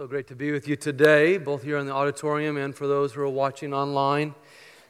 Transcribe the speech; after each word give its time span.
So 0.00 0.06
great 0.06 0.28
to 0.28 0.34
be 0.34 0.50
with 0.50 0.66
you 0.66 0.76
today, 0.76 1.36
both 1.36 1.62
here 1.62 1.76
in 1.76 1.84
the 1.84 1.92
auditorium 1.92 2.56
and 2.56 2.74
for 2.74 2.86
those 2.86 3.12
who 3.12 3.20
are 3.20 3.28
watching 3.28 3.74
online. 3.74 4.34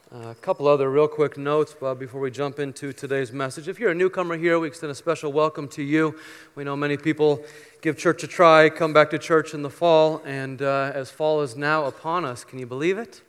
Uh, 0.09 0.29
a 0.29 0.35
couple 0.35 0.69
other 0.69 0.89
real 0.89 1.09
quick 1.09 1.37
notes 1.37 1.75
uh, 1.81 1.93
before 1.93 2.21
we 2.21 2.31
jump 2.31 2.59
into 2.59 2.93
today's 2.93 3.33
message. 3.33 3.67
If 3.67 3.77
you're 3.77 3.91
a 3.91 3.93
newcomer 3.93 4.37
here, 4.37 4.57
we 4.57 4.67
extend 4.67 4.89
a 4.89 4.95
special 4.95 5.33
welcome 5.33 5.67
to 5.67 5.83
you. 5.83 6.17
We 6.55 6.63
know 6.63 6.77
many 6.77 6.95
people 6.95 7.43
give 7.81 7.97
church 7.97 8.23
a 8.23 8.27
try, 8.27 8.69
come 8.69 8.93
back 8.93 9.09
to 9.09 9.19
church 9.19 9.53
in 9.53 9.63
the 9.63 9.69
fall, 9.69 10.21
and 10.23 10.61
uh, 10.61 10.93
as 10.95 11.11
fall 11.11 11.41
is 11.41 11.57
now 11.57 11.87
upon 11.87 12.23
us, 12.23 12.45
can 12.45 12.57
you 12.57 12.65
believe 12.65 12.97
it? 12.97 13.21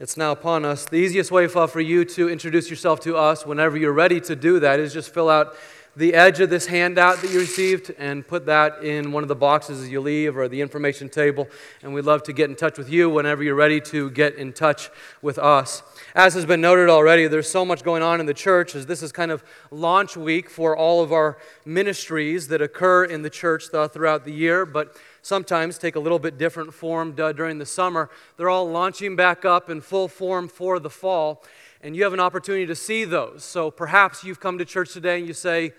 It's 0.00 0.16
now 0.16 0.32
upon 0.32 0.64
us. 0.64 0.84
The 0.84 0.96
easiest 0.96 1.30
way 1.30 1.46
for 1.46 1.80
you 1.80 2.04
to 2.06 2.28
introduce 2.28 2.70
yourself 2.70 2.98
to 3.02 3.16
us 3.16 3.46
whenever 3.46 3.76
you're 3.76 3.92
ready 3.92 4.20
to 4.22 4.34
do 4.34 4.58
that 4.58 4.80
is 4.80 4.92
just 4.92 5.14
fill 5.14 5.30
out 5.30 5.54
the 5.96 6.14
edge 6.14 6.40
of 6.40 6.48
this 6.50 6.66
handout 6.66 7.20
that 7.22 7.30
you 7.30 7.40
received 7.40 7.92
and 7.98 8.26
put 8.26 8.46
that 8.46 8.84
in 8.84 9.10
one 9.10 9.24
of 9.24 9.28
the 9.28 9.34
boxes 9.34 9.82
as 9.82 9.88
you 9.88 10.00
leave 10.00 10.36
or 10.36 10.48
the 10.48 10.60
information 10.60 11.08
table. 11.08 11.48
And 11.82 11.92
we'd 11.92 12.04
love 12.04 12.22
to 12.24 12.32
get 12.32 12.48
in 12.50 12.56
touch 12.56 12.78
with 12.78 12.88
you 12.88 13.10
whenever 13.10 13.42
you're 13.42 13.54
ready 13.54 13.80
to 13.82 14.10
get 14.10 14.36
in 14.36 14.52
touch 14.52 14.90
with 15.22 15.38
us. 15.38 15.82
As 16.14 16.34
has 16.34 16.46
been 16.46 16.60
noted 16.60 16.88
already, 16.88 17.26
there's 17.26 17.50
so 17.50 17.64
much 17.64 17.82
going 17.82 18.02
on 18.02 18.20
in 18.20 18.26
the 18.26 18.34
church 18.34 18.74
as 18.74 18.86
this 18.86 19.02
is 19.02 19.12
kind 19.12 19.30
of 19.30 19.42
launch 19.70 20.16
week 20.16 20.48
for 20.48 20.76
all 20.76 21.02
of 21.02 21.12
our 21.12 21.38
ministries 21.64 22.48
that 22.48 22.62
occur 22.62 23.04
in 23.04 23.22
the 23.22 23.30
church 23.30 23.64
uh, 23.74 23.88
throughout 23.88 24.24
the 24.24 24.32
year, 24.32 24.64
but 24.64 24.96
sometimes 25.22 25.78
take 25.78 25.96
a 25.96 26.00
little 26.00 26.18
bit 26.18 26.38
different 26.38 26.72
form 26.72 27.12
during 27.12 27.58
the 27.58 27.66
summer. 27.66 28.08
They're 28.36 28.48
all 28.48 28.70
launching 28.70 29.16
back 29.16 29.44
up 29.44 29.68
in 29.68 29.80
full 29.80 30.08
form 30.08 30.48
for 30.48 30.78
the 30.78 30.90
fall 30.90 31.42
and 31.82 31.96
you 31.96 32.04
have 32.04 32.12
an 32.12 32.20
opportunity 32.20 32.66
to 32.66 32.74
see 32.74 33.04
those. 33.04 33.44
So 33.44 33.70
perhaps 33.70 34.24
you've 34.24 34.40
come 34.40 34.58
to 34.58 34.64
church 34.64 34.92
today 34.92 35.18
and 35.18 35.26
you 35.26 35.34
say, 35.34 35.72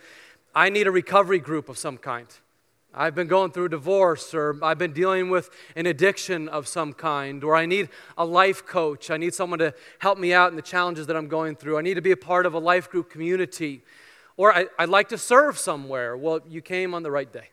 I 0.55 0.69
need 0.69 0.87
a 0.87 0.91
recovery 0.91 1.39
group 1.39 1.69
of 1.69 1.77
some 1.77 1.97
kind. 1.97 2.27
I've 2.91 3.13
been 3.13 3.27
going 3.27 3.51
through 3.51 3.65
a 3.65 3.69
divorce, 3.69 4.33
or 4.33 4.57
I've 4.63 4.79
been 4.79 4.93
dealing 4.93 5.29
with 5.29 5.51
an 5.75 5.85
addiction 5.85 6.49
of 6.49 6.67
some 6.67 6.93
kind, 6.93 7.43
or 7.43 7.55
I 7.55 7.67
need 7.67 7.89
a 8.17 8.25
life 8.25 8.65
coach. 8.65 9.11
I 9.11 9.17
need 9.17 9.35
someone 9.35 9.59
to 9.59 9.75
help 9.99 10.17
me 10.17 10.33
out 10.33 10.49
in 10.49 10.55
the 10.55 10.63
challenges 10.63 11.05
that 11.05 11.15
I'm 11.15 11.27
going 11.27 11.55
through. 11.55 11.77
I 11.77 11.81
need 11.81 11.93
to 11.95 12.01
be 12.01 12.11
a 12.11 12.17
part 12.17 12.47
of 12.47 12.55
a 12.55 12.59
life 12.59 12.89
group 12.89 13.11
community, 13.11 13.83
or 14.37 14.51
I, 14.51 14.65
would 14.79 14.89
like 14.89 15.09
to 15.09 15.19
serve 15.19 15.59
somewhere. 15.59 16.17
Well, 16.17 16.39
you 16.49 16.63
came 16.63 16.95
on 16.95 17.03
the 17.03 17.11
right 17.11 17.31
day. 17.31 17.49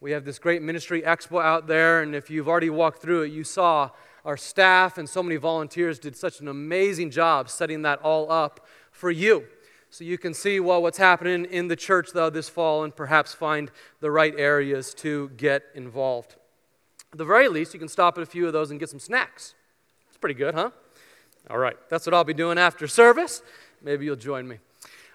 We 0.00 0.10
have 0.10 0.24
this 0.24 0.40
great 0.40 0.62
ministry 0.62 1.02
expo 1.02 1.40
out 1.40 1.68
there, 1.68 2.02
and 2.02 2.12
if 2.12 2.28
you've 2.28 2.48
already 2.48 2.70
walked 2.70 3.00
through 3.00 3.22
it, 3.22 3.28
you 3.28 3.44
saw 3.44 3.90
our 4.24 4.36
staff 4.36 4.98
and 4.98 5.08
so 5.08 5.22
many 5.22 5.36
volunteers 5.36 5.98
did 5.98 6.16
such 6.16 6.40
an 6.40 6.48
amazing 6.48 7.10
job 7.10 7.48
setting 7.48 7.82
that 7.82 8.00
all 8.00 8.30
up 8.30 8.66
for 8.90 9.10
you. 9.10 9.46
So 9.90 10.04
you 10.04 10.16
can 10.16 10.32
see 10.32 10.60
well, 10.60 10.80
what's 10.80 10.98
happening 10.98 11.44
in 11.44 11.68
the 11.68 11.76
church 11.76 12.10
though 12.12 12.30
this 12.30 12.48
fall 12.48 12.84
and 12.84 12.94
perhaps 12.94 13.34
find 13.34 13.70
the 14.00 14.10
right 14.10 14.34
areas 14.38 14.94
to 14.94 15.30
get 15.36 15.64
involved. 15.74 16.36
At 17.12 17.18
the 17.18 17.24
very 17.24 17.48
least, 17.48 17.74
you 17.74 17.80
can 17.80 17.88
stop 17.88 18.16
at 18.16 18.22
a 18.22 18.26
few 18.26 18.46
of 18.46 18.54
those 18.54 18.70
and 18.70 18.80
get 18.80 18.88
some 18.88 19.00
snacks. 19.00 19.54
It's 20.08 20.16
pretty 20.16 20.34
good, 20.34 20.54
huh? 20.54 20.70
All 21.50 21.58
right, 21.58 21.76
that's 21.90 22.06
what 22.06 22.14
I'll 22.14 22.24
be 22.24 22.32
doing 22.32 22.56
after 22.56 22.86
service. 22.86 23.42
Maybe 23.82 24.06
you'll 24.06 24.16
join 24.16 24.48
me. 24.48 24.58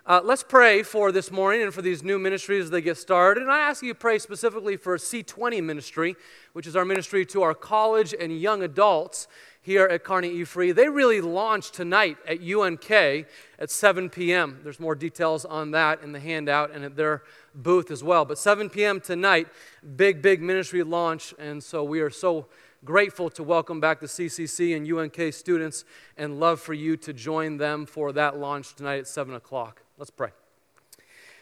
Uh, 0.07 0.21
let's 0.23 0.41
pray 0.41 0.83
for 0.83 1.11
this 1.11 1.31
morning 1.31 1.61
and 1.61 1.73
for 1.73 1.81
these 1.81 2.01
new 2.01 2.17
ministries 2.17 2.63
as 2.63 2.69
they 2.69 2.79
get 2.79 2.95
started. 2.95 3.43
And 3.43 3.51
I 3.51 3.59
ask 3.59 3.83
you 3.83 3.91
to 3.91 3.99
pray 3.99 4.19
specifically 4.19 4.77
for 4.77 4.95
C20 4.95 5.61
ministry, 5.61 6.15
which 6.53 6.65
is 6.65 6.77
our 6.77 6.85
ministry 6.85 7.25
to 7.25 7.41
our 7.41 7.53
college 7.53 8.15
and 8.17 8.39
young 8.39 8.63
adults 8.63 9.27
here 9.61 9.83
at 9.83 10.05
Kearney 10.05 10.29
E 10.29 10.45
Free. 10.45 10.71
They 10.71 10.87
really 10.87 11.19
launched 11.19 11.73
tonight 11.73 12.15
at 12.25 12.39
UNK 12.39 12.89
at 12.89 13.69
7 13.69 14.09
p.m. 14.09 14.61
There's 14.63 14.79
more 14.79 14.95
details 14.95 15.43
on 15.43 15.71
that 15.71 16.01
in 16.01 16.13
the 16.13 16.21
handout 16.21 16.71
and 16.71 16.85
at 16.85 16.95
their 16.95 17.23
booth 17.53 17.91
as 17.91 18.01
well. 18.01 18.23
But 18.23 18.37
7 18.37 18.69
p.m. 18.69 19.01
tonight, 19.01 19.49
big, 19.97 20.21
big 20.21 20.41
ministry 20.41 20.83
launch. 20.83 21.33
And 21.37 21.61
so 21.61 21.83
we 21.83 21.99
are 21.99 22.09
so 22.09 22.47
grateful 22.85 23.29
to 23.31 23.43
welcome 23.43 23.81
back 23.81 23.99
the 23.99 24.07
CCC 24.07 24.73
and 24.73 24.89
UNK 24.89 25.33
students 25.33 25.83
and 26.15 26.39
love 26.39 26.61
for 26.61 26.73
you 26.73 26.95
to 26.95 27.11
join 27.11 27.57
them 27.57 27.85
for 27.85 28.13
that 28.13 28.37
launch 28.37 28.73
tonight 28.73 28.99
at 28.99 29.07
7 29.07 29.35
o'clock. 29.35 29.81
Let's 29.99 30.11
pray. 30.11 30.29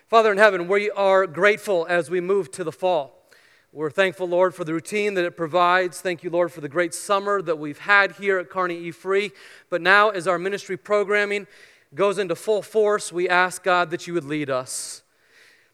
Father 0.07 0.31
in 0.31 0.37
heaven, 0.37 0.69
we 0.69 0.89
are 0.89 1.27
grateful 1.27 1.85
as 1.89 2.09
we 2.09 2.21
move 2.21 2.51
to 2.51 2.63
the 2.63 2.71
fall. 2.71 3.29
We're 3.73 3.91
thankful, 3.91 4.29
Lord, 4.29 4.55
for 4.55 4.63
the 4.63 4.71
routine 4.71 5.15
that 5.15 5.25
it 5.25 5.35
provides. 5.35 5.99
Thank 5.99 6.23
you, 6.23 6.29
Lord, 6.29 6.53
for 6.53 6.61
the 6.61 6.69
great 6.69 6.93
summer 6.93 7.41
that 7.41 7.59
we've 7.59 7.79
had 7.79 8.13
here 8.13 8.39
at 8.39 8.49
Kearney 8.49 8.77
E 8.77 8.91
Free. 8.91 9.33
But 9.69 9.81
now, 9.81 10.07
as 10.07 10.25
our 10.25 10.39
ministry 10.39 10.77
programming 10.77 11.47
goes 11.93 12.17
into 12.17 12.33
full 12.33 12.61
force, 12.61 13.11
we 13.11 13.27
ask, 13.27 13.61
God, 13.61 13.89
that 13.89 14.07
you 14.07 14.13
would 14.13 14.23
lead 14.23 14.49
us. 14.49 15.03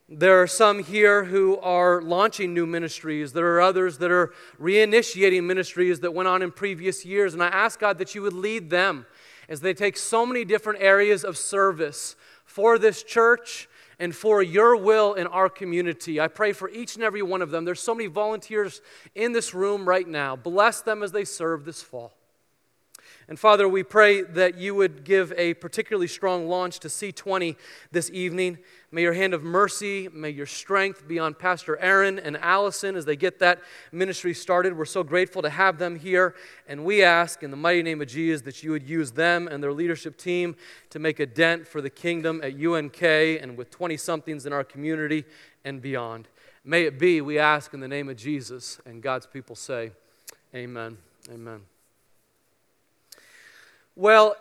There 0.10 0.42
are 0.42 0.48
some 0.48 0.84
here 0.84 1.26
who 1.26 1.60
are 1.60 2.02
launching 2.02 2.52
new 2.52 2.66
ministries. 2.66 3.34
There 3.34 3.58
are 3.58 3.62
others 3.62 4.00
that 4.00 4.10
are 4.10 4.34
reinitiating 4.60 5.44
ministries 5.44 6.00
that 6.00 6.16
went 6.16 6.28
on 6.28 6.42
in 6.42 6.52
previous 6.52 7.06
years. 7.06 7.36
And 7.36 7.44
I 7.44 7.50
ask, 7.50 7.80
God, 7.80 8.00
that 8.00 8.16
you 8.16 8.24
would 8.24 8.34
lead 8.34 8.72
them 8.72 9.06
as 9.48 9.62
they 9.62 9.76
take 9.76 9.98
so 9.98 10.26
many 10.26 10.44
different 10.46 10.82
areas 10.82 11.24
of 11.24 11.38
service 11.38 12.16
for 12.52 12.78
this 12.78 13.02
church 13.02 13.70
and 13.98 14.14
for 14.14 14.44
your 14.44 14.76
will 14.76 15.14
in 15.14 15.26
our 15.28 15.48
community. 15.48 16.20
I 16.20 16.28
pray 16.28 16.52
for 16.52 16.70
each 16.70 16.96
and 16.96 17.04
every 17.04 17.22
one 17.22 17.42
of 17.42 17.50
them. 17.50 17.64
There's 17.64 17.80
so 17.80 17.96
many 17.96 18.08
volunteers 18.08 18.82
in 19.16 19.32
this 19.32 19.54
room 19.54 19.88
right 19.88 20.08
now. 20.08 20.36
Bless 20.36 20.82
them 20.82 21.02
as 21.02 21.14
they 21.14 21.24
serve 21.24 21.64
this 21.64 21.82
fall. 21.82 22.12
And 23.32 23.40
Father, 23.40 23.66
we 23.66 23.82
pray 23.82 24.24
that 24.24 24.58
you 24.58 24.76
would 24.76 25.06
give 25.06 25.32
a 25.38 25.54
particularly 25.54 26.08
strong 26.08 26.50
launch 26.50 26.80
to 26.80 26.90
C20 26.90 27.56
this 27.90 28.12
evening. 28.12 28.58
May 28.92 29.04
your 29.04 29.14
hand 29.14 29.34
of 29.34 29.42
mercy, 29.42 30.10
may 30.12 30.32
your 30.32 30.46
strength 30.46 31.08
be 31.08 31.18
on 31.18 31.34
Pastor 31.34 31.78
Aaron 31.78 32.20
and 32.20 32.36
Allison 32.36 32.98
as 32.98 33.06
they 33.06 33.16
get 33.16 33.40
that 33.40 33.62
ministry 33.94 34.34
started. 34.34 34.78
We're 34.78 34.84
so 34.84 35.02
grateful 35.02 35.42
to 35.44 35.50
have 35.50 35.78
them 35.78 35.98
here. 35.98 36.36
And 36.68 36.84
we 36.84 37.04
ask 37.04 37.42
in 37.42 37.52
the 37.52 37.56
mighty 37.56 37.82
name 37.84 38.02
of 38.02 38.10
Jesus 38.10 38.42
that 38.42 38.64
you 38.64 38.72
would 38.72 38.84
use 38.84 39.14
them 39.14 39.48
and 39.48 39.64
their 39.64 39.72
leadership 39.72 40.18
team 40.18 40.58
to 40.90 41.00
make 41.00 41.22
a 41.22 41.26
dent 41.26 41.66
for 41.66 41.80
the 41.80 41.90
kingdom 41.90 42.42
at 42.44 42.62
UNK 42.62 43.02
and 43.02 43.56
with 43.56 43.72
20 43.72 43.96
somethings 43.96 44.46
in 44.46 44.52
our 44.52 44.66
community 44.66 45.24
and 45.64 45.82
beyond. 45.82 46.28
May 46.66 46.84
it 46.84 47.00
be, 47.00 47.22
we 47.22 47.40
ask 47.40 47.74
in 47.74 47.80
the 47.80 47.88
name 47.88 48.10
of 48.10 48.18
Jesus. 48.18 48.82
And 48.86 49.02
God's 49.02 49.26
people 49.26 49.56
say, 49.56 49.92
Amen. 50.54 50.98
Amen. 51.32 51.71
Well, 54.02 54.36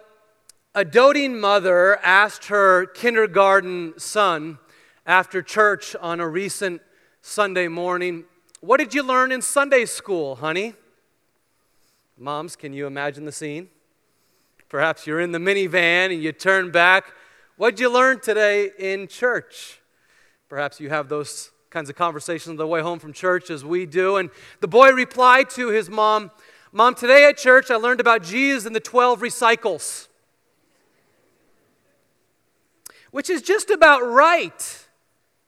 a 0.75 0.87
doting 0.87 1.39
mother 1.39 1.99
asked 2.03 2.47
her 2.47 2.87
kindergarten 2.87 3.93
son 3.99 4.57
after 5.05 5.43
church 5.43 5.95
on 6.01 6.19
a 6.19 6.27
recent 6.27 6.81
Sunday 7.21 7.69
morning, 7.69 8.25
What 8.63 8.79
did 8.79 8.95
you 8.95 9.03
learn 9.03 9.33
in 9.33 9.43
Sunday 9.43 9.85
school, 9.85 10.37
honey? 10.37 10.73
Moms, 12.17 12.57
can 12.57 12.73
you 12.73 12.87
imagine 12.87 13.27
the 13.27 13.33
scene? 13.33 13.69
Perhaps 14.71 15.07
you're 15.07 15.21
in 15.21 15.31
the 15.31 15.39
minivan 15.39 16.11
and 16.11 16.23
you 16.23 16.33
turn 16.33 16.71
back. 16.71 17.13
What'd 17.59 17.79
you 17.79 17.93
learn 17.93 18.21
today 18.21 18.71
in 18.79 19.09
church? 19.09 19.83
Perhaps 20.49 20.81
you 20.81 20.89
have 20.89 21.11
those 21.11 21.51
kinds 21.69 21.91
of 21.91 21.97
conversations 21.97 22.49
on 22.49 22.57
the 22.57 22.67
way 22.67 22.81
home 22.81 22.99
from 22.99 23.13
church 23.13 23.51
as 23.51 23.63
we 23.63 23.85
do. 23.85 24.17
And 24.17 24.31
the 24.61 24.69
boy 24.69 24.93
replied 24.93 25.51
to 25.51 25.69
his 25.69 25.91
mom, 25.91 26.31
Mom, 26.73 26.95
today 26.95 27.29
at 27.29 27.37
church 27.37 27.71
I 27.71 27.77
learned 27.77 28.01
about 28.01 28.23
Jesus 28.23 28.67
and 28.67 28.75
the 28.75 28.81
12 28.81 29.21
recycles 29.21 30.09
which 33.11 33.29
is 33.29 33.43
just 33.43 33.71
about 33.71 34.01
right, 34.01 34.87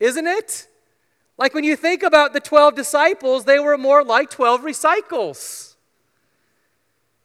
isn't 0.00 0.26
it? 0.26 0.66
Like 1.38 1.54
when 1.54 1.64
you 1.64 1.76
think 1.76 2.02
about 2.02 2.32
the 2.32 2.40
12 2.40 2.74
disciples, 2.74 3.44
they 3.44 3.58
were 3.58 3.78
more 3.78 4.04
like 4.04 4.30
12 4.30 4.62
recycles. 4.62 5.74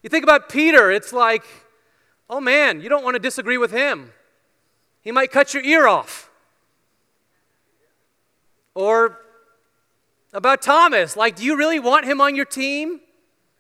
You 0.04 0.10
think 0.10 0.24
about 0.24 0.50
Peter, 0.50 0.92
it's 0.92 1.12
like, 1.12 1.44
oh 2.30 2.40
man, 2.40 2.82
you 2.82 2.90
don't 2.90 3.04
want 3.04 3.16
to 3.16 3.20
disagree 3.20 3.58
with 3.58 3.72
him. 3.72 4.14
He 5.02 5.12
might 5.12 5.32
cut 5.32 5.54
your 5.54 5.64
ear 5.64 5.88
off. 5.88 6.30
Or 8.76 9.20
about 10.34 10.62
Thomas, 10.62 11.18
like, 11.18 11.36
do 11.36 11.44
you 11.44 11.58
really 11.58 11.80
want 11.80 12.06
him 12.06 12.22
on 12.22 12.36
your 12.36 12.46
team? 12.46 13.02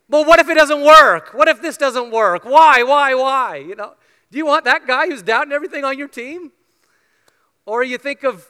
Well, 0.10 0.26
what 0.26 0.40
if 0.40 0.50
it 0.50 0.56
doesn't 0.56 0.84
work? 0.84 1.34
What 1.34 1.48
if 1.48 1.62
this 1.62 1.78
doesn't 1.78 2.12
work? 2.12 2.46
Why, 2.46 2.84
why, 2.84 3.14
why? 3.14 3.58
You 3.58 3.76
know, 3.76 3.94
do 4.32 4.38
you 4.38 4.46
want 4.46 4.66
that 4.66 4.88
guy 4.88 5.08
who's 5.08 5.22
doubting 5.22 5.52
everything 5.52 5.84
on 5.84 5.98
your 5.98 6.08
team? 6.08 6.52
Or 7.66 7.84
you 7.84 7.98
think 7.98 8.24
of 8.24 8.48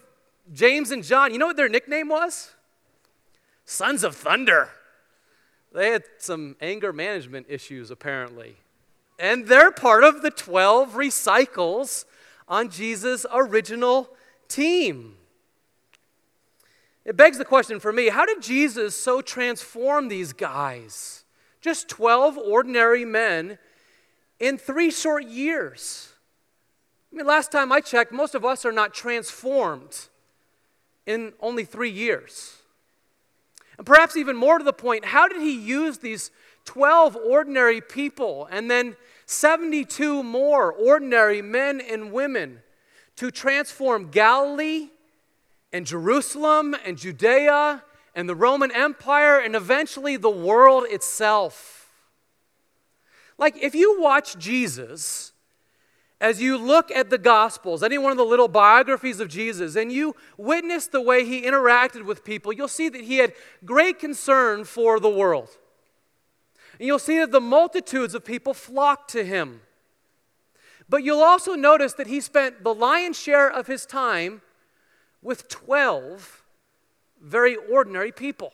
James 0.53 0.91
and 0.91 1.03
John. 1.03 1.31
You 1.31 1.39
know 1.39 1.47
what 1.47 1.57
their 1.57 1.69
nickname 1.69 2.09
was? 2.09 2.51
Sons 3.65 4.03
of 4.03 4.15
Thunder. 4.15 4.69
They 5.73 5.91
had 5.91 6.03
some 6.19 6.55
anger 6.61 6.93
management 6.93 7.47
issues, 7.49 7.91
apparently. 7.91 8.57
And 9.19 9.47
they're 9.47 9.71
part 9.71 10.03
of 10.03 10.21
the 10.21 10.31
12 10.31 10.93
recycles 10.93 12.05
on 12.47 12.69
Jesus' 12.69 13.25
original 13.33 14.09
team. 14.47 15.15
It 17.03 17.17
begs 17.17 17.37
the 17.37 17.45
question 17.45 17.79
for 17.79 17.91
me 17.91 18.09
how 18.09 18.25
did 18.25 18.41
Jesus 18.41 18.95
so 18.95 19.21
transform 19.21 20.07
these 20.07 20.33
guys? 20.33 21.16
Just 21.61 21.89
12 21.89 22.37
ordinary 22.37 23.05
men 23.05 23.57
in 24.39 24.57
three 24.57 24.91
short 24.91 25.25
years. 25.25 26.13
I 27.11 27.17
mean, 27.17 27.25
last 27.25 27.51
time 27.51 27.71
I 27.71 27.81
checked, 27.81 28.11
most 28.11 28.35
of 28.35 28.45
us 28.45 28.65
are 28.65 28.71
not 28.71 28.93
transformed 28.93 30.07
in 31.05 31.33
only 31.39 31.63
three 31.63 31.89
years. 31.89 32.57
And 33.77 33.85
perhaps 33.85 34.17
even 34.17 34.35
more 34.35 34.57
to 34.57 34.63
the 34.63 34.73
point, 34.73 35.05
how 35.05 35.27
did 35.27 35.41
he 35.41 35.57
use 35.57 35.99
these 35.99 36.31
12 36.65 37.15
ordinary 37.15 37.79
people 37.79 38.47
and 38.51 38.69
then 38.69 38.95
72 39.25 40.23
more 40.23 40.71
ordinary 40.71 41.41
men 41.41 41.81
and 41.81 42.11
women 42.11 42.59
to 43.15 43.31
transform 43.31 44.09
Galilee 44.09 44.89
and 45.71 45.85
Jerusalem 45.85 46.75
and 46.85 46.97
Judea 46.97 47.83
and 48.17 48.27
the 48.27 48.35
Roman 48.35 48.71
Empire 48.71 49.39
and 49.39 49.55
eventually 49.55 50.17
the 50.17 50.29
world 50.29 50.85
itself? 50.89 51.91
Like, 53.37 53.55
if 53.61 53.75
you 53.75 54.01
watch 54.01 54.39
Jesus, 54.39 55.33
as 56.19 56.41
you 56.41 56.57
look 56.57 56.89
at 56.89 57.11
the 57.11 57.19
Gospels, 57.19 57.83
any 57.83 57.99
one 57.99 58.11
of 58.11 58.17
the 58.17 58.25
little 58.25 58.47
biographies 58.47 59.19
of 59.19 59.27
Jesus, 59.29 59.75
and 59.75 59.91
you 59.91 60.15
witness 60.35 60.87
the 60.87 60.99
way 60.99 61.25
he 61.25 61.43
interacted 61.43 62.05
with 62.05 62.25
people, 62.25 62.51
you'll 62.51 62.67
see 62.67 62.89
that 62.89 63.01
he 63.01 63.17
had 63.17 63.33
great 63.63 63.99
concern 63.99 64.63
for 64.63 64.99
the 64.99 65.09
world. 65.09 65.49
And 66.79 66.87
you'll 66.87 66.97
see 66.97 67.19
that 67.19 67.31
the 67.31 67.39
multitudes 67.39 68.15
of 68.15 68.25
people 68.25 68.55
flocked 68.55 69.11
to 69.11 69.23
him. 69.23 69.61
But 70.89 71.03
you'll 71.03 71.21
also 71.21 71.53
notice 71.53 71.93
that 71.93 72.07
he 72.07 72.19
spent 72.19 72.63
the 72.63 72.73
lion's 72.73 73.19
share 73.19 73.47
of 73.47 73.67
his 73.67 73.85
time 73.85 74.41
with 75.21 75.47
12 75.49 76.36
very 77.21 77.55
ordinary 77.55 78.11
people. 78.11 78.53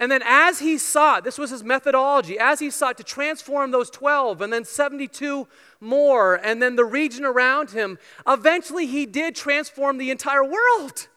And 0.00 0.12
then, 0.12 0.22
as 0.24 0.60
he 0.60 0.78
sought, 0.78 1.24
this 1.24 1.38
was 1.38 1.50
his 1.50 1.64
methodology, 1.64 2.38
as 2.38 2.60
he 2.60 2.70
sought 2.70 2.96
to 2.98 3.04
transform 3.04 3.72
those 3.72 3.90
12 3.90 4.40
and 4.40 4.52
then 4.52 4.64
72 4.64 5.48
more, 5.80 6.36
and 6.36 6.62
then 6.62 6.76
the 6.76 6.84
region 6.84 7.24
around 7.24 7.70
him, 7.70 7.98
eventually 8.26 8.86
he 8.86 9.06
did 9.06 9.34
transform 9.34 9.98
the 9.98 10.10
entire 10.10 10.44
world. 10.44 11.08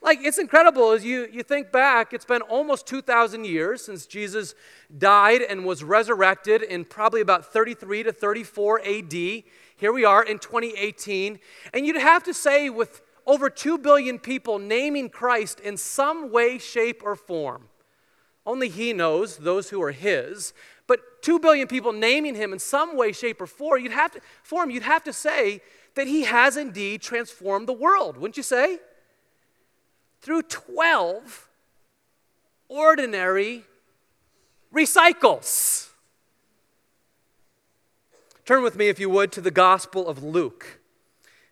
Like, 0.00 0.20
it's 0.22 0.38
incredible 0.38 0.92
as 0.92 1.04
you, 1.04 1.26
you 1.32 1.42
think 1.42 1.72
back, 1.72 2.12
it's 2.12 2.24
been 2.24 2.42
almost 2.42 2.86
2,000 2.86 3.44
years 3.44 3.84
since 3.84 4.06
Jesus 4.06 4.54
died 4.96 5.42
and 5.42 5.64
was 5.64 5.82
resurrected 5.82 6.62
in 6.62 6.84
probably 6.84 7.20
about 7.20 7.52
33 7.52 8.04
to 8.04 8.12
34 8.12 8.80
AD. 8.82 9.12
Here 9.12 9.92
we 9.92 10.04
are 10.04 10.22
in 10.22 10.38
2018. 10.38 11.40
And 11.74 11.84
you'd 11.84 11.96
have 11.96 12.22
to 12.24 12.34
say, 12.34 12.70
with 12.70 13.00
over 13.28 13.50
2 13.50 13.76
billion 13.78 14.18
people 14.18 14.58
naming 14.58 15.10
Christ 15.10 15.60
in 15.60 15.76
some 15.76 16.32
way, 16.32 16.56
shape, 16.56 17.02
or 17.04 17.14
form. 17.14 17.68
Only 18.46 18.70
He 18.70 18.94
knows 18.94 19.36
those 19.36 19.68
who 19.68 19.82
are 19.82 19.92
His. 19.92 20.54
But 20.86 21.20
2 21.20 21.38
billion 21.38 21.68
people 21.68 21.92
naming 21.92 22.34
Him 22.34 22.54
in 22.54 22.58
some 22.58 22.96
way, 22.96 23.12
shape, 23.12 23.42
or 23.42 23.46
form, 23.46 23.82
you'd 23.82 23.92
have 23.92 24.12
to, 24.12 24.20
form, 24.42 24.70
you'd 24.70 24.82
have 24.82 25.04
to 25.04 25.12
say 25.12 25.60
that 25.94 26.06
He 26.06 26.22
has 26.22 26.56
indeed 26.56 27.02
transformed 27.02 27.68
the 27.68 27.74
world, 27.74 28.16
wouldn't 28.16 28.38
you 28.38 28.42
say? 28.42 28.78
Through 30.22 30.42
12 30.44 31.50
ordinary 32.68 33.64
recycles. 34.74 35.90
Turn 38.46 38.62
with 38.62 38.76
me, 38.76 38.88
if 38.88 38.98
you 38.98 39.10
would, 39.10 39.32
to 39.32 39.42
the 39.42 39.50
Gospel 39.50 40.08
of 40.08 40.22
Luke. 40.22 40.77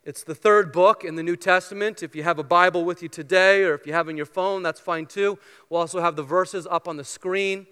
It's 0.07 0.23
the 0.23 0.37
third 0.37 0.71
book 0.71 1.03
in 1.03 1.17
the 1.17 1.23
New 1.25 1.35
Testament. 1.35 2.01
If 2.01 2.15
you 2.15 2.23
have 2.23 2.39
a 2.39 2.45
Bible 2.45 2.85
with 2.85 3.03
you 3.03 3.09
today, 3.09 3.65
or 3.65 3.75
if 3.75 3.89
you 3.89 3.93
have 3.93 4.09
on 4.09 4.17
your 4.17 4.25
phone, 4.25 4.63
that's 4.63 4.79
fine 4.79 5.07
too. 5.07 5.37
We'll 5.69 5.81
also 5.81 6.01
have 6.01 6.15
the 6.15 6.23
verses 6.23 6.65
up 6.71 6.87
on 6.87 6.97
the 6.97 7.03
screen. 7.03 7.67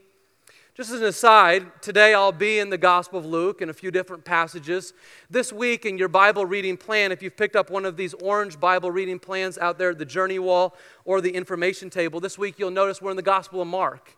Just 0.75 0.90
as 0.90 1.00
an 1.00 1.06
aside, 1.06 1.81
today 1.81 2.12
I'll 2.12 2.32
be 2.32 2.58
in 2.58 2.70
the 2.70 2.76
Gospel 2.76 3.20
of 3.20 3.25
Luke 3.25 3.62
in 3.62 3.69
a 3.69 3.72
few 3.72 3.92
different 3.92 4.25
passages. 4.25 4.94
This 5.31 5.52
week 5.52 5.86
in 5.86 5.96
your 5.96 6.08
Bible 6.08 6.44
reading 6.44 6.76
plan, 6.76 7.12
if 7.12 7.22
you've 7.22 7.36
picked 7.36 7.54
up 7.54 7.70
one 7.70 7.84
of 7.84 7.96
these 7.96 8.14
orange 8.14 8.58
Bible 8.58 8.90
reading 8.90 9.20
plans 9.20 9.56
out 9.56 9.78
there 9.78 9.90
at 9.90 9.98
the 9.98 10.04
journey 10.04 10.40
wall 10.40 10.75
or 11.04 11.20
the 11.20 11.31
information 11.31 11.88
table, 11.88 12.19
this 12.19 12.36
week 12.36 12.58
you'll 12.58 12.72
notice 12.72 13.00
we're 13.00 13.12
in 13.12 13.16
the 13.16 13.22
Gospel 13.22 13.62
of 13.62 13.69
Mark. 13.69 14.16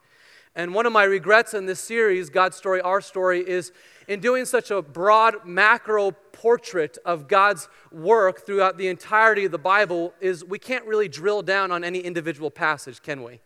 And 0.56 0.72
one 0.72 0.86
of 0.86 0.92
my 0.92 1.04
regrets 1.04 1.52
in 1.52 1.66
this 1.66 1.80
series, 1.80 2.30
God's 2.30 2.56
Story, 2.56 2.80
Our 2.80 3.02
Story, 3.02 3.46
is 3.46 3.72
in 4.08 4.20
doing 4.20 4.46
such 4.46 4.70
a 4.70 4.80
broad 4.80 5.44
macro 5.44 6.12
portrait 6.32 6.96
of 7.04 7.28
God's 7.28 7.68
work 7.92 8.46
throughout 8.46 8.78
the 8.78 8.88
entirety 8.88 9.44
of 9.44 9.52
the 9.52 9.58
Bible, 9.58 10.14
is 10.18 10.42
we 10.42 10.58
can't 10.58 10.86
really 10.86 11.08
drill 11.08 11.42
down 11.42 11.70
on 11.70 11.84
any 11.84 11.98
individual 11.98 12.50
passage, 12.50 13.02
can 13.02 13.22
we? 13.22 13.32
And 13.32 13.40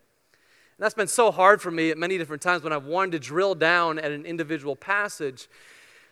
that's 0.78 0.94
been 0.94 1.08
so 1.08 1.32
hard 1.32 1.60
for 1.60 1.72
me 1.72 1.90
at 1.90 1.98
many 1.98 2.16
different 2.16 2.42
times 2.42 2.62
when 2.62 2.72
I've 2.72 2.86
wanted 2.86 3.10
to 3.10 3.18
drill 3.18 3.56
down 3.56 3.98
at 3.98 4.12
an 4.12 4.24
individual 4.24 4.76
passage. 4.76 5.48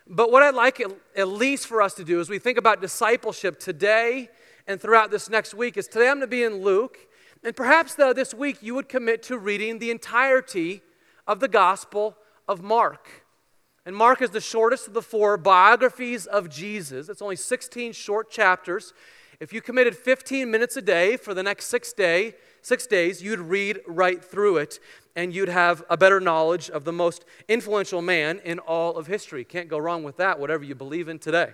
But 0.05 0.33
what 0.33 0.43
I'd 0.43 0.53
like 0.53 0.81
at 1.15 1.27
least 1.29 1.67
for 1.67 1.81
us 1.81 1.93
to 1.93 2.03
do 2.03 2.19
as 2.19 2.29
we 2.29 2.39
think 2.39 2.57
about 2.57 2.81
discipleship 2.81 3.57
today 3.57 4.27
and 4.67 4.81
throughout 4.81 5.11
this 5.11 5.29
next 5.29 5.53
week 5.53 5.77
is 5.77 5.87
today 5.87 6.09
I'm 6.09 6.17
going 6.17 6.21
to 6.21 6.27
be 6.27 6.43
in 6.43 6.61
Luke. 6.61 7.07
And 7.41 7.55
perhaps 7.55 7.95
though, 7.95 8.11
this 8.11 8.33
week 8.33 8.61
you 8.61 8.75
would 8.75 8.89
commit 8.89 9.23
to 9.23 9.37
reading 9.37 9.79
the 9.79 9.91
entirety 9.91 10.81
of 11.29 11.39
the 11.39 11.47
Gospel 11.47 12.17
of 12.47 12.63
Mark. 12.63 13.23
And 13.85 13.95
Mark 13.95 14.19
is 14.19 14.31
the 14.31 14.41
shortest 14.41 14.87
of 14.87 14.93
the 14.93 15.01
four 15.01 15.37
biographies 15.37 16.25
of 16.25 16.49
Jesus. 16.49 17.07
It's 17.07 17.21
only 17.21 17.35
16 17.35 17.93
short 17.93 18.31
chapters. 18.31 18.93
If 19.39 19.53
you 19.53 19.61
committed 19.61 19.95
15 19.95 20.49
minutes 20.49 20.75
a 20.75 20.81
day 20.81 21.17
for 21.17 21.35
the 21.35 21.43
next 21.43 21.67
six, 21.67 21.93
day, 21.93 22.33
six 22.63 22.87
days, 22.87 23.21
you'd 23.21 23.39
read 23.39 23.79
right 23.85 24.25
through 24.25 24.57
it 24.57 24.79
and 25.15 25.31
you'd 25.31 25.49
have 25.49 25.83
a 25.87 25.95
better 25.95 26.19
knowledge 26.19 26.67
of 26.71 26.83
the 26.83 26.91
most 26.91 27.23
influential 27.47 28.01
man 28.01 28.41
in 28.43 28.57
all 28.57 28.97
of 28.97 29.05
history. 29.05 29.43
Can't 29.43 29.69
go 29.69 29.77
wrong 29.77 30.03
with 30.03 30.17
that, 30.17 30.39
whatever 30.39 30.63
you 30.63 30.73
believe 30.73 31.07
in 31.07 31.19
today. 31.19 31.51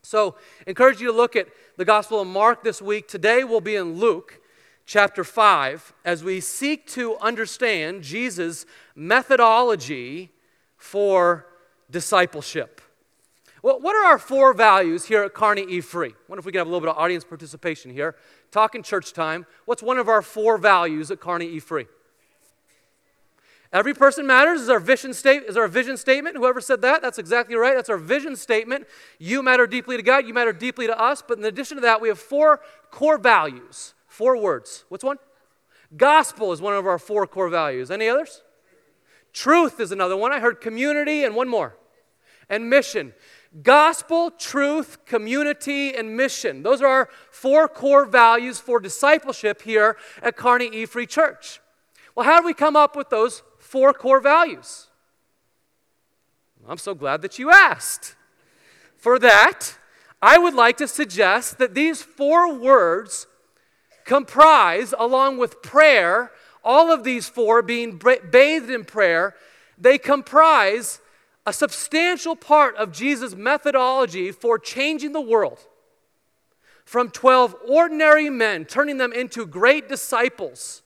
So, 0.00 0.36
encourage 0.66 1.00
you 1.00 1.08
to 1.08 1.16
look 1.16 1.36
at 1.36 1.46
the 1.76 1.84
Gospel 1.84 2.20
of 2.20 2.26
Mark 2.26 2.64
this 2.64 2.80
week. 2.80 3.06
Today 3.06 3.44
we'll 3.44 3.60
be 3.60 3.76
in 3.76 3.98
Luke 3.98 4.41
chapter 4.86 5.24
5 5.24 5.92
as 6.04 6.24
we 6.24 6.40
seek 6.40 6.86
to 6.88 7.16
understand 7.18 8.02
Jesus' 8.02 8.66
methodology 8.94 10.30
for 10.76 11.46
discipleship. 11.90 12.80
Well, 13.62 13.80
what 13.80 13.94
are 13.94 14.10
our 14.10 14.18
four 14.18 14.52
values 14.52 15.04
here 15.04 15.22
at 15.22 15.34
Kearney 15.34 15.62
E 15.62 15.80
Free? 15.80 16.14
Wonder 16.26 16.40
if 16.40 16.46
we 16.46 16.50
could 16.50 16.58
have 16.58 16.66
a 16.66 16.70
little 16.70 16.80
bit 16.80 16.90
of 16.90 16.98
audience 16.98 17.22
participation 17.22 17.92
here? 17.92 18.16
Talking 18.50 18.82
church 18.82 19.12
time. 19.12 19.46
What's 19.66 19.82
one 19.82 19.98
of 19.98 20.08
our 20.08 20.20
four 20.20 20.58
values 20.58 21.12
at 21.12 21.20
Kearney 21.20 21.46
E 21.46 21.60
Free? 21.60 21.86
Every 23.72 23.94
person 23.94 24.26
matters 24.26 24.60
is 24.60 24.68
our 24.68 24.80
vision 24.80 25.14
statement. 25.14 25.48
Is 25.48 25.56
our 25.56 25.68
vision 25.68 25.96
statement? 25.96 26.36
Whoever 26.36 26.60
said 26.60 26.82
that, 26.82 27.00
that's 27.00 27.18
exactly 27.18 27.54
right. 27.54 27.74
That's 27.74 27.88
our 27.88 27.96
vision 27.96 28.36
statement. 28.36 28.86
You 29.18 29.42
matter 29.42 29.66
deeply 29.66 29.96
to 29.96 30.02
God. 30.02 30.26
You 30.26 30.34
matter 30.34 30.52
deeply 30.52 30.88
to 30.88 31.00
us. 31.00 31.22
But 31.26 31.38
in 31.38 31.44
addition 31.44 31.76
to 31.76 31.80
that, 31.82 32.00
we 32.00 32.08
have 32.08 32.18
four 32.18 32.60
core 32.90 33.16
values. 33.16 33.94
Four 34.12 34.36
words. 34.36 34.84
What's 34.90 35.02
one? 35.02 35.16
Gospel 35.96 36.52
is 36.52 36.60
one 36.60 36.74
of 36.74 36.86
our 36.86 36.98
four 36.98 37.26
core 37.26 37.48
values. 37.48 37.90
Any 37.90 38.10
others? 38.10 38.42
Truth 39.32 39.80
is 39.80 39.90
another 39.90 40.18
one. 40.18 40.32
I 40.32 40.38
heard 40.38 40.60
community 40.60 41.24
and 41.24 41.34
one 41.34 41.48
more. 41.48 41.78
And 42.50 42.68
mission. 42.68 43.14
Gospel, 43.62 44.30
truth, 44.30 45.06
community, 45.06 45.94
and 45.94 46.14
mission. 46.14 46.62
Those 46.62 46.82
are 46.82 46.88
our 46.88 47.08
four 47.30 47.68
core 47.68 48.04
values 48.04 48.60
for 48.60 48.80
discipleship 48.80 49.62
here 49.62 49.96
at 50.22 50.36
Kearney 50.36 50.66
E 50.66 50.84
Free 50.84 51.06
Church. 51.06 51.62
Well, 52.14 52.26
how 52.26 52.38
do 52.38 52.44
we 52.44 52.52
come 52.52 52.76
up 52.76 52.94
with 52.94 53.08
those 53.08 53.42
four 53.60 53.94
core 53.94 54.20
values? 54.20 54.88
I'm 56.68 56.76
so 56.76 56.94
glad 56.94 57.22
that 57.22 57.38
you 57.38 57.50
asked. 57.50 58.14
For 58.98 59.18
that, 59.20 59.78
I 60.20 60.36
would 60.36 60.52
like 60.52 60.76
to 60.76 60.86
suggest 60.86 61.56
that 61.56 61.72
these 61.72 62.02
four 62.02 62.52
words 62.52 63.26
comprise, 64.04 64.94
along 64.98 65.38
with 65.38 65.62
prayer, 65.62 66.32
all 66.64 66.92
of 66.92 67.04
these 67.04 67.28
four 67.28 67.62
being 67.62 67.98
bathed 67.98 68.70
in 68.70 68.84
prayer, 68.84 69.34
they 69.78 69.98
comprise 69.98 71.00
a 71.44 71.52
substantial 71.52 72.36
part 72.36 72.76
of 72.76 72.92
Jesus' 72.92 73.34
methodology 73.34 74.30
for 74.30 74.58
changing 74.58 75.12
the 75.12 75.20
world. 75.20 75.58
From 76.84 77.10
12 77.10 77.56
ordinary 77.68 78.30
men, 78.30 78.64
turning 78.64 78.98
them 78.98 79.12
into 79.12 79.46
great 79.46 79.88
disciples, 79.88 80.82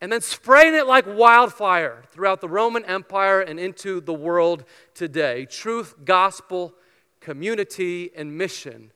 and 0.00 0.12
then 0.12 0.20
spraying 0.20 0.74
it 0.74 0.86
like 0.86 1.06
wildfire 1.06 2.02
throughout 2.08 2.40
the 2.40 2.48
Roman 2.48 2.84
Empire 2.84 3.40
and 3.40 3.58
into 3.58 4.00
the 4.00 4.12
world 4.12 4.64
today. 4.94 5.46
Truth, 5.46 5.94
gospel, 6.04 6.74
community, 7.20 8.10
and 8.14 8.36
mission 8.36 8.91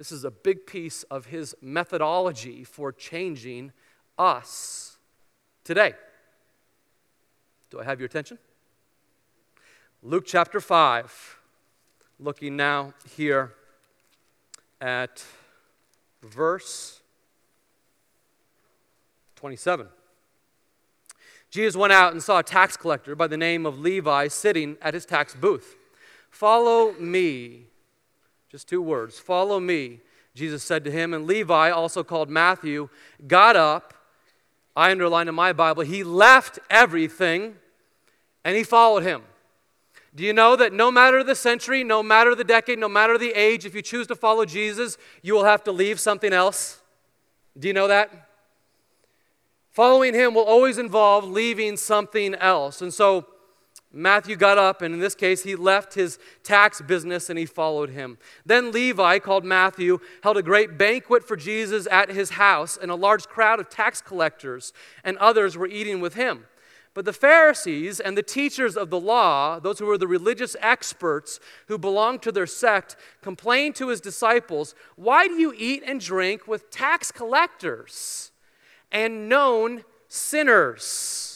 this 0.00 0.12
is 0.12 0.24
a 0.24 0.30
big 0.30 0.66
piece 0.66 1.02
of 1.10 1.26
his 1.26 1.54
methodology 1.60 2.64
for 2.64 2.90
changing 2.90 3.70
us 4.18 4.96
today. 5.62 5.92
Do 7.68 7.80
I 7.80 7.84
have 7.84 8.00
your 8.00 8.06
attention? 8.06 8.38
Luke 10.02 10.24
chapter 10.26 10.58
5, 10.58 11.38
looking 12.18 12.56
now 12.56 12.94
here 13.14 13.52
at 14.80 15.22
verse 16.22 17.02
27. 19.36 19.86
Jesus 21.50 21.76
went 21.76 21.92
out 21.92 22.12
and 22.12 22.22
saw 22.22 22.38
a 22.38 22.42
tax 22.42 22.74
collector 22.74 23.14
by 23.14 23.26
the 23.26 23.36
name 23.36 23.66
of 23.66 23.78
Levi 23.78 24.28
sitting 24.28 24.78
at 24.80 24.94
his 24.94 25.04
tax 25.04 25.34
booth. 25.34 25.76
Follow 26.30 26.94
me, 26.94 27.66
just 28.50 28.68
two 28.68 28.82
words 28.82 29.18
Follow 29.18 29.60
me, 29.60 30.00
Jesus 30.34 30.62
said 30.62 30.84
to 30.84 30.90
him. 30.90 31.14
And 31.14 31.26
Levi, 31.26 31.70
also 31.70 32.02
called 32.02 32.28
Matthew, 32.28 32.88
got 33.26 33.56
up 33.56 33.94
I 34.76 34.90
underline 34.90 35.28
in 35.28 35.34
my 35.34 35.52
Bible, 35.52 35.82
he 35.82 36.04
left 36.04 36.58
everything 36.68 37.56
and 38.44 38.56
he 38.56 38.64
followed 38.64 39.02
him. 39.02 39.22
Do 40.14 40.24
you 40.24 40.32
know 40.32 40.56
that 40.56 40.72
no 40.72 40.90
matter 40.90 41.22
the 41.22 41.34
century, 41.34 41.84
no 41.84 42.02
matter 42.02 42.34
the 42.34 42.44
decade, 42.44 42.78
no 42.78 42.88
matter 42.88 43.16
the 43.16 43.32
age, 43.32 43.64
if 43.64 43.74
you 43.74 43.82
choose 43.82 44.06
to 44.08 44.16
follow 44.16 44.44
Jesus, 44.44 44.96
you 45.22 45.34
will 45.34 45.44
have 45.44 45.62
to 45.64 45.72
leave 45.72 46.00
something 46.00 46.32
else? 46.32 46.80
Do 47.58 47.68
you 47.68 47.74
know 47.74 47.88
that? 47.88 48.28
Following 49.70 50.14
him 50.14 50.34
will 50.34 50.44
always 50.44 50.78
involve 50.78 51.24
leaving 51.24 51.76
something 51.76 52.34
else. 52.34 52.82
And 52.82 52.92
so 52.92 53.26
Matthew 53.92 54.36
got 54.36 54.56
up, 54.56 54.82
and 54.82 54.94
in 54.94 55.00
this 55.00 55.16
case, 55.16 55.42
he 55.42 55.56
left 55.56 55.94
his 55.94 56.18
tax 56.44 56.80
business 56.80 57.28
and 57.28 57.36
he 57.36 57.46
followed 57.46 57.90
him. 57.90 58.18
Then 58.46 58.70
Levi, 58.70 59.18
called 59.18 59.44
Matthew, 59.44 59.98
held 60.22 60.36
a 60.36 60.42
great 60.42 60.78
banquet 60.78 61.24
for 61.26 61.36
Jesus 61.36 61.88
at 61.90 62.08
his 62.08 62.30
house, 62.30 62.78
and 62.80 62.90
a 62.90 62.94
large 62.94 63.26
crowd 63.26 63.58
of 63.58 63.68
tax 63.68 64.00
collectors 64.00 64.72
and 65.02 65.18
others 65.18 65.56
were 65.56 65.66
eating 65.66 66.00
with 66.00 66.14
him. 66.14 66.46
But 66.94 67.04
the 67.04 67.12
Pharisees 67.12 67.98
and 68.00 68.16
the 68.16 68.22
teachers 68.22 68.76
of 68.76 68.90
the 68.90 69.00
law, 69.00 69.58
those 69.58 69.78
who 69.78 69.86
were 69.86 69.98
the 69.98 70.08
religious 70.08 70.56
experts 70.60 71.40
who 71.66 71.78
belonged 71.78 72.22
to 72.22 72.32
their 72.32 72.46
sect, 72.46 72.96
complained 73.22 73.76
to 73.76 73.88
his 73.88 74.00
disciples, 74.00 74.74
Why 74.96 75.28
do 75.28 75.34
you 75.34 75.52
eat 75.56 75.82
and 75.86 76.00
drink 76.00 76.48
with 76.48 76.70
tax 76.70 77.12
collectors 77.12 78.32
and 78.90 79.28
known 79.28 79.84
sinners? 80.08 81.29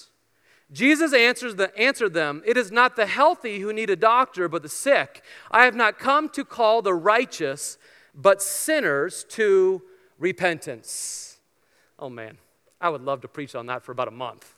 Jesus 0.72 1.12
answers 1.12 1.54
the, 1.54 1.76
answered 1.78 2.14
them, 2.14 2.42
It 2.44 2.56
is 2.56 2.72
not 2.72 2.96
the 2.96 3.06
healthy 3.06 3.60
who 3.60 3.72
need 3.72 3.90
a 3.90 3.96
doctor, 3.96 4.48
but 4.48 4.62
the 4.62 4.68
sick. 4.68 5.22
I 5.50 5.64
have 5.64 5.74
not 5.74 5.98
come 5.98 6.28
to 6.30 6.44
call 6.44 6.82
the 6.82 6.94
righteous, 6.94 7.78
but 8.14 8.42
sinners 8.42 9.24
to 9.30 9.82
repentance. 10.18 11.38
Oh 11.98 12.08
man, 12.08 12.38
I 12.80 12.88
would 12.88 13.02
love 13.02 13.20
to 13.22 13.28
preach 13.28 13.54
on 13.54 13.66
that 13.66 13.84
for 13.84 13.92
about 13.92 14.08
a 14.08 14.12
month. 14.12 14.54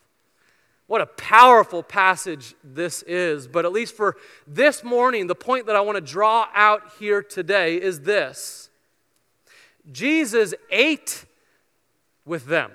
What 0.87 1.01
a 1.01 1.05
powerful 1.05 1.83
passage 1.83 2.55
this 2.63 3.03
is. 3.03 3.47
But 3.47 3.65
at 3.65 3.73
least 3.73 3.95
for 3.95 4.15
this 4.47 4.83
morning, 4.83 5.27
the 5.27 5.35
point 5.35 5.65
that 5.67 5.75
I 5.75 5.81
want 5.81 5.97
to 5.97 6.01
draw 6.01 6.47
out 6.55 6.93
here 6.97 7.21
today 7.21 7.75
is 7.75 8.01
this 8.01 8.69
Jesus 9.91 10.53
ate 10.71 11.25
with 12.25 12.45
them. 12.45 12.71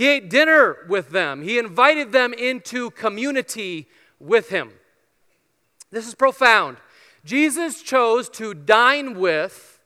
He 0.00 0.08
ate 0.08 0.30
dinner 0.30 0.78
with 0.88 1.10
them. 1.10 1.42
He 1.42 1.58
invited 1.58 2.10
them 2.10 2.32
into 2.32 2.90
community 2.92 3.86
with 4.18 4.48
him. 4.48 4.72
This 5.90 6.08
is 6.08 6.14
profound. 6.14 6.78
Jesus 7.22 7.82
chose 7.82 8.30
to 8.30 8.54
dine 8.54 9.12
with, 9.12 9.78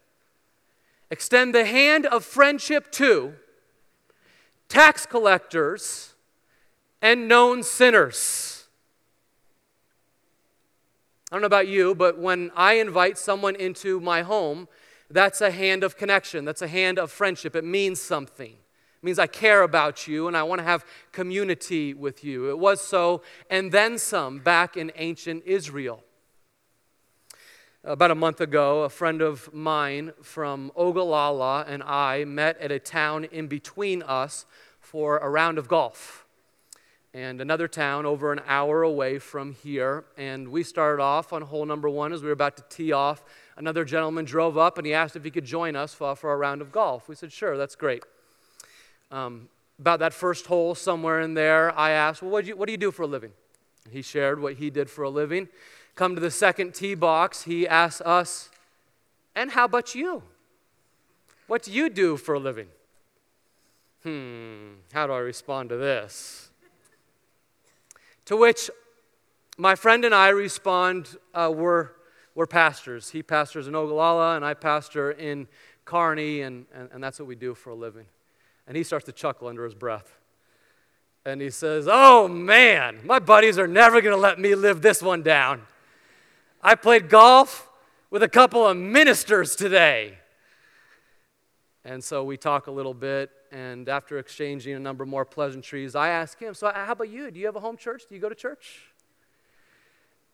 extend 1.10 1.52
the 1.52 1.64
hand 1.64 2.06
of 2.06 2.24
friendship 2.24 2.92
to, 2.92 3.34
tax 4.68 5.04
collectors 5.04 6.14
and 7.02 7.26
known 7.26 7.64
sinners. 7.64 8.68
I 11.32 11.34
don't 11.34 11.40
know 11.40 11.46
about 11.46 11.66
you, 11.66 11.92
but 11.92 12.20
when 12.20 12.52
I 12.54 12.74
invite 12.74 13.18
someone 13.18 13.56
into 13.56 13.98
my 13.98 14.22
home, 14.22 14.68
that's 15.10 15.40
a 15.40 15.50
hand 15.50 15.82
of 15.82 15.96
connection. 15.96 16.44
That's 16.44 16.62
a 16.62 16.68
hand 16.68 17.00
of 17.00 17.10
friendship. 17.10 17.56
It 17.56 17.64
means 17.64 18.00
something. 18.00 18.58
Means 19.04 19.18
I 19.18 19.26
care 19.26 19.60
about 19.60 20.08
you 20.08 20.28
and 20.28 20.34
I 20.34 20.42
want 20.44 20.60
to 20.60 20.64
have 20.64 20.82
community 21.12 21.92
with 21.92 22.24
you. 22.24 22.48
It 22.48 22.58
was 22.58 22.80
so, 22.80 23.20
and 23.50 23.70
then 23.70 23.98
some, 23.98 24.38
back 24.38 24.78
in 24.78 24.90
ancient 24.96 25.44
Israel. 25.44 26.02
About 27.84 28.10
a 28.10 28.14
month 28.14 28.40
ago, 28.40 28.84
a 28.84 28.88
friend 28.88 29.20
of 29.20 29.52
mine 29.52 30.14
from 30.22 30.72
Ogallala 30.74 31.66
and 31.68 31.82
I 31.82 32.24
met 32.24 32.58
at 32.62 32.72
a 32.72 32.78
town 32.78 33.24
in 33.24 33.46
between 33.46 34.02
us 34.02 34.46
for 34.80 35.18
a 35.18 35.28
round 35.28 35.58
of 35.58 35.68
golf 35.68 36.24
and 37.12 37.42
another 37.42 37.68
town 37.68 38.06
over 38.06 38.32
an 38.32 38.40
hour 38.46 38.82
away 38.82 39.18
from 39.18 39.52
here. 39.52 40.06
And 40.16 40.48
we 40.48 40.62
started 40.62 41.02
off 41.02 41.30
on 41.34 41.42
hole 41.42 41.66
number 41.66 41.90
one 41.90 42.14
as 42.14 42.22
we 42.22 42.28
were 42.28 42.32
about 42.32 42.56
to 42.56 42.64
tee 42.70 42.92
off. 42.92 43.22
Another 43.58 43.84
gentleman 43.84 44.24
drove 44.24 44.56
up 44.56 44.78
and 44.78 44.86
he 44.86 44.94
asked 44.94 45.14
if 45.14 45.24
he 45.24 45.30
could 45.30 45.44
join 45.44 45.76
us 45.76 45.92
for, 45.92 46.16
for 46.16 46.32
a 46.32 46.38
round 46.38 46.62
of 46.62 46.72
golf. 46.72 47.06
We 47.06 47.14
said, 47.16 47.30
sure, 47.30 47.58
that's 47.58 47.76
great. 47.76 48.02
Um, 49.14 49.48
about 49.78 50.00
that 50.00 50.12
first 50.12 50.46
hole, 50.46 50.74
somewhere 50.74 51.20
in 51.20 51.34
there, 51.34 51.76
I 51.78 51.90
asked, 51.90 52.20
well, 52.20 52.32
what 52.32 52.44
do, 52.44 52.48
you, 52.48 52.56
what 52.56 52.66
do 52.66 52.72
you 52.72 52.78
do 52.78 52.90
for 52.90 53.02
a 53.02 53.06
living? 53.06 53.30
He 53.88 54.02
shared 54.02 54.42
what 54.42 54.54
he 54.54 54.70
did 54.70 54.90
for 54.90 55.04
a 55.04 55.08
living. 55.08 55.46
Come 55.94 56.16
to 56.16 56.20
the 56.20 56.32
second 56.32 56.74
tee 56.74 56.96
box, 56.96 57.44
he 57.44 57.68
asked 57.68 58.02
us, 58.02 58.50
and 59.36 59.52
how 59.52 59.66
about 59.66 59.94
you? 59.94 60.24
What 61.46 61.62
do 61.62 61.70
you 61.70 61.90
do 61.90 62.16
for 62.16 62.34
a 62.34 62.40
living? 62.40 62.66
Hmm, 64.02 64.78
how 64.92 65.06
do 65.06 65.12
I 65.12 65.18
respond 65.18 65.68
to 65.68 65.76
this? 65.76 66.50
To 68.24 68.36
which 68.36 68.68
my 69.56 69.76
friend 69.76 70.04
and 70.04 70.14
I 70.14 70.30
respond, 70.30 71.16
uh, 71.34 71.52
we're, 71.54 71.90
we're 72.34 72.48
pastors. 72.48 73.10
He 73.10 73.22
pastors 73.22 73.68
in 73.68 73.76
Ogallala, 73.76 74.34
and 74.34 74.44
I 74.44 74.54
pastor 74.54 75.12
in 75.12 75.46
Kearney, 75.84 76.40
and, 76.40 76.66
and, 76.74 76.88
and 76.92 77.04
that's 77.04 77.20
what 77.20 77.28
we 77.28 77.36
do 77.36 77.54
for 77.54 77.70
a 77.70 77.76
living. 77.76 78.06
And 78.66 78.76
he 78.76 78.82
starts 78.82 79.04
to 79.06 79.12
chuckle 79.12 79.48
under 79.48 79.64
his 79.64 79.74
breath. 79.74 80.18
And 81.26 81.40
he 81.40 81.50
says, 81.50 81.88
Oh 81.90 82.28
man, 82.28 83.00
my 83.04 83.18
buddies 83.18 83.58
are 83.58 83.66
never 83.66 84.00
going 84.00 84.14
to 84.14 84.20
let 84.20 84.38
me 84.38 84.54
live 84.54 84.82
this 84.82 85.02
one 85.02 85.22
down. 85.22 85.62
I 86.62 86.74
played 86.74 87.08
golf 87.08 87.68
with 88.10 88.22
a 88.22 88.28
couple 88.28 88.66
of 88.66 88.76
ministers 88.76 89.56
today. 89.56 90.18
And 91.84 92.02
so 92.02 92.24
we 92.24 92.38
talk 92.38 92.66
a 92.66 92.70
little 92.70 92.94
bit, 92.94 93.30
and 93.52 93.88
after 93.90 94.18
exchanging 94.18 94.74
a 94.74 94.78
number 94.78 95.04
more 95.04 95.26
pleasantries, 95.26 95.94
I 95.94 96.08
ask 96.08 96.38
him, 96.38 96.54
So, 96.54 96.70
how 96.74 96.92
about 96.92 97.10
you? 97.10 97.30
Do 97.30 97.38
you 97.38 97.46
have 97.46 97.56
a 97.56 97.60
home 97.60 97.76
church? 97.76 98.04
Do 98.08 98.14
you 98.14 98.20
go 98.20 98.30
to 98.30 98.34
church? 98.34 98.82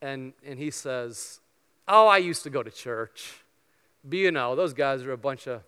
And, 0.00 0.32
and 0.46 0.58
he 0.58 0.70
says, 0.70 1.40
Oh, 1.88 2.06
I 2.06 2.18
used 2.18 2.44
to 2.44 2.50
go 2.50 2.62
to 2.62 2.70
church. 2.70 3.34
But 4.04 4.18
you 4.18 4.30
know, 4.30 4.54
those 4.54 4.72
guys 4.72 5.02
are 5.02 5.12
a 5.12 5.18
bunch 5.18 5.48
of 5.48 5.62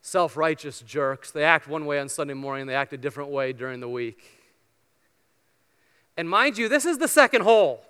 self 0.00 0.36
righteous 0.36 0.80
jerks. 0.80 1.30
They 1.30 1.44
act 1.44 1.68
one 1.68 1.86
way 1.86 1.98
on 1.98 2.08
Sunday 2.08 2.34
morning, 2.34 2.66
they 2.66 2.74
act 2.74 2.92
a 2.92 2.98
different 2.98 3.30
way 3.30 3.52
during 3.52 3.80
the 3.80 3.88
week. 3.88 4.22
And 6.16 6.28
mind 6.28 6.58
you, 6.58 6.68
this 6.68 6.84
is 6.84 6.98
the 6.98 7.08
second 7.08 7.42
hole. 7.42 7.82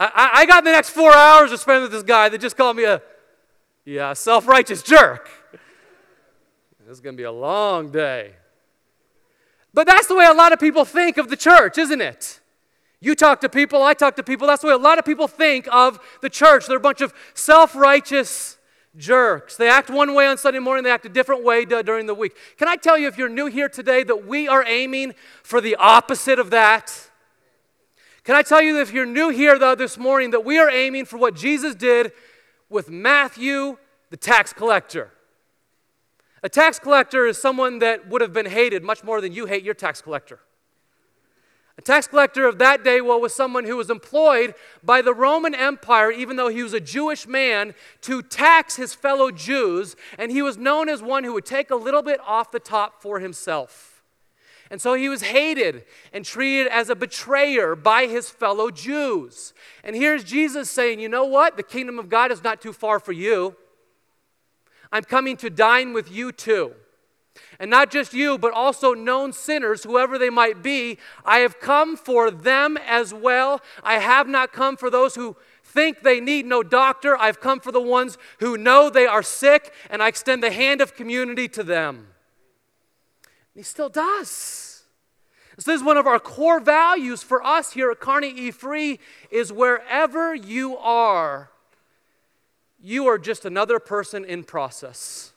I, 0.00 0.30
I 0.34 0.46
got 0.46 0.62
the 0.62 0.70
next 0.70 0.90
four 0.90 1.12
hours 1.12 1.50
to 1.50 1.58
spend 1.58 1.82
with 1.82 1.90
this 1.90 2.04
guy 2.04 2.28
that 2.28 2.40
just 2.40 2.56
called 2.56 2.76
me 2.76 2.84
a 2.84 3.02
yeah, 3.84 4.12
self 4.12 4.46
righteous 4.46 4.82
jerk. 4.82 5.30
This 6.86 6.96
is 6.96 7.00
going 7.00 7.16
to 7.16 7.20
be 7.20 7.24
a 7.24 7.32
long 7.32 7.90
day. 7.90 8.34
But 9.74 9.86
that's 9.86 10.06
the 10.06 10.14
way 10.14 10.26
a 10.26 10.32
lot 10.32 10.52
of 10.52 10.60
people 10.60 10.84
think 10.84 11.18
of 11.18 11.28
the 11.28 11.36
church, 11.36 11.78
isn't 11.78 12.00
it? 12.00 12.40
You 13.00 13.14
talk 13.14 13.40
to 13.42 13.48
people, 13.48 13.82
I 13.82 13.94
talk 13.94 14.16
to 14.16 14.22
people. 14.22 14.46
That's 14.48 14.62
the 14.62 14.68
way 14.68 14.74
a 14.74 14.78
lot 14.78 14.98
of 14.98 15.04
people 15.04 15.28
think 15.28 15.68
of 15.72 16.00
the 16.20 16.28
church. 16.28 16.66
They're 16.66 16.78
a 16.78 16.80
bunch 16.80 17.00
of 17.00 17.14
self 17.34 17.76
righteous 17.76 18.58
jerks. 18.96 19.56
They 19.56 19.68
act 19.68 19.88
one 19.88 20.14
way 20.14 20.26
on 20.26 20.38
Sunday 20.38 20.58
morning, 20.58 20.84
they 20.84 20.90
act 20.90 21.06
a 21.06 21.10
different 21.10 21.44
way 21.44 21.64
during 21.64 22.06
the 22.06 22.14
week. 22.14 22.36
Can 22.56 22.66
I 22.68 22.76
tell 22.76 22.98
you, 22.98 23.06
if 23.06 23.16
you're 23.16 23.28
new 23.28 23.46
here 23.46 23.68
today, 23.68 24.02
that 24.02 24.26
we 24.26 24.48
are 24.48 24.64
aiming 24.66 25.14
for 25.42 25.60
the 25.60 25.76
opposite 25.76 26.38
of 26.38 26.50
that? 26.50 27.08
Can 28.24 28.34
I 28.34 28.42
tell 28.42 28.60
you 28.60 28.80
if 28.80 28.92
you're 28.92 29.06
new 29.06 29.30
here 29.30 29.58
though 29.58 29.74
this 29.74 29.96
morning, 29.96 30.32
that 30.32 30.44
we 30.44 30.58
are 30.58 30.68
aiming 30.68 31.04
for 31.04 31.16
what 31.16 31.34
Jesus 31.34 31.74
did 31.74 32.12
with 32.68 32.90
Matthew, 32.90 33.78
the 34.10 34.16
tax 34.16 34.52
collector. 34.52 35.12
A 36.42 36.48
tax 36.48 36.78
collector 36.78 37.26
is 37.26 37.40
someone 37.40 37.78
that 37.80 38.08
would 38.08 38.20
have 38.20 38.32
been 38.32 38.46
hated 38.46 38.82
much 38.82 39.02
more 39.02 39.20
than 39.20 39.32
you 39.32 39.46
hate 39.46 39.64
your 39.64 39.74
tax 39.74 40.00
collector. 40.02 40.40
A 41.78 41.80
tax 41.80 42.08
collector 42.08 42.48
of 42.48 42.58
that 42.58 42.82
day 42.82 43.00
well, 43.00 43.20
was 43.20 43.32
someone 43.32 43.64
who 43.64 43.76
was 43.76 43.88
employed 43.88 44.54
by 44.82 45.00
the 45.00 45.14
Roman 45.14 45.54
Empire, 45.54 46.10
even 46.10 46.34
though 46.34 46.48
he 46.48 46.64
was 46.64 46.74
a 46.74 46.80
Jewish 46.80 47.28
man, 47.28 47.72
to 48.00 48.20
tax 48.20 48.74
his 48.74 48.94
fellow 48.94 49.30
Jews, 49.30 49.94
and 50.18 50.32
he 50.32 50.42
was 50.42 50.58
known 50.58 50.88
as 50.88 51.00
one 51.00 51.22
who 51.22 51.32
would 51.34 51.46
take 51.46 51.70
a 51.70 51.76
little 51.76 52.02
bit 52.02 52.18
off 52.26 52.50
the 52.50 52.58
top 52.58 53.00
for 53.00 53.20
himself. 53.20 54.02
And 54.72 54.82
so 54.82 54.94
he 54.94 55.08
was 55.08 55.22
hated 55.22 55.84
and 56.12 56.24
treated 56.24 56.66
as 56.66 56.90
a 56.90 56.96
betrayer 56.96 57.76
by 57.76 58.06
his 58.06 58.28
fellow 58.28 58.70
Jews. 58.72 59.54
And 59.84 59.94
here's 59.94 60.24
Jesus 60.24 60.68
saying, 60.68 60.98
You 60.98 61.08
know 61.08 61.24
what? 61.24 61.56
The 61.56 61.62
kingdom 61.62 61.98
of 62.00 62.08
God 62.08 62.32
is 62.32 62.42
not 62.42 62.60
too 62.60 62.72
far 62.72 62.98
for 62.98 63.12
you. 63.12 63.56
I'm 64.90 65.04
coming 65.04 65.36
to 65.38 65.48
dine 65.48 65.92
with 65.92 66.10
you 66.10 66.32
too. 66.32 66.74
And 67.58 67.70
not 67.70 67.90
just 67.90 68.14
you, 68.14 68.38
but 68.38 68.52
also 68.52 68.94
known 68.94 69.32
sinners, 69.32 69.84
whoever 69.84 70.18
they 70.18 70.30
might 70.30 70.62
be. 70.62 70.98
I 71.24 71.38
have 71.38 71.60
come 71.60 71.96
for 71.96 72.30
them 72.30 72.76
as 72.76 73.12
well. 73.12 73.60
I 73.82 73.98
have 73.98 74.28
not 74.28 74.52
come 74.52 74.76
for 74.76 74.90
those 74.90 75.14
who 75.14 75.36
think 75.62 76.02
they 76.02 76.20
need 76.20 76.46
no 76.46 76.62
doctor. 76.62 77.16
I've 77.16 77.40
come 77.40 77.60
for 77.60 77.72
the 77.72 77.80
ones 77.80 78.16
who 78.40 78.56
know 78.56 78.90
they 78.90 79.06
are 79.06 79.22
sick, 79.22 79.72
and 79.90 80.02
I 80.02 80.08
extend 80.08 80.42
the 80.42 80.50
hand 80.50 80.80
of 80.80 80.94
community 80.94 81.48
to 81.48 81.62
them. 81.62 82.08
He 83.54 83.62
still 83.62 83.88
does. 83.88 84.84
This 85.56 85.66
is 85.66 85.82
one 85.82 85.96
of 85.96 86.06
our 86.06 86.20
core 86.20 86.60
values 86.60 87.24
for 87.24 87.44
us 87.44 87.72
here 87.72 87.90
at 87.90 87.98
Kearney 87.98 88.30
E 88.30 88.52
Free 88.52 89.00
is 89.28 89.52
wherever 89.52 90.32
you 90.32 90.76
are, 90.76 91.50
you 92.80 93.08
are 93.08 93.18
just 93.18 93.44
another 93.44 93.80
person 93.80 94.24
in 94.24 94.44
process. 94.44 95.32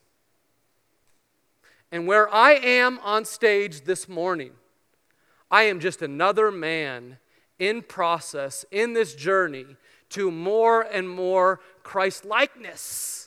And 1.91 2.07
where 2.07 2.33
I 2.33 2.53
am 2.53 2.99
on 3.03 3.25
stage 3.25 3.81
this 3.81 4.07
morning, 4.07 4.51
I 5.49 5.63
am 5.63 5.79
just 5.79 6.01
another 6.01 6.51
man 6.51 7.17
in 7.59 7.81
process 7.81 8.65
in 8.71 8.93
this 8.93 9.13
journey 9.13 9.65
to 10.09 10.31
more 10.31 10.81
and 10.81 11.09
more 11.09 11.59
Christ 11.83 12.25
likeness. 12.25 13.20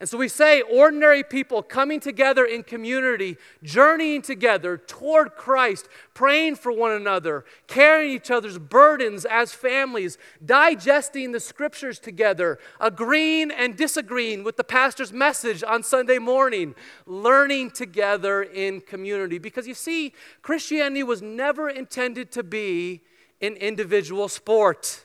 And 0.00 0.08
so 0.08 0.16
we 0.16 0.28
say 0.28 0.60
ordinary 0.60 1.24
people 1.24 1.60
coming 1.60 1.98
together 1.98 2.44
in 2.44 2.62
community, 2.62 3.36
journeying 3.64 4.22
together 4.22 4.76
toward 4.76 5.34
Christ, 5.34 5.88
praying 6.14 6.54
for 6.54 6.70
one 6.70 6.92
another, 6.92 7.44
carrying 7.66 8.12
each 8.12 8.30
other's 8.30 8.58
burdens 8.58 9.24
as 9.24 9.52
families, 9.52 10.16
digesting 10.44 11.32
the 11.32 11.40
scriptures 11.40 11.98
together, 11.98 12.60
agreeing 12.78 13.50
and 13.50 13.76
disagreeing 13.76 14.44
with 14.44 14.56
the 14.56 14.62
pastor's 14.62 15.12
message 15.12 15.64
on 15.64 15.82
Sunday 15.82 16.18
morning, 16.18 16.76
learning 17.04 17.72
together 17.72 18.44
in 18.44 18.80
community. 18.80 19.38
Because 19.38 19.66
you 19.66 19.74
see, 19.74 20.12
Christianity 20.42 21.02
was 21.02 21.22
never 21.22 21.68
intended 21.68 22.30
to 22.32 22.44
be 22.44 23.02
an 23.40 23.54
individual 23.54 24.28
sport, 24.28 25.04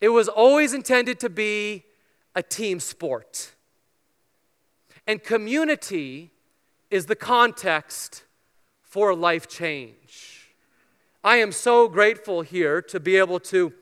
it 0.00 0.08
was 0.08 0.28
always 0.28 0.72
intended 0.72 1.20
to 1.20 1.28
be 1.28 1.84
a 2.40 2.42
team 2.42 2.80
sport. 2.80 3.52
And 5.06 5.22
community 5.22 6.30
is 6.90 7.04
the 7.04 7.14
context 7.14 8.24
for 8.80 9.14
life 9.14 9.46
change. 9.46 10.54
I 11.22 11.36
am 11.36 11.52
so 11.52 11.86
grateful 11.86 12.40
here 12.40 12.80
to 12.80 12.98
be 12.98 13.16
able 13.16 13.40
to 13.40 13.74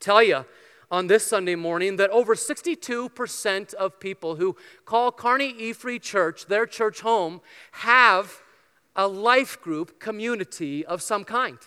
tell 0.00 0.20
you 0.20 0.44
on 0.90 1.06
this 1.06 1.24
Sunday 1.24 1.54
morning 1.54 1.94
that 1.94 2.10
over 2.10 2.34
62% 2.34 3.74
of 3.74 4.00
people 4.00 4.34
who 4.34 4.56
call 4.84 5.12
Kearney 5.12 5.50
E 5.56 5.72
Free 5.72 6.00
Church 6.00 6.46
their 6.46 6.66
church 6.66 7.02
home 7.02 7.40
have 7.70 8.42
a 8.96 9.06
life 9.06 9.60
group 9.60 10.00
community 10.00 10.84
of 10.84 11.02
some 11.02 11.22
kind. 11.22 11.58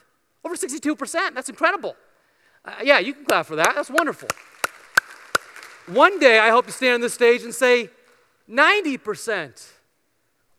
Over 0.43 0.55
62%. 0.55 1.33
That's 1.33 1.47
incredible. 1.47 1.95
Uh, 2.65 2.73
yeah, 2.83 2.99
you 2.99 3.13
can 3.13 3.23
clap 3.23 3.45
for 3.45 3.55
that. 3.55 3.73
That's 3.75 3.89
wonderful. 3.89 4.27
One 5.89 6.19
day, 6.19 6.37
I 6.37 6.51
hope 6.51 6.67
to 6.67 6.71
stand 6.71 6.95
on 6.95 7.01
this 7.01 7.15
stage 7.15 7.41
and 7.41 7.53
say 7.53 7.89
90%. 8.47 9.71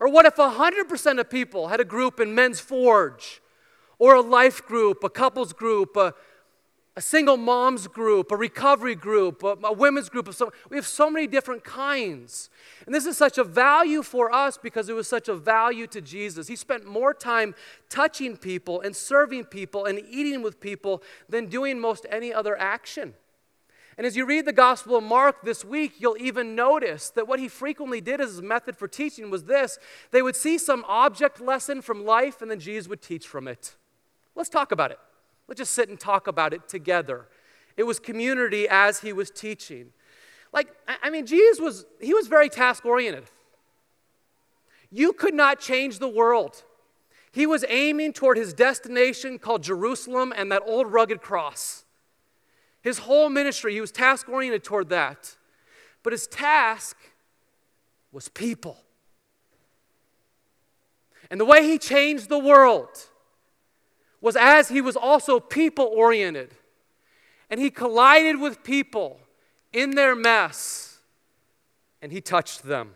Or 0.00 0.08
what 0.10 0.26
if 0.26 0.34
100% 0.34 1.20
of 1.20 1.30
people 1.30 1.68
had 1.68 1.78
a 1.78 1.84
group 1.84 2.18
in 2.18 2.34
Men's 2.34 2.58
Forge, 2.58 3.40
or 4.00 4.14
a 4.14 4.20
life 4.20 4.66
group, 4.66 5.04
a 5.04 5.08
couples 5.08 5.52
group, 5.52 5.96
a, 5.96 6.14
a 6.96 7.00
single 7.00 7.36
moms 7.36 7.86
group, 7.86 8.32
a 8.32 8.36
recovery 8.36 8.96
group, 8.96 9.44
a, 9.44 9.56
a 9.62 9.72
women's 9.72 10.08
group. 10.08 10.26
Of 10.26 10.34
so, 10.34 10.52
we 10.68 10.76
have 10.76 10.86
so 10.86 11.08
many 11.08 11.28
different 11.28 11.62
kinds. 11.62 12.50
And 12.84 12.92
this 12.92 13.06
is 13.06 13.16
such 13.16 13.38
a 13.38 13.44
value 13.44 14.02
for 14.02 14.32
us 14.32 14.58
because 14.58 14.88
it 14.88 14.94
was 14.94 15.06
such 15.06 15.28
a 15.28 15.36
value 15.36 15.86
to 15.88 16.00
Jesus. 16.00 16.48
He 16.48 16.56
spent 16.56 16.86
more 16.86 17.14
time 17.14 17.54
touching 17.88 18.36
people 18.36 18.80
and 18.80 18.96
serving 18.96 19.44
people 19.44 19.84
and 19.84 20.00
eating 20.10 20.42
with 20.42 20.60
people 20.60 21.04
than 21.28 21.46
doing 21.46 21.78
most 21.78 22.04
any 22.10 22.34
other 22.34 22.58
action. 22.58 23.14
And 24.00 24.06
as 24.06 24.16
you 24.16 24.24
read 24.24 24.46
the 24.46 24.52
Gospel 24.54 24.96
of 24.96 25.04
Mark 25.04 25.42
this 25.42 25.62
week, 25.62 25.96
you'll 25.98 26.16
even 26.18 26.54
notice 26.54 27.10
that 27.10 27.28
what 27.28 27.38
he 27.38 27.48
frequently 27.48 28.00
did 28.00 28.18
as 28.18 28.30
his 28.30 28.40
method 28.40 28.74
for 28.74 28.88
teaching 28.88 29.28
was 29.28 29.44
this 29.44 29.78
they 30.10 30.22
would 30.22 30.36
see 30.36 30.56
some 30.56 30.86
object 30.88 31.38
lesson 31.38 31.82
from 31.82 32.06
life, 32.06 32.40
and 32.40 32.50
then 32.50 32.58
Jesus 32.58 32.88
would 32.88 33.02
teach 33.02 33.28
from 33.28 33.46
it. 33.46 33.76
Let's 34.34 34.48
talk 34.48 34.72
about 34.72 34.90
it. 34.90 34.98
Let's 35.48 35.58
just 35.58 35.74
sit 35.74 35.90
and 35.90 36.00
talk 36.00 36.26
about 36.28 36.54
it 36.54 36.66
together. 36.66 37.26
It 37.76 37.82
was 37.82 38.00
community 38.00 38.66
as 38.66 39.00
he 39.00 39.12
was 39.12 39.30
teaching. 39.30 39.92
Like, 40.50 40.68
I 41.02 41.10
mean, 41.10 41.26
Jesus 41.26 41.60
was, 41.60 41.84
he 42.00 42.14
was 42.14 42.26
very 42.26 42.48
task 42.48 42.86
oriented. 42.86 43.24
You 44.90 45.12
could 45.12 45.34
not 45.34 45.60
change 45.60 45.98
the 45.98 46.08
world. 46.08 46.64
He 47.32 47.44
was 47.44 47.66
aiming 47.68 48.14
toward 48.14 48.38
his 48.38 48.54
destination 48.54 49.38
called 49.38 49.62
Jerusalem 49.62 50.32
and 50.34 50.50
that 50.50 50.62
old 50.64 50.90
rugged 50.90 51.20
cross. 51.20 51.84
His 52.82 52.98
whole 52.98 53.28
ministry, 53.28 53.74
he 53.74 53.80
was 53.80 53.90
task 53.92 54.28
oriented 54.28 54.64
toward 54.64 54.88
that. 54.88 55.36
But 56.02 56.12
his 56.12 56.26
task 56.26 56.96
was 58.12 58.28
people. 58.28 58.78
And 61.30 61.38
the 61.38 61.44
way 61.44 61.62
he 61.62 61.78
changed 61.78 62.28
the 62.28 62.38
world 62.38 62.88
was 64.20 64.36
as 64.36 64.68
he 64.68 64.80
was 64.80 64.96
also 64.96 65.38
people 65.40 65.90
oriented. 65.94 66.54
And 67.48 67.60
he 67.60 67.70
collided 67.70 68.40
with 68.40 68.62
people 68.62 69.20
in 69.72 69.92
their 69.92 70.14
mess 70.14 70.98
and 72.02 72.12
he 72.12 72.20
touched 72.20 72.62
them. 72.62 72.94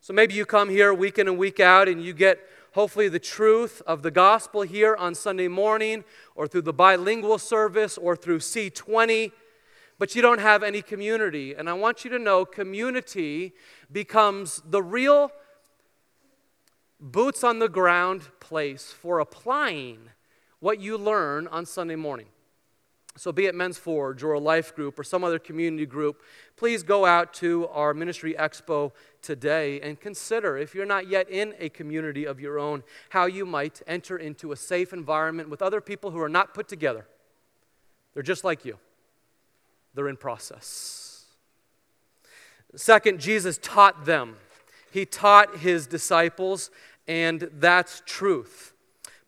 So 0.00 0.12
maybe 0.12 0.34
you 0.34 0.44
come 0.44 0.68
here 0.68 0.92
week 0.92 1.18
in 1.18 1.28
and 1.28 1.38
week 1.38 1.60
out 1.60 1.88
and 1.88 2.02
you 2.02 2.12
get 2.12 2.40
hopefully 2.72 3.08
the 3.08 3.18
truth 3.18 3.82
of 3.86 4.02
the 4.02 4.10
gospel 4.10 4.62
here 4.62 4.94
on 4.96 5.14
Sunday 5.14 5.48
morning 5.48 6.04
or 6.34 6.46
through 6.46 6.62
the 6.62 6.72
bilingual 6.72 7.38
service 7.38 7.98
or 7.98 8.16
through 8.16 8.38
C20, 8.38 9.32
but 9.98 10.14
you 10.14 10.22
don't 10.22 10.40
have 10.40 10.62
any 10.62 10.82
community. 10.82 11.54
And 11.54 11.68
I 11.68 11.72
want 11.74 12.04
you 12.04 12.10
to 12.10 12.18
know 12.18 12.44
community 12.44 13.52
becomes 13.90 14.62
the 14.64 14.82
real 14.82 15.32
boots 17.00 17.42
on 17.42 17.58
the 17.58 17.68
ground 17.68 18.22
place 18.40 18.92
for 18.92 19.20
applying 19.20 19.98
what 20.60 20.78
you 20.80 20.96
learn 20.96 21.46
on 21.48 21.66
Sunday 21.66 21.96
morning. 21.96 22.26
So, 23.16 23.32
be 23.32 23.46
it 23.46 23.54
Men's 23.54 23.76
Forge 23.76 24.22
or 24.22 24.32
a 24.32 24.38
life 24.38 24.74
group 24.74 24.98
or 24.98 25.02
some 25.04 25.24
other 25.24 25.38
community 25.38 25.84
group, 25.84 26.22
please 26.56 26.82
go 26.82 27.04
out 27.04 27.34
to 27.34 27.66
our 27.68 27.92
ministry 27.92 28.34
expo 28.38 28.92
today 29.20 29.80
and 29.80 30.00
consider, 30.00 30.56
if 30.56 30.74
you're 30.74 30.86
not 30.86 31.08
yet 31.08 31.28
in 31.28 31.54
a 31.58 31.68
community 31.70 32.24
of 32.24 32.40
your 32.40 32.58
own, 32.58 32.84
how 33.10 33.26
you 33.26 33.44
might 33.44 33.82
enter 33.86 34.16
into 34.16 34.52
a 34.52 34.56
safe 34.56 34.92
environment 34.92 35.50
with 35.50 35.60
other 35.60 35.80
people 35.80 36.12
who 36.12 36.20
are 36.20 36.28
not 36.28 36.54
put 36.54 36.68
together. 36.68 37.06
They're 38.14 38.22
just 38.22 38.44
like 38.44 38.64
you, 38.64 38.78
they're 39.94 40.08
in 40.08 40.16
process. 40.16 41.24
Second, 42.76 43.18
Jesus 43.18 43.58
taught 43.60 44.04
them. 44.04 44.36
He 44.92 45.04
taught 45.04 45.58
his 45.58 45.86
disciples, 45.86 46.70
and 47.08 47.50
that's 47.54 48.02
truth. 48.06 48.72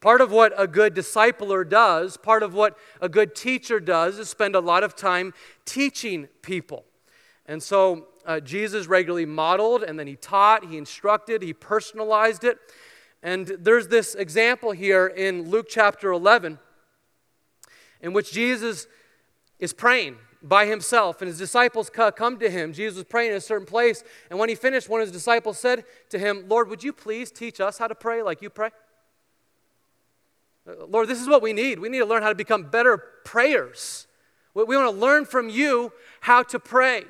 Part 0.02 0.20
of 0.20 0.32
what 0.32 0.52
a 0.60 0.66
good 0.66 0.96
discipler 0.96 1.66
does, 1.66 2.16
part 2.16 2.42
of 2.42 2.54
what 2.54 2.76
a 3.00 3.08
good 3.08 3.36
teacher 3.36 3.78
does, 3.78 4.18
is 4.18 4.28
spend 4.28 4.56
a 4.56 4.60
lot 4.60 4.82
of 4.82 4.96
time 4.96 5.32
teaching 5.64 6.26
people. 6.42 6.84
And 7.46 7.62
so 7.62 8.08
uh, 8.26 8.40
Jesus 8.40 8.88
regularly 8.88 9.26
modeled 9.26 9.84
and 9.84 9.96
then 9.96 10.08
he 10.08 10.16
taught, 10.16 10.64
he 10.64 10.76
instructed, 10.76 11.40
he 11.40 11.52
personalized 11.52 12.42
it. 12.42 12.58
And 13.22 13.46
there's 13.46 13.86
this 13.86 14.16
example 14.16 14.72
here 14.72 15.06
in 15.06 15.48
Luke 15.48 15.66
chapter 15.70 16.10
11 16.10 16.58
in 18.00 18.12
which 18.12 18.32
Jesus 18.32 18.88
is 19.60 19.72
praying 19.72 20.16
by 20.42 20.66
himself 20.66 21.22
and 21.22 21.28
his 21.28 21.38
disciples 21.38 21.88
come 21.90 22.40
to 22.40 22.50
him. 22.50 22.72
Jesus 22.72 22.96
was 22.96 23.04
praying 23.04 23.30
in 23.30 23.36
a 23.36 23.40
certain 23.40 23.66
place. 23.66 24.02
And 24.30 24.38
when 24.40 24.48
he 24.48 24.56
finished, 24.56 24.88
one 24.88 25.00
of 25.00 25.06
his 25.06 25.12
disciples 25.12 25.60
said 25.60 25.84
to 26.08 26.18
him, 26.18 26.46
Lord, 26.48 26.68
would 26.68 26.82
you 26.82 26.92
please 26.92 27.30
teach 27.30 27.60
us 27.60 27.78
how 27.78 27.86
to 27.86 27.94
pray 27.94 28.20
like 28.20 28.42
you 28.42 28.50
pray? 28.50 28.70
Lord, 30.66 31.08
this 31.08 31.20
is 31.20 31.28
what 31.28 31.42
we 31.42 31.52
need. 31.52 31.78
We 31.78 31.88
need 31.88 31.98
to 31.98 32.06
learn 32.06 32.22
how 32.22 32.28
to 32.28 32.34
become 32.34 32.64
better 32.64 32.98
prayers. 33.24 34.06
We 34.54 34.76
want 34.76 34.94
to 34.94 35.00
learn 35.00 35.24
from 35.24 35.48
you 35.48 35.92
how 36.20 36.42
to 36.44 36.60
pray. 36.60 37.04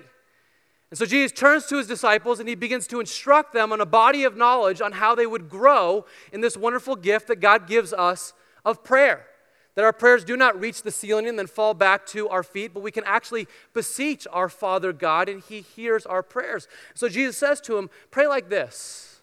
And 0.90 0.98
so 0.98 1.06
Jesus 1.06 1.32
turns 1.32 1.66
to 1.66 1.78
his 1.78 1.86
disciples 1.86 2.38
and 2.38 2.48
he 2.48 2.54
begins 2.54 2.86
to 2.88 3.00
instruct 3.00 3.52
them 3.52 3.72
on 3.72 3.80
a 3.80 3.86
body 3.86 4.24
of 4.24 4.36
knowledge 4.36 4.80
on 4.80 4.92
how 4.92 5.14
they 5.14 5.26
would 5.26 5.48
grow 5.48 6.04
in 6.32 6.40
this 6.40 6.56
wonderful 6.56 6.96
gift 6.96 7.28
that 7.28 7.40
God 7.40 7.66
gives 7.66 7.92
us 7.92 8.32
of 8.64 8.84
prayer. 8.84 9.26
That 9.74 9.84
our 9.84 9.92
prayers 9.92 10.22
do 10.22 10.36
not 10.36 10.60
reach 10.60 10.82
the 10.82 10.90
ceiling 10.90 11.26
and 11.26 11.38
then 11.38 11.46
fall 11.46 11.72
back 11.72 12.04
to 12.08 12.28
our 12.28 12.42
feet, 12.42 12.74
but 12.74 12.82
we 12.82 12.90
can 12.90 13.04
actually 13.04 13.48
beseech 13.72 14.26
our 14.30 14.50
Father 14.50 14.92
God 14.92 15.30
and 15.30 15.42
he 15.42 15.62
hears 15.62 16.04
our 16.04 16.22
prayers. 16.22 16.68
So 16.94 17.08
Jesus 17.08 17.38
says 17.38 17.60
to 17.62 17.78
him, 17.78 17.88
Pray 18.10 18.26
like 18.26 18.50
this 18.50 19.22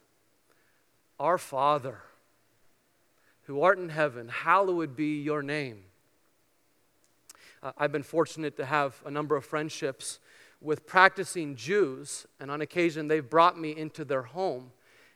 Our 1.20 1.38
Father 1.38 2.02
who 3.50 3.64
art 3.64 3.80
in 3.80 3.90
heaven, 3.90 4.28
hallowed 4.28 4.96
be 4.96 5.24
your 5.24 5.42
name. 5.42 5.80
Uh, 7.64 7.72
I've 7.80 7.92
been 7.92 8.04
fortunate 8.04 8.56
to 8.58 8.66
have 8.66 9.02
a 9.08 9.10
number 9.10 9.36
of 9.36 9.44
friendships 9.44 10.20
with 10.62 10.86
practicing 10.86 11.56
Jews, 11.56 12.28
and 12.40 12.52
on 12.52 12.62
occasion 12.62 13.08
they've 13.08 13.28
brought 13.28 13.60
me 13.60 13.76
into 13.76 14.06
their 14.06 14.22
home. 14.22 14.72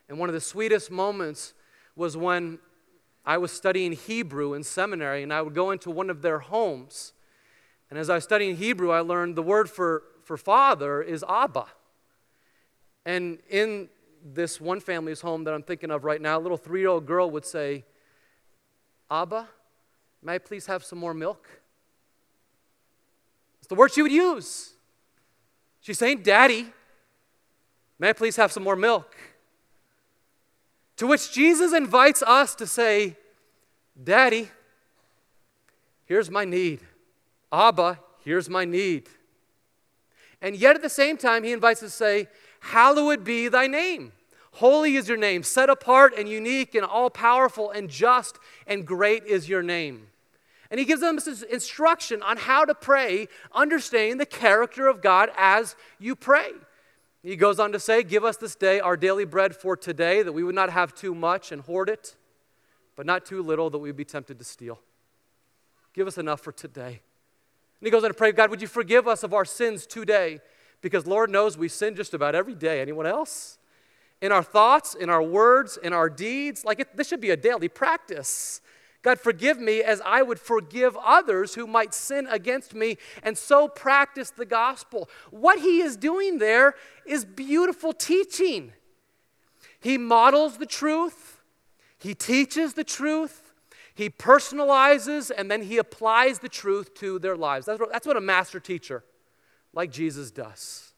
And 0.09 0.17
one 0.17 0.29
of 0.29 0.33
the 0.33 0.41
sweetest 0.41 0.89
moments 0.89 1.53
was 1.95 2.17
when 2.17 2.57
I 3.23 3.37
was 3.37 3.51
studying 3.51 3.91
Hebrew 3.91 4.55
in 4.55 4.63
seminary, 4.63 5.21
and 5.21 5.31
I 5.31 5.43
would 5.43 5.53
go 5.53 5.69
into 5.69 5.91
one 5.91 6.09
of 6.09 6.23
their 6.23 6.39
homes. 6.39 7.13
And 7.91 7.99
as 7.99 8.09
I 8.09 8.15
was 8.15 8.23
studying 8.23 8.55
Hebrew, 8.55 8.89
I 8.89 9.01
learned 9.01 9.35
the 9.35 9.43
word 9.43 9.69
for, 9.69 10.01
for 10.23 10.37
father 10.37 11.03
is 11.03 11.23
Abba. 11.29 11.67
And 13.05 13.37
in 13.47 13.89
this 14.25 14.59
one 14.59 14.79
family's 14.79 15.21
home 15.21 15.43
that 15.43 15.53
I'm 15.53 15.61
thinking 15.61 15.91
of 15.91 16.03
right 16.03 16.19
now, 16.19 16.39
a 16.39 16.41
little 16.41 16.57
three 16.57 16.79
year 16.79 16.89
old 16.89 17.05
girl 17.05 17.29
would 17.29 17.45
say, 17.45 17.83
Abba, 19.09 19.47
may 20.21 20.35
I 20.35 20.37
please 20.37 20.65
have 20.65 20.83
some 20.83 20.99
more 20.99 21.13
milk? 21.13 21.47
It's 23.59 23.67
the 23.67 23.75
word 23.75 23.91
she 23.91 24.01
would 24.01 24.11
use. 24.11 24.73
She's 25.81 25.97
saying, 25.97 26.23
Daddy. 26.23 26.67
May 27.99 28.09
I 28.09 28.13
please 28.13 28.35
have 28.35 28.51
some 28.51 28.63
more 28.63 28.75
milk? 28.75 29.15
To 30.97 31.07
which 31.07 31.31
Jesus 31.31 31.73
invites 31.73 32.21
us 32.21 32.55
to 32.55 32.67
say, 32.67 33.15
Daddy, 34.01 34.49
here's 36.05 36.29
my 36.29 36.45
need. 36.45 36.81
Abba, 37.51 37.99
here's 38.23 38.49
my 38.49 38.65
need. 38.65 39.07
And 40.41 40.55
yet 40.55 40.75
at 40.75 40.81
the 40.81 40.89
same 40.89 41.17
time, 41.17 41.43
he 41.43 41.51
invites 41.53 41.81
us 41.83 41.91
to 41.91 41.95
say, 41.95 42.27
Hallowed 42.59 43.23
be 43.23 43.47
thy 43.47 43.67
name. 43.67 44.11
Holy 44.53 44.95
is 44.95 45.07
your 45.07 45.17
name, 45.17 45.41
set 45.41 45.69
apart 45.69 46.13
and 46.17 46.29
unique 46.29 46.75
and 46.75 46.85
all 46.85 47.09
powerful 47.09 47.71
and 47.71 47.89
just 47.89 48.37
and 48.67 48.85
great 48.85 49.25
is 49.25 49.49
your 49.49 49.63
name. 49.63 50.07
And 50.69 50.79
he 50.79 50.85
gives 50.85 51.01
them 51.01 51.15
this 51.15 51.41
instruction 51.43 52.21
on 52.21 52.37
how 52.37 52.63
to 52.65 52.75
pray, 52.75 53.27
understanding 53.51 54.17
the 54.17 54.25
character 54.25 54.87
of 54.87 55.01
God 55.01 55.29
as 55.37 55.75
you 55.99 56.15
pray. 56.15 56.51
He 57.23 57.35
goes 57.35 57.59
on 57.59 57.71
to 57.71 57.79
say, 57.79 58.03
Give 58.03 58.23
us 58.23 58.37
this 58.37 58.55
day 58.55 58.79
our 58.79 58.97
daily 58.97 59.25
bread 59.25 59.55
for 59.55 59.75
today, 59.75 60.21
that 60.21 60.33
we 60.33 60.43
would 60.43 60.55
not 60.55 60.69
have 60.69 60.93
too 60.93 61.15
much 61.15 61.51
and 61.51 61.61
hoard 61.61 61.89
it, 61.89 62.15
but 62.95 63.05
not 63.05 63.25
too 63.25 63.41
little 63.41 63.69
that 63.69 63.79
we 63.79 63.89
would 63.89 63.95
be 63.95 64.05
tempted 64.05 64.37
to 64.37 64.45
steal. 64.45 64.79
Give 65.93 66.07
us 66.07 66.17
enough 66.17 66.41
for 66.41 66.51
today. 66.51 67.01
And 67.79 67.87
he 67.87 67.89
goes 67.89 68.03
on 68.03 68.09
to 68.09 68.15
pray, 68.15 68.31
God, 68.31 68.49
would 68.49 68.61
you 68.61 68.67
forgive 68.67 69.07
us 69.07 69.23
of 69.23 69.33
our 69.33 69.45
sins 69.45 69.85
today? 69.87 70.41
Because 70.81 71.07
Lord 71.07 71.29
knows 71.29 71.57
we 71.57 71.69
sin 71.69 71.95
just 71.95 72.13
about 72.13 72.35
every 72.35 72.55
day. 72.55 72.81
Anyone 72.81 73.05
else? 73.05 73.57
In 74.23 74.31
our 74.31 74.41
thoughts, 74.41 74.95
in 74.95 75.09
our 75.09 75.21
words, 75.21 75.75
in 75.75 75.91
our 75.91 76.09
deeds. 76.09 76.63
Like 76.63 76.79
it, 76.79 76.95
this 76.95 77.09
should 77.09 77.19
be 77.19 77.31
a 77.31 77.37
daily 77.37 77.67
practice. 77.67 78.61
God, 79.01 79.19
forgive 79.19 79.59
me 79.59 79.83
as 79.83 80.01
I 80.05 80.21
would 80.21 80.39
forgive 80.39 80.95
others 80.95 81.55
who 81.55 81.67
might 81.67 81.93
sin 81.93 82.25
against 82.27 82.73
me, 82.73 82.97
and 83.21 83.37
so 83.37 83.67
practice 83.67 84.29
the 84.29 84.45
gospel. 84.45 85.09
What 85.29 85.59
he 85.59 85.81
is 85.81 85.97
doing 85.97 86.37
there 86.37 86.75
is 87.05 87.25
beautiful 87.25 87.91
teaching. 87.91 88.71
He 89.81 89.97
models 89.97 90.57
the 90.57 90.65
truth, 90.65 91.41
he 91.99 92.15
teaches 92.15 92.75
the 92.75 92.85
truth, 92.85 93.51
he 93.93 94.09
personalizes, 94.09 95.31
and 95.37 95.51
then 95.51 95.63
he 95.63 95.77
applies 95.77 96.39
the 96.39 96.47
truth 96.47 96.93
to 96.95 97.19
their 97.19 97.35
lives. 97.35 97.65
That's 97.65 97.81
what, 97.81 97.91
that's 97.91 98.07
what 98.07 98.15
a 98.15 98.21
master 98.21 98.61
teacher 98.61 99.03
like 99.73 99.91
Jesus 99.91 100.31
does. 100.31 100.92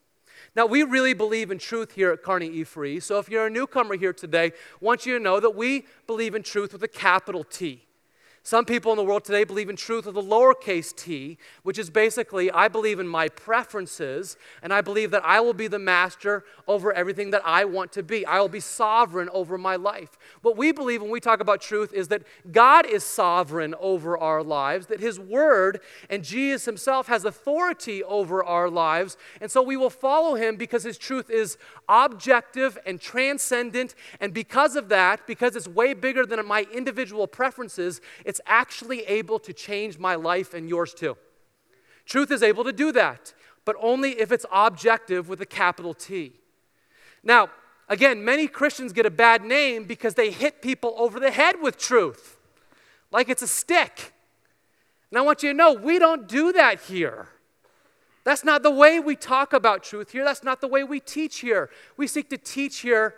Now, 0.55 0.65
we 0.65 0.83
really 0.83 1.13
believe 1.13 1.51
in 1.51 1.57
truth 1.57 1.93
here 1.93 2.11
at 2.11 2.23
Kearney 2.23 2.47
E 2.47 2.63
Free. 2.63 2.99
So, 2.99 3.19
if 3.19 3.29
you're 3.29 3.47
a 3.47 3.49
newcomer 3.49 3.97
here 3.97 4.13
today, 4.13 4.47
I 4.47 4.51
want 4.79 5.05
you 5.05 5.17
to 5.17 5.23
know 5.23 5.39
that 5.39 5.55
we 5.55 5.85
believe 6.07 6.33
in 6.33 6.43
truth 6.43 6.71
with 6.71 6.83
a 6.83 6.87
capital 6.87 7.43
T. 7.43 7.84
Some 8.45 8.65
people 8.65 8.91
in 8.91 8.97
the 8.97 9.03
world 9.03 9.25
today 9.25 9.43
believe 9.43 9.71
in 9.71 9.75
truth 9.75 10.05
with 10.05 10.15
a 10.15 10.21
lowercase 10.21 10.95
t, 10.95 11.39
which 11.63 11.79
is 11.79 11.89
basically 11.89 12.51
I 12.51 12.67
believe 12.67 12.99
in 12.99 13.07
my 13.07 13.27
preferences, 13.27 14.37
and 14.61 14.71
I 14.71 14.81
believe 14.81 15.09
that 15.09 15.25
I 15.25 15.39
will 15.39 15.55
be 15.55 15.67
the 15.67 15.79
master 15.79 16.45
over 16.67 16.93
everything 16.93 17.31
that 17.31 17.41
I 17.43 17.65
want 17.65 17.91
to 17.93 18.03
be. 18.03 18.23
I 18.23 18.39
will 18.39 18.47
be 18.47 18.59
sovereign 18.59 19.29
over 19.33 19.57
my 19.57 19.75
life. 19.75 20.15
What 20.43 20.57
we 20.57 20.71
believe 20.71 21.01
when 21.01 21.09
we 21.09 21.19
talk 21.19 21.39
about 21.39 21.59
truth 21.59 21.91
is 21.91 22.09
that 22.09 22.21
God 22.51 22.85
is 22.85 23.03
sovereign 23.03 23.73
over 23.79 24.15
our 24.15 24.43
lives, 24.43 24.85
that 24.87 24.99
His 24.99 25.19
Word 25.19 25.81
and 26.07 26.23
Jesus 26.23 26.65
Himself 26.65 27.07
has 27.07 27.25
authority 27.25 28.03
over 28.03 28.43
our 28.43 28.69
lives, 28.69 29.17
and 29.41 29.49
so 29.49 29.63
we 29.63 29.75
will 29.75 29.89
follow 29.89 30.35
Him 30.35 30.55
because 30.55 30.83
His 30.83 30.99
truth 30.99 31.31
is 31.31 31.57
objective 31.89 32.77
and 32.85 33.01
transcendent, 33.01 33.95
and 34.19 34.35
because 34.35 34.75
of 34.75 34.89
that, 34.89 35.25
because 35.25 35.55
it's 35.55 35.67
way 35.67 35.95
bigger 35.95 36.27
than 36.27 36.45
my 36.45 36.67
individual 36.71 37.25
preferences, 37.25 38.01
it's 38.23 38.34
it's 38.35 38.41
actually 38.47 39.05
able 39.05 39.39
to 39.39 39.53
change 39.53 39.97
my 39.97 40.15
life 40.15 40.53
and 40.53 40.67
yours 40.67 40.93
too. 40.93 41.15
Truth 42.05 42.31
is 42.31 42.43
able 42.43 42.65
to 42.65 42.73
do 42.73 42.91
that, 42.91 43.33
but 43.63 43.77
only 43.79 44.19
if 44.19 44.29
it's 44.29 44.45
objective 44.51 45.29
with 45.29 45.39
a 45.39 45.45
capital 45.45 45.93
T. 45.93 46.33
Now, 47.23 47.49
again, 47.87 48.25
many 48.25 48.47
Christians 48.47 48.91
get 48.91 49.05
a 49.05 49.09
bad 49.09 49.45
name 49.45 49.85
because 49.85 50.15
they 50.15 50.31
hit 50.31 50.61
people 50.61 50.95
over 50.97 51.17
the 51.17 51.31
head 51.31 51.61
with 51.61 51.77
truth, 51.77 52.35
like 53.09 53.29
it's 53.29 53.41
a 53.41 53.47
stick. 53.47 54.11
And 55.11 55.17
I 55.17 55.21
want 55.21 55.41
you 55.41 55.51
to 55.51 55.57
know 55.57 55.71
we 55.71 55.97
don't 55.97 56.27
do 56.27 56.51
that 56.51 56.81
here. 56.81 57.29
That's 58.25 58.43
not 58.43 58.63
the 58.63 58.71
way 58.71 58.99
we 58.99 59.15
talk 59.15 59.53
about 59.53 59.81
truth 59.81 60.11
here. 60.11 60.25
That's 60.25 60.43
not 60.43 60.59
the 60.59 60.67
way 60.67 60.83
we 60.83 60.99
teach 60.99 61.39
here. 61.39 61.69
We 61.95 62.05
seek 62.05 62.29
to 62.31 62.37
teach 62.37 62.79
here 62.79 63.15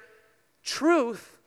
truth 0.63 1.39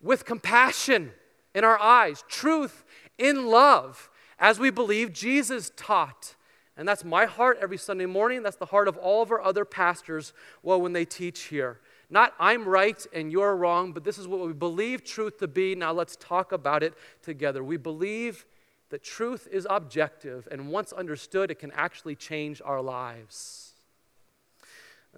with 0.00 0.24
compassion 0.24 1.10
in 1.56 1.64
our 1.64 1.80
eyes, 1.80 2.22
truth 2.28 2.84
in 3.18 3.46
love 3.46 4.10
as 4.38 4.58
we 4.58 4.70
believe 4.70 5.12
Jesus 5.12 5.70
taught. 5.76 6.34
And 6.76 6.86
that's 6.86 7.04
my 7.04 7.24
heart 7.24 7.58
every 7.60 7.78
Sunday 7.78 8.06
morning. 8.06 8.42
That's 8.42 8.56
the 8.56 8.66
heart 8.66 8.86
of 8.86 8.96
all 8.98 9.22
of 9.22 9.30
our 9.30 9.40
other 9.40 9.64
pastors 9.64 10.32
well 10.62 10.80
when 10.80 10.92
they 10.92 11.04
teach 11.06 11.44
here. 11.44 11.80
Not 12.10 12.34
I'm 12.38 12.68
right 12.68 13.04
and 13.12 13.32
you're 13.32 13.56
wrong, 13.56 13.92
but 13.92 14.04
this 14.04 14.18
is 14.18 14.28
what 14.28 14.46
we 14.46 14.52
believe 14.52 15.02
truth 15.02 15.38
to 15.38 15.48
be. 15.48 15.74
Now 15.74 15.92
let's 15.92 16.16
talk 16.16 16.52
about 16.52 16.82
it 16.82 16.94
together. 17.22 17.64
We 17.64 17.78
believe 17.78 18.44
that 18.90 19.02
truth 19.02 19.48
is 19.50 19.66
objective, 19.68 20.46
and 20.50 20.68
once 20.68 20.92
understood, 20.92 21.50
it 21.50 21.58
can 21.58 21.72
actually 21.72 22.14
change 22.14 22.62
our 22.64 22.80
lives. 22.80 23.72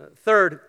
Uh, 0.00 0.06
third, 0.16 0.60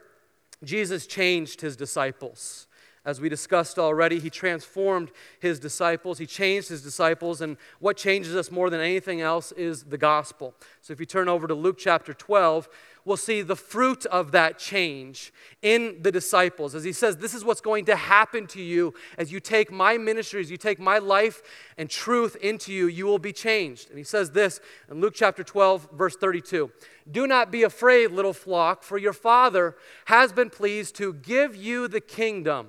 Jesus 0.63 1.07
changed 1.07 1.61
his 1.61 1.77
disciples. 1.77 2.67
As 3.05 3.21
we 3.21 3.29
discussed 3.29 3.79
already, 3.79 4.19
he 4.19 4.29
transformed 4.29 5.11
his 5.39 5.59
disciples. 5.59 6.17
He 6.17 6.25
changed 6.25 6.69
his 6.69 6.81
disciples. 6.81 7.41
And 7.41 7.57
what 7.79 7.95
changes 7.95 8.35
us 8.35 8.51
more 8.51 8.69
than 8.69 8.81
anything 8.81 9.21
else 9.21 9.51
is 9.53 9.83
the 9.83 9.97
gospel. 9.97 10.53
So 10.81 10.91
if 10.91 10.99
you 10.99 11.05
turn 11.05 11.29
over 11.29 11.47
to 11.47 11.53
Luke 11.53 11.77
chapter 11.77 12.13
12, 12.13 12.67
we'll 13.05 13.17
see 13.17 13.41
the 13.41 13.55
fruit 13.55 14.05
of 14.07 14.33
that 14.33 14.59
change 14.59 15.33
in 15.61 16.01
the 16.01 16.11
disciples. 16.11 16.75
As 16.75 16.83
he 16.83 16.91
says, 16.91 17.17
This 17.17 17.33
is 17.33 17.45
what's 17.45 17.61
going 17.61 17.85
to 17.85 17.95
happen 17.95 18.47
to 18.47 18.61
you 18.61 18.93
as 19.17 19.31
you 19.31 19.39
take 19.39 19.71
my 19.71 19.97
ministry, 19.97 20.41
as 20.41 20.51
you 20.51 20.57
take 20.57 20.79
my 20.79 20.97
life 20.97 21.41
and 21.77 21.89
truth 21.89 22.35
into 22.37 22.73
you, 22.73 22.87
you 22.87 23.05
will 23.05 23.19
be 23.19 23.33
changed. 23.33 23.89
And 23.89 23.97
he 23.97 24.03
says 24.03 24.31
this 24.31 24.59
in 24.91 24.99
Luke 24.99 25.13
chapter 25.15 25.43
12, 25.43 25.89
verse 25.93 26.17
32 26.17 26.69
Do 27.09 27.27
not 27.27 27.49
be 27.49 27.63
afraid, 27.63 28.11
little 28.11 28.33
flock, 28.33 28.83
for 28.83 28.97
your 28.97 29.13
Father 29.13 29.75
has 30.05 30.33
been 30.33 30.49
pleased 30.49 30.95
to 30.97 31.13
give 31.13 31.55
you 31.55 31.87
the 31.87 32.01
kingdom. 32.01 32.67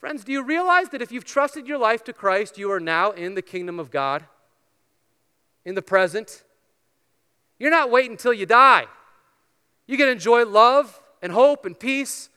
Friends, 0.00 0.24
do 0.24 0.32
you 0.32 0.42
realize 0.42 0.88
that 0.88 1.02
if 1.02 1.12
you've 1.12 1.26
trusted 1.26 1.68
your 1.68 1.76
life 1.76 2.02
to 2.04 2.14
Christ, 2.14 2.56
you 2.56 2.72
are 2.72 2.80
now 2.80 3.10
in 3.10 3.34
the 3.34 3.42
kingdom 3.42 3.78
of 3.78 3.90
God? 3.90 4.24
In 5.66 5.74
the 5.74 5.82
present? 5.82 6.42
You're 7.58 7.70
not 7.70 7.90
waiting 7.90 8.12
until 8.12 8.32
you 8.32 8.46
die. 8.46 8.86
You 9.86 9.98
to 9.98 10.10
enjoy 10.10 10.46
love 10.46 10.98
and 11.20 11.32
hope 11.32 11.66
and 11.66 11.78
peace 11.78 12.30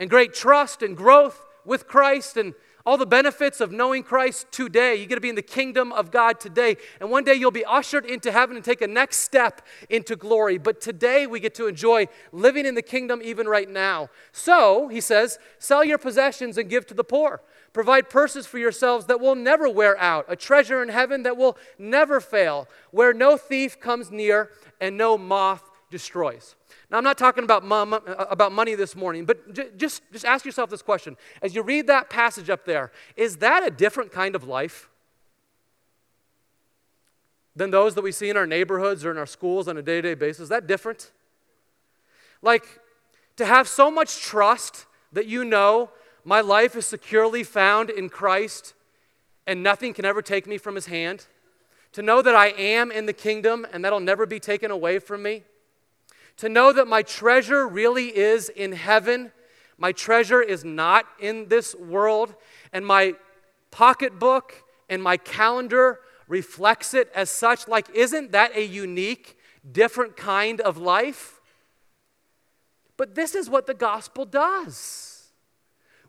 and 0.00 0.10
great 0.10 0.34
trust 0.34 0.82
and 0.82 0.96
growth 0.96 1.46
with 1.64 1.86
Christ 1.86 2.36
and 2.36 2.54
all 2.86 2.98
the 2.98 3.06
benefits 3.06 3.60
of 3.60 3.72
knowing 3.72 4.02
Christ 4.02 4.50
today. 4.52 4.96
You 4.96 5.06
get 5.06 5.14
to 5.14 5.20
be 5.20 5.30
in 5.30 5.34
the 5.34 5.42
kingdom 5.42 5.92
of 5.92 6.10
God 6.10 6.38
today. 6.38 6.76
And 7.00 7.10
one 7.10 7.24
day 7.24 7.34
you'll 7.34 7.50
be 7.50 7.64
ushered 7.64 8.04
into 8.04 8.30
heaven 8.30 8.56
and 8.56 8.64
take 8.64 8.82
a 8.82 8.86
next 8.86 9.18
step 9.18 9.62
into 9.88 10.16
glory. 10.16 10.58
But 10.58 10.80
today 10.80 11.26
we 11.26 11.40
get 11.40 11.54
to 11.54 11.66
enjoy 11.66 12.08
living 12.32 12.66
in 12.66 12.74
the 12.74 12.82
kingdom 12.82 13.20
even 13.22 13.46
right 13.46 13.68
now. 13.68 14.10
So, 14.32 14.88
he 14.88 15.00
says, 15.00 15.38
sell 15.58 15.82
your 15.82 15.98
possessions 15.98 16.58
and 16.58 16.68
give 16.68 16.86
to 16.88 16.94
the 16.94 17.04
poor. 17.04 17.40
Provide 17.72 18.10
purses 18.10 18.46
for 18.46 18.58
yourselves 18.58 19.06
that 19.06 19.20
will 19.20 19.34
never 19.34 19.68
wear 19.68 19.98
out, 19.98 20.26
a 20.28 20.36
treasure 20.36 20.82
in 20.82 20.90
heaven 20.90 21.24
that 21.24 21.36
will 21.36 21.58
never 21.78 22.20
fail, 22.20 22.68
where 22.92 23.12
no 23.12 23.36
thief 23.36 23.80
comes 23.80 24.12
near 24.12 24.50
and 24.80 24.96
no 24.96 25.18
moth 25.18 25.68
destroys. 25.90 26.54
Now, 26.90 26.98
I'm 26.98 27.04
not 27.04 27.18
talking 27.18 27.44
about, 27.44 27.64
mom, 27.64 27.94
uh, 27.94 27.98
about 28.06 28.52
money 28.52 28.74
this 28.74 28.94
morning, 28.94 29.24
but 29.24 29.54
j- 29.54 29.70
just, 29.76 30.02
just 30.12 30.24
ask 30.24 30.44
yourself 30.44 30.70
this 30.70 30.82
question. 30.82 31.16
As 31.42 31.54
you 31.54 31.62
read 31.62 31.86
that 31.86 32.10
passage 32.10 32.50
up 32.50 32.64
there, 32.64 32.92
is 33.16 33.38
that 33.38 33.66
a 33.66 33.70
different 33.70 34.12
kind 34.12 34.34
of 34.34 34.44
life 34.44 34.88
than 37.56 37.70
those 37.70 37.94
that 37.94 38.02
we 38.02 38.12
see 38.12 38.28
in 38.28 38.36
our 38.36 38.46
neighborhoods 38.46 39.04
or 39.04 39.10
in 39.10 39.18
our 39.18 39.26
schools 39.26 39.66
on 39.66 39.76
a 39.76 39.82
day 39.82 39.96
to 39.96 40.08
day 40.08 40.14
basis? 40.14 40.44
Is 40.44 40.48
that 40.50 40.66
different? 40.66 41.10
Like, 42.42 42.80
to 43.36 43.46
have 43.46 43.66
so 43.66 43.90
much 43.90 44.20
trust 44.20 44.86
that 45.12 45.26
you 45.26 45.44
know 45.44 45.90
my 46.24 46.40
life 46.40 46.76
is 46.76 46.86
securely 46.86 47.44
found 47.44 47.88
in 47.90 48.08
Christ 48.08 48.74
and 49.46 49.62
nothing 49.62 49.94
can 49.94 50.04
ever 50.04 50.22
take 50.22 50.46
me 50.46 50.58
from 50.58 50.74
his 50.74 50.86
hand. 50.86 51.26
To 51.92 52.02
know 52.02 52.22
that 52.22 52.34
I 52.34 52.48
am 52.48 52.90
in 52.90 53.06
the 53.06 53.12
kingdom 53.12 53.66
and 53.72 53.84
that'll 53.84 54.00
never 54.00 54.26
be 54.26 54.40
taken 54.40 54.70
away 54.70 54.98
from 54.98 55.22
me 55.22 55.44
to 56.38 56.48
know 56.48 56.72
that 56.72 56.88
my 56.88 57.02
treasure 57.02 57.66
really 57.66 58.16
is 58.16 58.48
in 58.48 58.72
heaven. 58.72 59.32
My 59.78 59.92
treasure 59.92 60.42
is 60.42 60.64
not 60.64 61.06
in 61.20 61.48
this 61.48 61.74
world, 61.74 62.34
and 62.72 62.84
my 62.84 63.14
pocketbook 63.70 64.62
and 64.88 65.02
my 65.02 65.16
calendar 65.16 66.00
reflects 66.28 66.94
it 66.94 67.10
as 67.14 67.30
such. 67.30 67.68
Like, 67.68 67.88
isn't 67.90 68.32
that 68.32 68.56
a 68.56 68.64
unique, 68.64 69.38
different 69.70 70.16
kind 70.16 70.60
of 70.60 70.76
life? 70.76 71.40
But 72.96 73.14
this 73.14 73.34
is 73.34 73.50
what 73.50 73.66
the 73.66 73.74
gospel 73.74 74.24
does. 74.24 75.32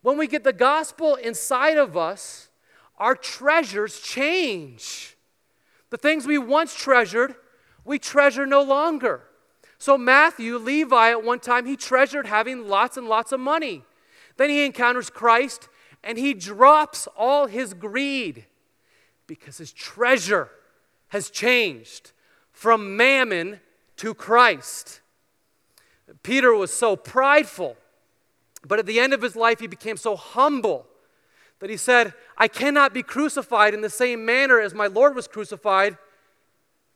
When 0.02 0.18
we 0.18 0.28
get 0.28 0.44
the 0.44 0.54
gospel 0.54 1.16
inside 1.16 1.78
of 1.78 1.98
us, 1.98 2.50
our 2.98 3.16
treasures 3.16 4.00
change. 4.00 5.18
The 5.90 5.98
things 5.98 6.26
we 6.26 6.38
once 6.38 6.76
treasured, 6.76 7.36
we 7.84 8.00
treasure 8.00 8.46
no 8.46 8.62
longer. 8.62 9.24
So, 9.78 9.98
Matthew, 9.98 10.58
Levi, 10.58 11.12
at 11.12 11.24
one 11.24 11.40
time, 11.40 11.66
he 11.66 11.76
treasured 11.76 12.28
having 12.28 12.68
lots 12.68 12.98
and 12.98 13.08
lots 13.08 13.32
of 13.32 13.40
money. 13.40 13.84
Then 14.38 14.50
he 14.50 14.66
encounters 14.66 15.10
Christ 15.10 15.70
and 16.04 16.18
he 16.18 16.34
drops 16.34 17.08
all 17.18 17.48
his 17.48 17.74
greed 17.74 18.46
because 19.28 19.58
his 19.58 19.72
treasure 19.72 20.50
has 21.10 21.30
changed 21.30 22.12
from 22.52 22.96
mammon 22.96 23.60
to 23.98 24.14
Christ. 24.14 25.02
Peter 26.24 26.54
was 26.54 26.72
so 26.72 26.96
prideful, 26.96 27.76
but 28.68 28.80
at 28.80 28.86
the 28.86 29.00
end 29.00 29.14
of 29.14 29.22
his 29.22 29.36
life, 29.36 29.60
he 29.60 29.68
became 29.68 29.98
so 29.98 30.16
humble 30.16 30.86
that 31.60 31.70
he 31.70 31.78
said, 31.78 32.14
I 32.38 32.48
cannot 32.48 32.94
be 32.94 33.02
crucified 33.02 33.74
in 33.74 33.82
the 33.82 33.90
same 33.90 34.26
manner 34.26 34.60
as 34.60 34.74
my 34.74 34.88
Lord 34.88 35.16
was 35.16 35.28
crucified. 35.28 35.98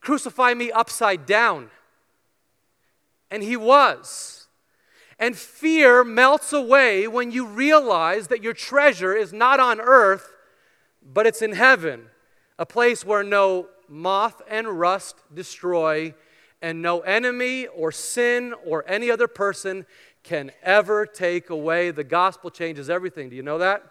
Crucify 0.01 0.53
me 0.53 0.71
upside 0.71 1.25
down. 1.25 1.71
And 3.31 3.43
he 3.43 3.57
was. 3.57 4.47
And 5.17 5.35
fear 5.37 6.03
melts 6.03 6.53
away 6.53 7.07
when 7.07 7.31
you 7.31 7.45
realize 7.45 8.27
that 8.27 8.41
your 8.41 8.53
treasure 8.53 9.13
is 9.13 9.33
not 9.33 9.59
on 9.59 9.81
earth, 9.81 10.31
but 11.03 11.27
it's 11.27 11.41
in 11.41 11.51
heaven, 11.51 12.07
a 12.57 12.65
place 12.65 13.05
where 13.05 13.23
no 13.23 13.67
moth 13.87 14.41
and 14.49 14.79
rust 14.79 15.17
destroy, 15.33 16.13
and 16.61 16.81
no 16.81 16.99
enemy 17.01 17.67
or 17.67 17.91
sin 17.91 18.53
or 18.65 18.83
any 18.87 19.09
other 19.09 19.27
person 19.27 19.85
can 20.23 20.51
ever 20.61 21.05
take 21.05 21.49
away. 21.49 21.91
The 21.91 22.03
gospel 22.03 22.49
changes 22.49 22.89
everything. 22.89 23.29
Do 23.29 23.35
you 23.35 23.43
know 23.43 23.57
that? 23.57 23.83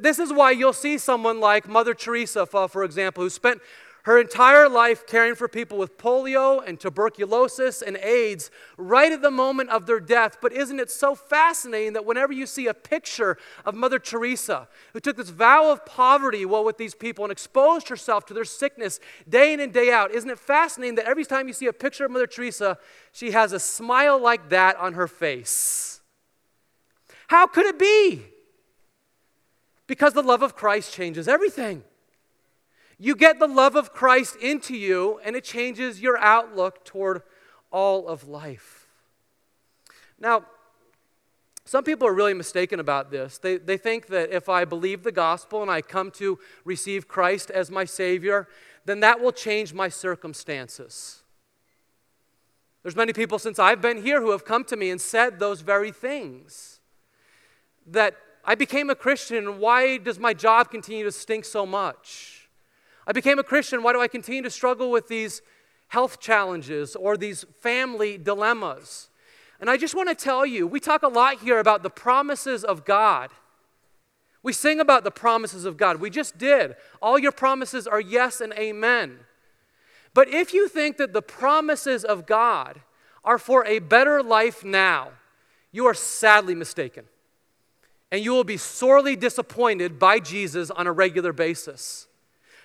This 0.00 0.18
is 0.18 0.32
why 0.32 0.52
you'll 0.52 0.72
see 0.72 0.96
someone 0.96 1.40
like 1.40 1.68
Mother 1.68 1.92
Teresa, 1.92 2.46
for 2.46 2.84
example, 2.84 3.22
who 3.22 3.30
spent 3.30 3.60
her 4.04 4.20
entire 4.20 4.68
life 4.68 5.06
caring 5.06 5.34
for 5.34 5.48
people 5.48 5.78
with 5.78 5.96
polio 5.96 6.62
and 6.66 6.78
tuberculosis 6.78 7.80
and 7.80 7.96
AIDS 7.96 8.50
right 8.76 9.10
at 9.10 9.22
the 9.22 9.30
moment 9.30 9.70
of 9.70 9.86
their 9.86 9.98
death. 9.98 10.36
But 10.42 10.52
isn't 10.52 10.78
it 10.78 10.90
so 10.90 11.14
fascinating 11.14 11.94
that 11.94 12.04
whenever 12.04 12.32
you 12.32 12.44
see 12.46 12.66
a 12.66 12.74
picture 12.74 13.38
of 13.64 13.74
Mother 13.74 13.98
Teresa, 13.98 14.68
who 14.92 15.00
took 15.00 15.16
this 15.16 15.30
vow 15.30 15.72
of 15.72 15.86
poverty 15.86 16.44
while 16.44 16.64
with 16.64 16.76
these 16.76 16.94
people 16.94 17.24
and 17.24 17.32
exposed 17.32 17.88
herself 17.88 18.26
to 18.26 18.34
their 18.34 18.44
sickness 18.44 19.00
day 19.26 19.54
in 19.54 19.60
and 19.60 19.72
day 19.72 19.90
out, 19.90 20.10
isn't 20.10 20.28
it 20.28 20.38
fascinating 20.38 20.96
that 20.96 21.06
every 21.06 21.24
time 21.24 21.48
you 21.48 21.54
see 21.54 21.66
a 21.66 21.72
picture 21.72 22.04
of 22.04 22.10
Mother 22.10 22.26
Teresa, 22.26 22.76
she 23.10 23.30
has 23.30 23.52
a 23.52 23.60
smile 23.60 24.18
like 24.18 24.50
that 24.50 24.76
on 24.76 24.92
her 24.92 25.08
face? 25.08 26.02
How 27.28 27.46
could 27.46 27.64
it 27.64 27.78
be? 27.78 28.22
Because 29.86 30.12
the 30.12 30.22
love 30.22 30.42
of 30.42 30.54
Christ 30.54 30.92
changes 30.92 31.26
everything. 31.26 31.84
You 32.98 33.16
get 33.16 33.38
the 33.38 33.48
love 33.48 33.76
of 33.76 33.92
Christ 33.92 34.36
into 34.36 34.76
you, 34.76 35.20
and 35.24 35.34
it 35.36 35.44
changes 35.44 36.00
your 36.00 36.18
outlook 36.18 36.84
toward 36.84 37.22
all 37.70 38.06
of 38.08 38.28
life. 38.28 38.86
Now, 40.18 40.44
some 41.64 41.82
people 41.82 42.06
are 42.06 42.12
really 42.12 42.34
mistaken 42.34 42.78
about 42.78 43.10
this. 43.10 43.38
They, 43.38 43.56
they 43.56 43.76
think 43.76 44.08
that 44.08 44.30
if 44.30 44.48
I 44.48 44.64
believe 44.64 45.02
the 45.02 45.12
gospel 45.12 45.62
and 45.62 45.70
I 45.70 45.80
come 45.80 46.10
to 46.12 46.38
receive 46.64 47.08
Christ 47.08 47.50
as 47.50 47.70
my 47.70 47.84
Savior, 47.84 48.48
then 48.84 49.00
that 49.00 49.20
will 49.20 49.32
change 49.32 49.72
my 49.72 49.88
circumstances. 49.88 51.22
There's 52.82 52.96
many 52.96 53.14
people 53.14 53.38
since 53.38 53.58
I've 53.58 53.80
been 53.80 54.02
here 54.02 54.20
who 54.20 54.30
have 54.32 54.44
come 54.44 54.62
to 54.64 54.76
me 54.76 54.90
and 54.90 55.00
said 55.00 55.38
those 55.38 55.62
very 55.62 55.90
things. 55.90 56.80
That 57.86 58.14
I 58.44 58.54
became 58.54 58.90
a 58.90 58.94
Christian, 58.94 59.58
why 59.58 59.96
does 59.96 60.18
my 60.18 60.34
job 60.34 60.70
continue 60.70 61.04
to 61.04 61.12
stink 61.12 61.46
so 61.46 61.64
much? 61.64 62.33
I 63.06 63.12
became 63.12 63.38
a 63.38 63.44
Christian. 63.44 63.82
Why 63.82 63.92
do 63.92 64.00
I 64.00 64.08
continue 64.08 64.42
to 64.42 64.50
struggle 64.50 64.90
with 64.90 65.08
these 65.08 65.42
health 65.88 66.20
challenges 66.20 66.96
or 66.96 67.16
these 67.16 67.44
family 67.60 68.18
dilemmas? 68.18 69.10
And 69.60 69.70
I 69.70 69.76
just 69.76 69.94
want 69.94 70.08
to 70.08 70.14
tell 70.14 70.44
you, 70.44 70.66
we 70.66 70.80
talk 70.80 71.02
a 71.02 71.08
lot 71.08 71.40
here 71.40 71.58
about 71.58 71.82
the 71.82 71.90
promises 71.90 72.64
of 72.64 72.84
God. 72.84 73.30
We 74.42 74.52
sing 74.52 74.80
about 74.80 75.04
the 75.04 75.10
promises 75.10 75.64
of 75.64 75.76
God. 75.76 76.00
We 76.00 76.10
just 76.10 76.36
did. 76.36 76.76
All 77.00 77.18
your 77.18 77.32
promises 77.32 77.86
are 77.86 78.00
yes 78.00 78.40
and 78.40 78.52
amen. 78.54 79.20
But 80.12 80.28
if 80.28 80.52
you 80.52 80.68
think 80.68 80.96
that 80.98 81.12
the 81.12 81.22
promises 81.22 82.04
of 82.04 82.26
God 82.26 82.80
are 83.24 83.38
for 83.38 83.66
a 83.66 83.78
better 83.78 84.22
life 84.22 84.64
now, 84.64 85.12
you 85.72 85.86
are 85.86 85.94
sadly 85.94 86.54
mistaken. 86.54 87.04
And 88.12 88.22
you 88.22 88.32
will 88.32 88.44
be 88.44 88.58
sorely 88.58 89.16
disappointed 89.16 89.98
by 89.98 90.20
Jesus 90.20 90.70
on 90.70 90.86
a 90.86 90.92
regular 90.92 91.32
basis. 91.32 92.06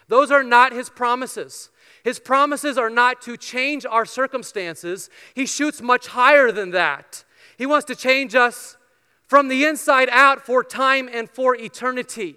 Those 0.10 0.32
are 0.32 0.44
not 0.44 0.74
his 0.74 0.90
promises. 0.90 1.70
His 2.04 2.20
promises 2.20 2.78
are 2.78 2.90
not 2.90 3.22
to 3.22 3.38
change 3.38 3.86
our 3.86 4.06
circumstances. 4.06 5.10
He 5.36 5.46
shoots 5.46 5.82
much 5.82 6.08
higher 6.08 6.52
than 6.52 6.72
that. 6.72 7.24
He 7.58 7.66
wants 7.66 7.86
to 7.86 7.96
change 7.96 8.36
us 8.36 8.78
from 9.28 9.48
the 9.48 9.66
inside 9.66 10.10
out 10.12 10.46
for 10.46 10.64
time 10.64 11.08
and 11.12 11.30
for 11.30 11.56
eternity. 11.56 12.36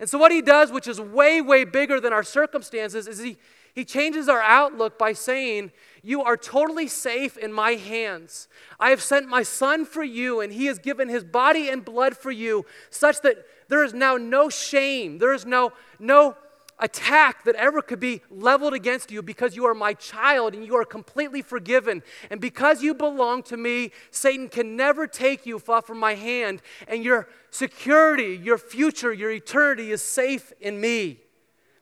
And 0.00 0.08
so, 0.08 0.18
what 0.18 0.32
he 0.32 0.42
does, 0.42 0.72
which 0.72 0.88
is 0.88 1.00
way, 1.00 1.40
way 1.40 1.64
bigger 1.64 2.00
than 2.00 2.12
our 2.12 2.24
circumstances, 2.24 3.06
is 3.06 3.20
he, 3.20 3.36
he 3.74 3.84
changes 3.84 4.28
our 4.28 4.40
outlook 4.40 4.98
by 4.98 5.12
saying, 5.12 5.70
You 6.02 6.22
are 6.22 6.36
totally 6.36 6.88
safe 6.88 7.36
in 7.36 7.52
my 7.52 7.72
hands. 7.72 8.48
I 8.80 8.90
have 8.90 9.02
sent 9.02 9.28
my 9.28 9.44
son 9.44 9.84
for 9.84 10.02
you, 10.02 10.40
and 10.40 10.52
he 10.52 10.66
has 10.66 10.78
given 10.78 11.08
his 11.08 11.22
body 11.22 11.68
and 11.68 11.84
blood 11.84 12.16
for 12.16 12.32
you, 12.32 12.64
such 12.88 13.20
that 13.20 13.44
there 13.68 13.84
is 13.84 13.94
now 13.94 14.16
no 14.16 14.48
shame, 14.48 15.18
there 15.18 15.34
is 15.34 15.46
no, 15.46 15.72
no 16.00 16.34
attack 16.80 17.44
that 17.44 17.54
ever 17.54 17.82
could 17.82 18.00
be 18.00 18.22
leveled 18.30 18.74
against 18.74 19.10
you 19.10 19.22
because 19.22 19.54
you 19.54 19.66
are 19.66 19.74
my 19.74 19.94
child 19.94 20.54
and 20.54 20.66
you 20.66 20.74
are 20.74 20.84
completely 20.84 21.42
forgiven. 21.42 22.02
And 22.30 22.40
because 22.40 22.82
you 22.82 22.94
belong 22.94 23.42
to 23.44 23.56
me, 23.56 23.92
Satan 24.10 24.48
can 24.48 24.76
never 24.76 25.06
take 25.06 25.46
you 25.46 25.58
far 25.58 25.82
from 25.82 25.98
my 25.98 26.14
hand. 26.14 26.62
And 26.88 27.04
your 27.04 27.28
security, 27.50 28.40
your 28.42 28.58
future, 28.58 29.12
your 29.12 29.30
eternity 29.30 29.92
is 29.92 30.02
safe 30.02 30.52
in 30.60 30.80
me, 30.80 31.20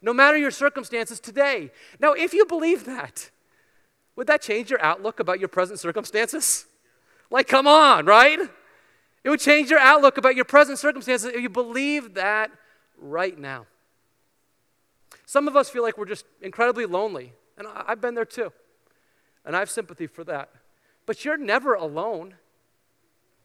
no 0.02 0.12
matter 0.12 0.36
your 0.36 0.50
circumstances 0.50 1.20
today. 1.20 1.70
Now, 2.00 2.12
if 2.12 2.34
you 2.34 2.44
believe 2.44 2.84
that, 2.84 3.30
would 4.16 4.26
that 4.26 4.42
change 4.42 4.68
your 4.68 4.82
outlook 4.82 5.20
about 5.20 5.38
your 5.38 5.48
present 5.48 5.78
circumstances? 5.78 6.66
Like, 7.30 7.46
come 7.46 7.66
on, 7.66 8.04
right? 8.04 8.40
It 9.22 9.30
would 9.30 9.40
change 9.40 9.70
your 9.70 9.78
outlook 9.78 10.18
about 10.18 10.34
your 10.34 10.44
present 10.44 10.78
circumstances 10.78 11.32
if 11.32 11.40
you 11.40 11.48
believe 11.48 12.14
that 12.14 12.50
right 12.98 13.38
now. 13.38 13.66
Some 15.28 15.46
of 15.46 15.56
us 15.56 15.68
feel 15.68 15.82
like 15.82 15.98
we're 15.98 16.06
just 16.06 16.24
incredibly 16.40 16.86
lonely, 16.86 17.34
and 17.58 17.68
I've 17.86 18.00
been 18.00 18.14
there 18.14 18.24
too. 18.24 18.50
And 19.44 19.54
I 19.54 19.58
have 19.58 19.68
sympathy 19.68 20.06
for 20.06 20.24
that. 20.24 20.48
But 21.04 21.22
you're 21.22 21.36
never 21.36 21.74
alone. 21.74 22.36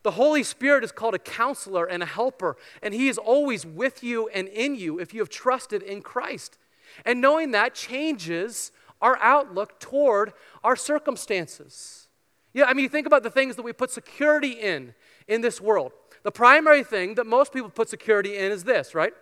The 0.03 0.11
Holy 0.11 0.43
Spirit 0.43 0.85
is 0.85 0.93
called 0.93 1.13
a 1.13 1.19
counselor 1.19 1.83
and 1.83 2.01
a 2.01 2.05
helper, 2.05 2.55
and 2.81 2.93
He 2.93 3.09
is 3.09 3.17
always 3.17 3.65
with 3.65 4.01
you 4.01 4.29
and 4.29 4.47
in 4.47 4.75
you 4.75 4.97
if 4.97 5.13
you 5.13 5.19
have 5.19 5.27
trusted 5.27 5.83
in 5.83 6.01
Christ. 6.01 6.57
And 7.03 7.19
knowing 7.19 7.51
that 7.51 7.75
changes 7.75 8.71
our 9.01 9.17
outlook 9.17 9.77
toward 9.81 10.31
our 10.63 10.77
circumstances. 10.77 12.07
Yeah, 12.53 12.63
I 12.63 12.73
mean, 12.73 12.83
you 12.83 12.89
think 12.89 13.07
about 13.07 13.23
the 13.23 13.29
things 13.29 13.57
that 13.57 13.63
we 13.63 13.73
put 13.73 13.91
security 13.91 14.51
in 14.51 14.95
in 15.27 15.41
this 15.41 15.59
world. 15.59 15.91
The 16.23 16.31
primary 16.31 16.85
thing 16.85 17.15
that 17.15 17.27
most 17.27 17.51
people 17.51 17.69
put 17.69 17.89
security 17.89 18.37
in 18.37 18.53
is 18.53 18.63
this, 18.63 18.95
right? 18.95 19.13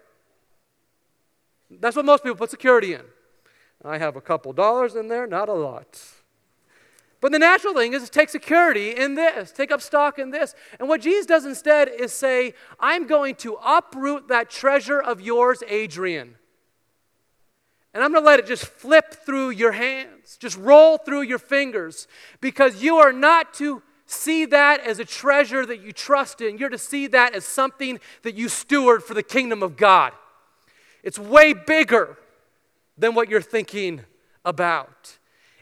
That's 1.79 1.95
what 1.95 2.05
most 2.05 2.23
people 2.23 2.35
put 2.35 2.51
security 2.51 2.93
in. 2.93 3.01
I 3.83 3.97
have 3.97 4.15
a 4.15 4.21
couple 4.21 4.53
dollars 4.53 4.95
in 4.95 5.07
there, 5.07 5.25
not 5.25 5.49
a 5.49 5.53
lot. 5.53 5.99
But 7.19 7.31
the 7.31 7.39
natural 7.39 7.73
thing 7.73 7.93
is 7.93 8.03
to 8.03 8.09
take 8.09 8.29
security 8.29 8.91
in 8.91 9.13
this, 9.13 9.51
take 9.51 9.71
up 9.71 9.81
stock 9.81 10.17
in 10.17 10.31
this. 10.31 10.55
And 10.79 10.89
what 10.89 11.01
Jesus 11.01 11.27
does 11.27 11.45
instead 11.45 11.87
is 11.87 12.11
say, 12.11 12.55
I'm 12.79 13.05
going 13.05 13.35
to 13.35 13.57
uproot 13.63 14.27
that 14.29 14.49
treasure 14.49 14.99
of 14.99 15.21
yours, 15.21 15.63
Adrian. 15.67 16.35
And 17.93 18.03
I'm 18.03 18.11
going 18.11 18.23
to 18.23 18.27
let 18.27 18.39
it 18.39 18.47
just 18.47 18.65
flip 18.65 19.13
through 19.25 19.51
your 19.51 19.73
hands, 19.73 20.37
just 20.37 20.57
roll 20.57 20.97
through 20.97 21.21
your 21.23 21.39
fingers, 21.39 22.07
because 22.39 22.81
you 22.81 22.95
are 22.95 23.13
not 23.13 23.53
to 23.55 23.83
see 24.05 24.45
that 24.45 24.79
as 24.81 24.99
a 24.99 25.05
treasure 25.05 25.65
that 25.65 25.81
you 25.81 25.91
trust 25.91 26.41
in. 26.41 26.57
You're 26.57 26.69
to 26.69 26.77
see 26.77 27.07
that 27.07 27.35
as 27.35 27.45
something 27.45 27.99
that 28.23 28.35
you 28.35 28.49
steward 28.49 29.03
for 29.03 29.13
the 29.13 29.23
kingdom 29.23 29.61
of 29.61 29.77
God. 29.77 30.13
It's 31.03 31.19
way 31.19 31.53
bigger 31.53 32.17
than 32.97 33.15
what 33.15 33.29
you're 33.29 33.41
thinking 33.41 34.01
about. 34.45 35.17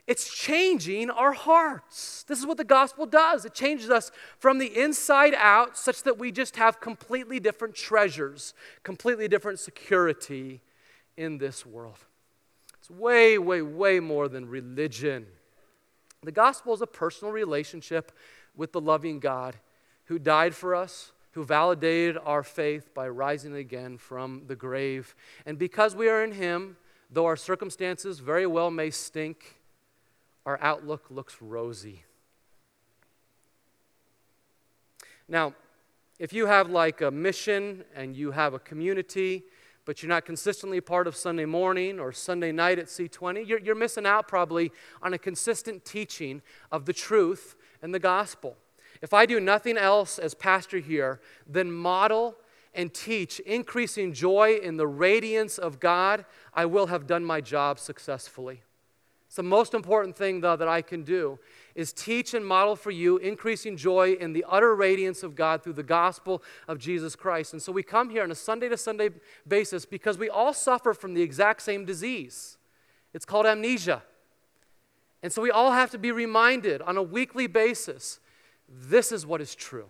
It's 0.08 0.34
changing 0.34 1.12
our 1.12 1.34
hearts. 1.34 2.24
This 2.24 2.40
is 2.40 2.46
what 2.48 2.58
the 2.58 2.64
gospel 2.64 3.06
does. 3.06 3.46
It 3.46 3.54
changes 3.54 3.92
us 3.92 4.12
from 4.40 4.58
the 4.58 4.76
inside 4.76 5.36
out 5.36 5.78
such 5.78 6.02
that 6.02 6.18
we 6.18 6.32
just 6.32 6.56
have 6.56 6.80
completely 6.80 7.40
different 7.40 7.76
treasures, 7.76 8.56
completely 8.82 9.28
different 9.28 9.60
security 9.60 10.62
in 11.16 11.38
this 11.38 11.64
world. 11.64 12.00
It's 12.80 12.90
way, 12.90 13.38
way, 13.38 13.62
way 13.62 14.00
more 14.00 14.28
than 14.28 14.50
religion. 14.50 15.28
The 16.24 16.32
gospel 16.32 16.74
is 16.74 16.82
a 16.82 16.88
personal 16.88 17.32
relationship 17.32 18.12
with 18.56 18.72
the 18.72 18.82
loving 18.82 19.20
God 19.20 19.58
who 20.06 20.18
died 20.18 20.56
for 20.56 20.74
us, 20.74 21.12
who 21.40 21.46
validated 21.46 22.18
our 22.26 22.44
faith 22.44 22.94
by 22.94 23.08
rising 23.08 23.56
again 23.56 23.98
from 23.98 24.42
the 24.48 24.58
grave. 24.58 25.16
And 25.46 25.58
because 25.58 25.96
we 25.96 26.10
are 26.10 26.22
in 26.22 26.34
Him, 26.34 26.76
though 27.10 27.28
our 27.28 27.38
circumstances 27.38 28.20
very 28.20 28.46
well 28.46 28.70
may 28.70 28.90
stink, 28.90 29.56
our 30.46 30.60
outlook 30.62 31.06
looks 31.10 31.42
rosy. 31.42 32.04
Now, 35.30 35.54
if 36.20 36.34
you 36.34 36.46
have 36.48 36.70
like 36.70 37.00
a 37.00 37.10
mission 37.10 37.86
and 37.96 38.18
you 38.18 38.32
have 38.32 38.54
a 38.54 38.60
community, 38.60 39.44
but 39.86 40.04
you're 40.04 40.10
not 40.10 40.26
consistently 40.26 40.82
part 40.82 41.08
of 41.08 41.16
Sunday 41.16 41.46
morning 41.46 42.02
or 42.02 42.12
Sunday 42.12 42.52
night 42.52 42.80
at 42.80 42.88
C20, 42.88 43.48
you're, 43.48 43.60
you're 43.60 43.76
missing 43.76 44.06
out 44.06 44.28
probably 44.28 44.74
on 45.02 45.14
a 45.14 45.18
consistent 45.18 45.86
teaching 45.86 46.42
of 46.70 46.86
the 46.86 46.92
truth 46.92 47.56
and 47.82 47.94
the 47.94 48.00
gospel. 48.00 48.58
If 49.02 49.14
I 49.14 49.26
do 49.26 49.40
nothing 49.40 49.78
else 49.78 50.20
as 50.20 50.34
pastor 50.34 50.80
here, 50.80 51.22
then 51.48 51.72
model 51.72 52.36
and 52.74 52.94
teach 52.94 53.40
increasing 53.42 54.14
joy 54.14 54.60
in 54.62 54.78
the 54.78 54.88
radiance 54.88 55.58
of 55.58 55.80
God, 55.80 56.26
I 56.54 56.66
will 56.66 56.88
have 56.88 57.08
done 57.08 57.26
my 57.26 57.42
job 57.42 57.80
successfully. 57.80 58.62
It's 59.30 59.36
the 59.36 59.44
most 59.44 59.76
important 59.76 60.16
thing, 60.16 60.42
though, 60.42 60.56
that 60.56 60.68
I 60.68 60.82
can 60.82 61.04
do 61.04 61.38
is 61.76 61.94
teach 61.94 62.34
and 62.34 62.44
model 62.44 62.76
for 62.76 62.90
you 62.90 63.18
increasing 63.18 63.78
joy 63.78 64.14
in 64.14 64.34
the 64.34 64.44
utter 64.50 64.76
radiance 64.76 65.22
of 65.22 65.36
God 65.36 65.64
through 65.64 65.74
the 65.74 65.84
gospel 65.84 66.42
of 66.68 66.80
Jesus 66.80 67.16
Christ. 67.16 67.54
And 67.54 67.62
so 67.62 67.72
we 67.72 67.84
come 67.84 68.10
here 68.10 68.24
on 68.24 68.32
a 68.32 68.36
Sunday 68.36 68.70
to 68.70 68.76
Sunday 68.76 69.10
basis 69.48 69.86
because 69.86 70.18
we 70.18 70.30
all 70.30 70.52
suffer 70.52 70.96
from 70.96 71.14
the 71.14 71.22
exact 71.22 71.62
same 71.62 71.86
disease. 71.86 72.58
It's 73.14 73.24
called 73.24 73.46
amnesia. 73.46 74.02
And 75.22 75.32
so 75.32 75.42
we 75.44 75.52
all 75.52 75.72
have 75.72 75.92
to 75.92 76.00
be 76.00 76.12
reminded 76.12 76.82
on 76.82 76.98
a 76.98 77.04
weekly 77.04 77.46
basis 77.46 78.20
this 78.70 79.12
is 79.12 79.26
what 79.26 79.42
is 79.42 79.56
true. 79.56 79.90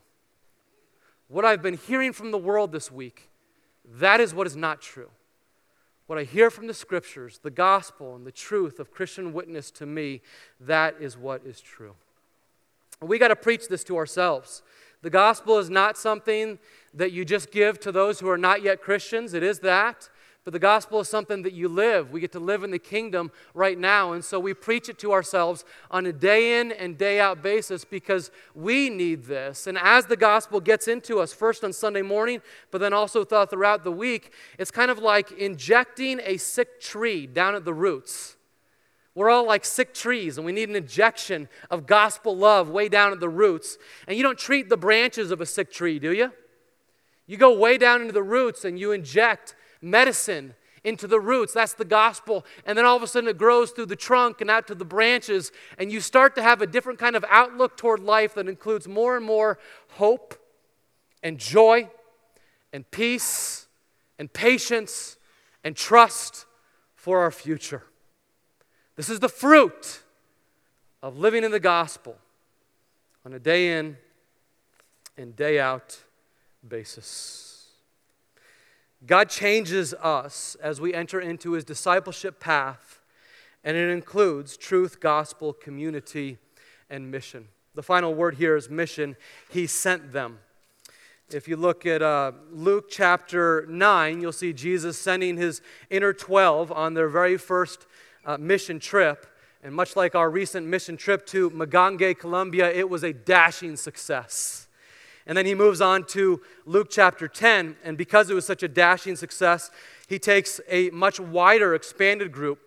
What 1.27 1.45
I've 1.45 1.61
been 1.61 1.77
hearing 1.77 2.13
from 2.13 2.31
the 2.31 2.37
world 2.37 2.71
this 2.71 2.91
week, 2.91 3.29
that 3.85 4.19
is 4.19 4.33
what 4.33 4.47
is 4.47 4.55
not 4.55 4.81
true 4.81 5.09
what 6.09 6.17
I 6.17 6.23
hear 6.23 6.49
from 6.49 6.65
the 6.65 6.73
scriptures, 6.73 7.39
the 7.43 7.51
gospel, 7.51 8.15
and 8.15 8.25
the 8.25 8.31
truth 8.31 8.79
of 8.79 8.89
Christian 8.89 9.31
witness 9.31 9.69
to 9.69 9.85
me, 9.85 10.21
that 10.59 10.95
is 10.99 11.15
what 11.15 11.45
is 11.45 11.61
true. 11.61 11.93
we 12.99 13.19
got 13.19 13.27
to 13.27 13.35
preach 13.35 13.67
this 13.67 13.83
to 13.83 13.95
ourselves. 13.95 14.63
The 15.03 15.11
gospel 15.11 15.59
is 15.59 15.69
not 15.69 15.99
something 15.99 16.57
that 16.95 17.11
you 17.11 17.25
just 17.25 17.51
give 17.51 17.79
to 17.81 17.91
those 17.91 18.19
who 18.19 18.27
are 18.27 18.39
not 18.39 18.63
yet 18.63 18.81
Christians, 18.81 19.35
it 19.35 19.43
is 19.43 19.59
that. 19.59 20.09
But 20.49 20.53
the 20.53 20.59
gospel 20.61 20.99
is 20.99 21.07
something 21.07 21.43
that 21.43 21.53
you 21.53 21.67
live. 21.67 22.09
We 22.09 22.19
get 22.19 22.31
to 22.31 22.39
live 22.39 22.63
in 22.63 22.71
the 22.71 22.79
kingdom 22.79 23.31
right 23.53 23.77
now. 23.77 24.13
And 24.13 24.25
so 24.25 24.39
we 24.39 24.55
preach 24.55 24.89
it 24.89 24.97
to 24.97 25.11
ourselves 25.11 25.63
on 25.91 26.07
a 26.07 26.11
day 26.11 26.59
in 26.59 26.71
and 26.71 26.97
day 26.97 27.19
out 27.19 27.43
basis 27.43 27.85
because 27.85 28.31
we 28.55 28.89
need 28.89 29.25
this. 29.25 29.67
And 29.67 29.77
as 29.77 30.07
the 30.07 30.17
gospel 30.17 30.59
gets 30.59 30.87
into 30.87 31.19
us, 31.19 31.33
first 31.33 31.63
on 31.63 31.71
Sunday 31.71 32.01
morning, 32.01 32.41
but 32.71 32.81
then 32.81 32.93
also 32.93 33.23
throughout 33.23 33.83
the 33.83 33.91
week, 33.91 34.33
it's 34.57 34.71
kind 34.71 34.89
of 34.89 34.97
like 34.97 35.31
injecting 35.33 36.19
a 36.23 36.37
sick 36.37 36.81
tree 36.81 37.27
down 37.27 37.53
at 37.53 37.63
the 37.63 37.73
roots. 37.75 38.35
We're 39.13 39.29
all 39.29 39.45
like 39.45 39.63
sick 39.63 39.93
trees, 39.93 40.39
and 40.39 40.47
we 40.47 40.51
need 40.51 40.69
an 40.69 40.75
injection 40.75 41.47
of 41.69 41.85
gospel 41.85 42.35
love 42.35 42.71
way 42.71 42.89
down 42.89 43.11
at 43.11 43.19
the 43.19 43.29
roots. 43.29 43.77
And 44.07 44.17
you 44.17 44.23
don't 44.23 44.39
treat 44.39 44.67
the 44.67 44.77
branches 44.77 45.29
of 45.29 45.41
a 45.41 45.45
sick 45.45 45.71
tree, 45.71 45.99
do 45.99 46.11
you? 46.11 46.31
You 47.29 47.37
go 47.37 47.55
way 47.55 47.77
down 47.77 48.01
into 48.01 48.13
the 48.13 48.23
roots 48.23 48.65
and 48.65 48.79
you 48.79 48.91
inject 48.91 49.53
medicine 49.81 50.55
into 50.83 51.07
the 51.07 51.19
roots. 51.19 51.53
That's 51.53 51.73
the 51.73 51.85
gospel. 51.85 52.45
And 52.65 52.77
then 52.77 52.85
all 52.85 52.95
of 52.95 53.03
a 53.03 53.07
sudden 53.07 53.29
it 53.29 53.37
grows 53.37 53.71
through 53.71 53.87
the 53.87 53.95
trunk 53.95 54.41
and 54.41 54.49
out 54.49 54.67
to 54.67 54.75
the 54.75 54.85
branches. 54.85 55.51
And 55.77 55.91
you 55.91 56.01
start 56.01 56.35
to 56.35 56.43
have 56.43 56.61
a 56.61 56.67
different 56.67 56.99
kind 56.99 57.15
of 57.15 57.25
outlook 57.29 57.77
toward 57.77 57.99
life 57.99 58.33
that 58.35 58.47
includes 58.47 58.87
more 58.87 59.17
and 59.17 59.25
more 59.25 59.59
hope 59.91 60.35
and 61.21 61.37
joy 61.37 61.89
and 62.71 62.89
peace 62.91 63.67
and 64.17 64.31
patience 64.31 65.17
and 65.63 65.75
trust 65.75 66.45
for 66.95 67.19
our 67.19 67.31
future. 67.31 67.83
This 68.95 69.09
is 69.09 69.19
the 69.19 69.29
fruit 69.29 70.01
of 71.01 71.17
living 71.17 71.43
in 71.43 71.51
the 71.51 71.59
gospel 71.59 72.17
on 73.25 73.33
a 73.33 73.39
day 73.39 73.77
in 73.77 73.97
and 75.17 75.35
day 75.35 75.59
out 75.59 76.03
basis. 76.67 77.48
God 79.05 79.29
changes 79.29 79.93
us 79.93 80.55
as 80.61 80.81
we 80.81 80.93
enter 80.93 81.21
into 81.21 81.53
his 81.53 81.63
discipleship 81.63 82.39
path, 82.39 83.01
and 83.63 83.77
it 83.77 83.89
includes 83.89 84.57
truth, 84.57 84.99
gospel, 84.99 85.53
community, 85.53 86.37
and 86.89 87.09
mission. 87.09 87.47
The 87.75 87.83
final 87.83 88.13
word 88.13 88.35
here 88.35 88.55
is 88.57 88.69
mission. 88.69 89.15
He 89.49 89.67
sent 89.67 90.11
them. 90.11 90.39
If 91.31 91.47
you 91.47 91.55
look 91.55 91.85
at 91.85 92.01
uh, 92.01 92.31
Luke 92.51 92.89
chapter 92.89 93.65
9, 93.69 94.19
you'll 94.19 94.31
see 94.31 94.51
Jesus 94.51 94.97
sending 94.97 95.37
his 95.37 95.61
inner 95.89 96.11
12 96.11 96.71
on 96.71 96.95
their 96.95 97.07
very 97.07 97.37
first 97.37 97.85
uh, 98.25 98.37
mission 98.37 98.79
trip. 98.79 99.27
And 99.63 99.75
much 99.75 99.95
like 99.95 100.15
our 100.15 100.29
recent 100.29 100.65
mission 100.65 100.97
trip 100.97 101.25
to 101.27 101.51
Maganga, 101.51 102.17
Colombia, 102.17 102.71
it 102.71 102.89
was 102.89 103.03
a 103.03 103.13
dashing 103.13 103.75
success. 103.75 104.67
And 105.29 105.37
then 105.37 105.45
he 105.45 105.53
moves 105.53 105.79
on 105.79 106.05
to 106.05 106.41
Luke 106.65 106.87
chapter 106.89 107.27
10. 107.27 107.77
And 107.83 107.95
because 107.95 108.31
it 108.31 108.33
was 108.33 108.47
such 108.47 108.63
a 108.63 108.67
dashing 108.67 109.15
success, 109.15 109.69
he 110.07 110.17
takes 110.17 110.59
a 110.67 110.89
much 110.89 111.19
wider, 111.19 111.75
expanded 111.75 112.31
group. 112.31 112.59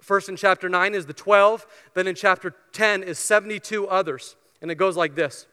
First 0.00 0.28
in 0.28 0.36
chapter 0.36 0.68
9 0.68 0.94
is 0.94 1.06
the 1.06 1.12
12, 1.12 1.66
then 1.94 2.06
in 2.06 2.14
chapter 2.14 2.54
10 2.72 3.02
is 3.02 3.18
72 3.18 3.88
others. 3.88 4.36
And 4.62 4.70
it 4.70 4.76
goes 4.76 4.96
like 4.96 5.16
this. 5.16 5.46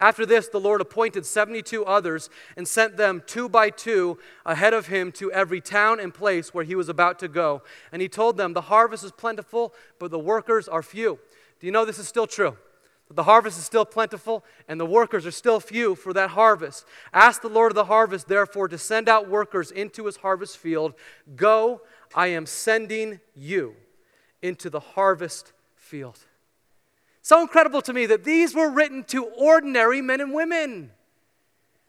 After 0.00 0.26
this, 0.26 0.48
the 0.48 0.58
Lord 0.58 0.80
appointed 0.80 1.24
72 1.24 1.84
others 1.84 2.28
and 2.56 2.66
sent 2.66 2.96
them 2.96 3.22
two 3.24 3.48
by 3.48 3.70
two 3.70 4.18
ahead 4.44 4.74
of 4.74 4.88
him 4.88 5.12
to 5.12 5.30
every 5.30 5.60
town 5.60 6.00
and 6.00 6.12
place 6.12 6.52
where 6.52 6.64
he 6.64 6.74
was 6.74 6.88
about 6.88 7.20
to 7.20 7.28
go. 7.28 7.62
And 7.92 8.02
he 8.02 8.08
told 8.08 8.36
them, 8.36 8.52
The 8.52 8.62
harvest 8.62 9.04
is 9.04 9.12
plentiful, 9.12 9.74
but 10.00 10.10
the 10.10 10.18
workers 10.18 10.66
are 10.66 10.82
few. 10.82 11.20
Do 11.60 11.66
you 11.66 11.72
know 11.72 11.84
this 11.84 12.00
is 12.00 12.08
still 12.08 12.26
true? 12.26 12.56
The 13.10 13.24
harvest 13.24 13.58
is 13.58 13.64
still 13.64 13.84
plentiful, 13.84 14.44
and 14.66 14.80
the 14.80 14.86
workers 14.86 15.26
are 15.26 15.30
still 15.30 15.60
few 15.60 15.94
for 15.94 16.12
that 16.14 16.30
harvest. 16.30 16.86
Ask 17.12 17.42
the 17.42 17.48
Lord 17.48 17.70
of 17.70 17.76
the 17.76 17.84
harvest, 17.84 18.28
therefore, 18.28 18.66
to 18.68 18.78
send 18.78 19.08
out 19.08 19.28
workers 19.28 19.70
into 19.70 20.06
his 20.06 20.16
harvest 20.16 20.58
field. 20.58 20.94
Go, 21.36 21.82
I 22.14 22.28
am 22.28 22.46
sending 22.46 23.20
you 23.34 23.76
into 24.42 24.70
the 24.70 24.80
harvest 24.80 25.52
field. 25.76 26.18
So 27.20 27.40
incredible 27.40 27.82
to 27.82 27.92
me 27.92 28.06
that 28.06 28.24
these 28.24 28.54
were 28.54 28.70
written 28.70 29.04
to 29.04 29.24
ordinary 29.24 30.00
men 30.00 30.20
and 30.20 30.32
women. 30.32 30.90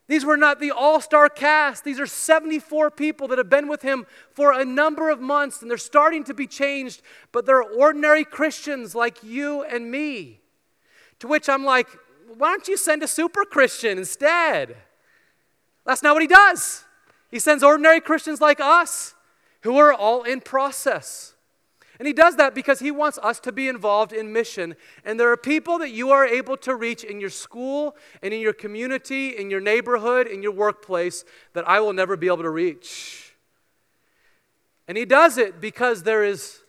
These 0.08 0.24
were 0.24 0.36
not 0.36 0.60
the 0.60 0.70
all 0.70 1.00
star 1.00 1.28
cast. 1.28 1.82
These 1.82 1.98
are 1.98 2.06
74 2.06 2.90
people 2.92 3.28
that 3.28 3.38
have 3.38 3.50
been 3.50 3.68
with 3.68 3.82
him 3.82 4.06
for 4.32 4.52
a 4.52 4.64
number 4.64 5.10
of 5.10 5.20
months, 5.20 5.60
and 5.60 5.70
they're 5.70 5.78
starting 5.78 6.24
to 6.24 6.34
be 6.34 6.46
changed, 6.46 7.02
but 7.32 7.46
they're 7.46 7.62
ordinary 7.62 8.24
Christians 8.24 8.94
like 8.94 9.24
you 9.24 9.64
and 9.64 9.90
me. 9.90 10.40
To 11.20 11.28
which 11.28 11.48
I'm 11.48 11.64
like, 11.64 11.88
why 12.36 12.50
don't 12.50 12.68
you 12.68 12.76
send 12.76 13.02
a 13.02 13.08
super 13.08 13.44
Christian 13.44 13.98
instead? 13.98 14.76
That's 15.84 16.02
not 16.02 16.14
what 16.14 16.22
he 16.22 16.28
does. 16.28 16.84
He 17.30 17.38
sends 17.38 17.62
ordinary 17.62 18.00
Christians 18.00 18.40
like 18.40 18.60
us 18.60 19.14
who 19.62 19.78
are 19.78 19.92
all 19.92 20.22
in 20.22 20.40
process. 20.40 21.34
And 21.98 22.06
he 22.06 22.12
does 22.12 22.36
that 22.36 22.54
because 22.54 22.80
he 22.80 22.90
wants 22.90 23.18
us 23.22 23.40
to 23.40 23.52
be 23.52 23.68
involved 23.68 24.12
in 24.12 24.32
mission. 24.32 24.76
And 25.04 25.18
there 25.18 25.30
are 25.32 25.36
people 25.36 25.78
that 25.78 25.90
you 25.90 26.10
are 26.10 26.26
able 26.26 26.56
to 26.58 26.74
reach 26.74 27.02
in 27.04 27.20
your 27.20 27.30
school 27.30 27.96
and 28.22 28.34
in 28.34 28.40
your 28.40 28.52
community, 28.52 29.30
in 29.30 29.48
your 29.48 29.60
neighborhood, 29.60 30.26
in 30.26 30.42
your 30.42 30.52
workplace 30.52 31.24
that 31.54 31.66
I 31.66 31.80
will 31.80 31.94
never 31.94 32.16
be 32.16 32.26
able 32.26 32.42
to 32.42 32.50
reach. 32.50 33.34
And 34.86 34.98
he 34.98 35.06
does 35.06 35.38
it 35.38 35.60
because 35.60 36.02
there 36.02 36.22
is 36.22 36.60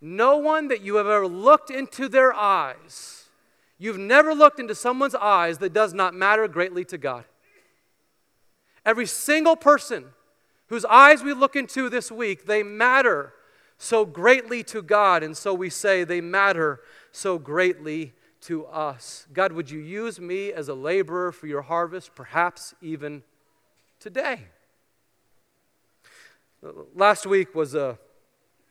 no 0.00 0.36
one 0.36 0.68
that 0.68 0.82
you 0.82 0.96
have 0.96 1.08
ever 1.08 1.26
looked 1.26 1.70
into 1.70 2.08
their 2.08 2.32
eyes 2.32 3.15
You've 3.78 3.98
never 3.98 4.34
looked 4.34 4.58
into 4.58 4.74
someone's 4.74 5.14
eyes 5.14 5.58
that 5.58 5.72
does 5.72 5.92
not 5.92 6.14
matter 6.14 6.48
greatly 6.48 6.84
to 6.86 6.98
God. 6.98 7.24
Every 8.84 9.06
single 9.06 9.56
person 9.56 10.06
whose 10.68 10.84
eyes 10.84 11.22
we 11.22 11.32
look 11.32 11.56
into 11.56 11.90
this 11.90 12.10
week, 12.10 12.46
they 12.46 12.62
matter 12.62 13.32
so 13.78 14.04
greatly 14.04 14.62
to 14.64 14.82
God. 14.82 15.22
And 15.22 15.36
so 15.36 15.52
we 15.52 15.68
say 15.68 16.04
they 16.04 16.20
matter 16.20 16.80
so 17.12 17.38
greatly 17.38 18.14
to 18.42 18.64
us. 18.66 19.26
God, 19.32 19.52
would 19.52 19.70
you 19.70 19.80
use 19.80 20.20
me 20.20 20.52
as 20.52 20.68
a 20.68 20.74
laborer 20.74 21.32
for 21.32 21.46
your 21.46 21.62
harvest, 21.62 22.14
perhaps 22.14 22.74
even 22.80 23.22
today? 24.00 24.44
Last 26.94 27.26
week 27.26 27.54
was 27.54 27.74
a, 27.74 27.98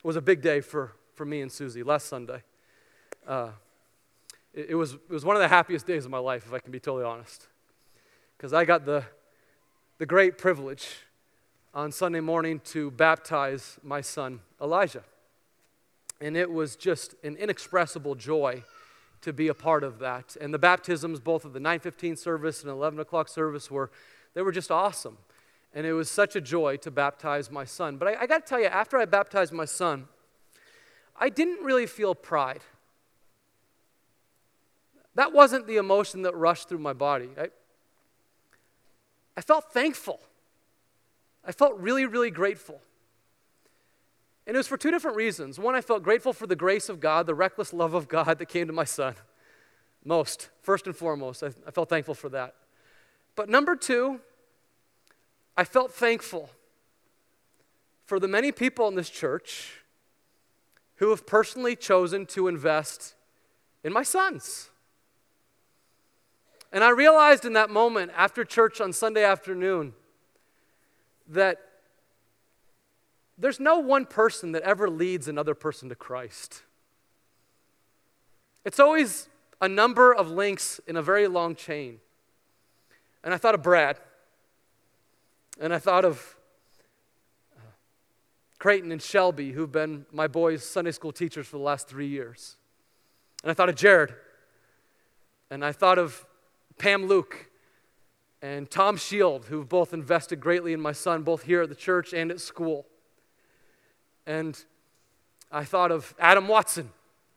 was 0.02 0.16
a 0.16 0.22
big 0.22 0.42
day 0.42 0.62
for, 0.62 0.94
for 1.14 1.26
me 1.26 1.42
and 1.42 1.52
Susie, 1.52 1.84
last 1.84 2.08
Sunday. 2.08 2.42
Uh, 3.28 3.50
it, 4.56 4.68
it, 4.70 4.76
was, 4.76 4.94
it 4.94 5.10
was 5.10 5.26
one 5.26 5.36
of 5.36 5.42
the 5.42 5.48
happiest 5.48 5.86
days 5.86 6.06
of 6.06 6.12
my 6.12 6.18
life, 6.18 6.46
if 6.48 6.54
I 6.54 6.60
can 6.60 6.72
be 6.72 6.80
totally 6.80 7.04
honest. 7.04 7.48
Because 8.38 8.54
I 8.54 8.66
got 8.66 8.86
the, 8.86 9.04
the 9.98 10.06
great 10.06 10.38
privilege 10.38 10.88
on 11.74 11.92
Sunday 11.92 12.22
morning 12.22 12.62
to 12.66 12.90
baptize 12.92 13.78
my 13.84 14.02
son, 14.02 14.40
Elijah. 14.62 15.04
And 16.22 16.38
it 16.38 16.50
was 16.50 16.78
just 16.78 17.16
an 17.24 17.36
inexpressible 17.36 18.16
joy 18.16 18.64
to 19.22 19.34
be 19.34 19.50
a 19.50 19.54
part 19.54 19.84
of 19.84 20.00
that. 20.00 20.38
And 20.40 20.54
the 20.54 20.60
baptisms, 20.60 21.20
both 21.20 21.44
of 21.44 21.52
the 21.52 21.60
9:15 21.60 22.18
service 22.18 22.62
and 22.62 22.72
11 22.72 23.00
o'clock 23.00 23.28
service, 23.28 23.70
were 23.70 23.92
they 24.34 24.42
were 24.42 24.52
just 24.52 24.72
awesome. 24.72 25.18
And 25.74 25.86
it 25.86 25.92
was 25.94 26.10
such 26.10 26.38
a 26.38 26.42
joy 26.42 26.78
to 26.78 26.92
baptize 26.92 27.52
my 27.52 27.66
son. 27.66 27.98
But 27.98 28.08
I, 28.08 28.22
I 28.22 28.28
got 28.28 28.46
to 28.46 28.50
tell 28.50 28.60
you, 28.62 28.68
after 28.68 28.98
I 28.98 29.06
baptized 29.06 29.52
my 29.52 29.66
son, 29.66 30.08
I 31.20 31.28
didn't 31.28 31.64
really 31.66 31.86
feel 31.86 32.16
pride. 32.16 32.62
That 35.16 35.34
wasn't 35.34 35.68
the 35.68 35.78
emotion 35.78 36.22
that 36.24 36.36
rushed 36.36 36.70
through 36.70 36.80
my 36.80 36.94
body. 36.94 37.30
I, 37.38 37.48
I 39.38 39.42
felt 39.42 39.72
thankful. 39.72 40.20
I 41.44 41.52
felt 41.52 41.78
really, 41.80 42.06
really 42.06 42.32
grateful. 42.32 42.82
And 44.46 44.56
it 44.56 44.58
was 44.58 44.68
for 44.68 44.78
two 44.78 44.92
different 44.92 45.18
reasons. 45.18 45.58
One, 45.58 45.74
I 45.74 45.82
felt 45.82 46.04
grateful 46.04 46.34
for 46.34 46.48
the 46.48 46.56
grace 46.56 46.90
of 46.90 47.00
God, 47.00 47.26
the 47.26 47.34
reckless 47.34 47.74
love 47.74 47.94
of 47.94 48.08
God 48.08 48.38
that 48.38 48.46
came 48.48 48.68
to 48.68 48.74
my 48.74 48.84
son. 48.84 49.16
Most, 50.04 50.50
first 50.62 50.86
and 50.86 50.96
foremost, 50.96 51.42
I, 51.42 51.48
I 51.66 51.72
felt 51.72 51.90
thankful 51.90 52.14
for 52.14 52.30
that. 52.30 52.54
But 53.36 53.50
number 53.50 53.76
two, 53.76 54.20
I 55.58 55.64
felt 55.64 55.92
thankful 55.94 56.50
for 58.06 58.20
the 58.20 58.28
many 58.28 58.52
people 58.52 58.88
in 58.88 58.96
this 58.96 59.10
church 59.10 59.82
who 60.98 61.10
have 61.10 61.26
personally 61.26 61.76
chosen 61.76 62.26
to 62.28 62.48
invest 62.48 63.16
in 63.84 63.92
my 63.92 64.04
sons. 64.04 64.70
And 66.76 66.84
I 66.84 66.90
realized 66.90 67.46
in 67.46 67.54
that 67.54 67.70
moment 67.70 68.12
after 68.18 68.44
church 68.44 68.82
on 68.82 68.92
Sunday 68.92 69.24
afternoon 69.24 69.94
that 71.30 71.58
there's 73.38 73.62
no 73.62 73.80
one 73.80 74.06
person 74.06 74.52
that 74.52 74.62
ever 74.64 74.90
leads 74.90 75.30
another 75.30 75.56
person 75.56 75.88
to 75.88 75.96
Christ. 75.96 76.64
It's 78.66 78.78
always 78.78 79.30
a 79.62 79.70
number 79.70 80.14
of 80.14 80.30
links 80.30 80.82
in 80.86 80.98
a 80.98 81.02
very 81.02 81.30
long 81.30 81.56
chain. 81.56 82.02
And 83.24 83.34
I 83.34 83.38
thought 83.38 83.56
of 83.56 83.64
Brad. 83.64 83.98
And 85.62 85.74
I 85.74 85.80
thought 85.80 86.04
of 86.04 86.36
uh, 87.56 87.62
Creighton 88.60 88.92
and 88.92 89.02
Shelby, 89.02 89.54
who've 89.54 89.72
been 89.72 90.06
my 90.12 90.28
boys' 90.28 90.66
Sunday 90.66 90.92
school 90.92 91.14
teachers 91.14 91.48
for 91.48 91.56
the 91.56 91.64
last 91.64 91.88
three 91.88 92.08
years. 92.08 92.58
And 93.44 93.52
I 93.52 93.54
thought 93.54 93.70
of 93.70 93.76
Jared. 93.76 94.14
And 95.50 95.64
I 95.64 95.72
thought 95.72 95.98
of 95.98 96.26
Pam 96.78 97.06
Luke 97.06 97.50
and 98.42 98.70
Tom 98.70 98.98
Shield, 98.98 99.46
who've 99.46 99.68
both 99.68 99.94
invested 99.94 100.40
greatly 100.40 100.74
in 100.74 100.80
my 100.80 100.92
son, 100.92 101.24
both 101.24 101.44
here 101.44 101.64
at 101.64 101.70
the 101.70 101.76
church 101.76 102.14
and 102.14 102.30
at 102.30 102.40
school. 102.40 102.86
And 104.28 104.64
I 105.52 105.64
thought 105.64 105.92
of 105.92 106.14
Adam 106.20 106.48
Watson, 106.48 106.92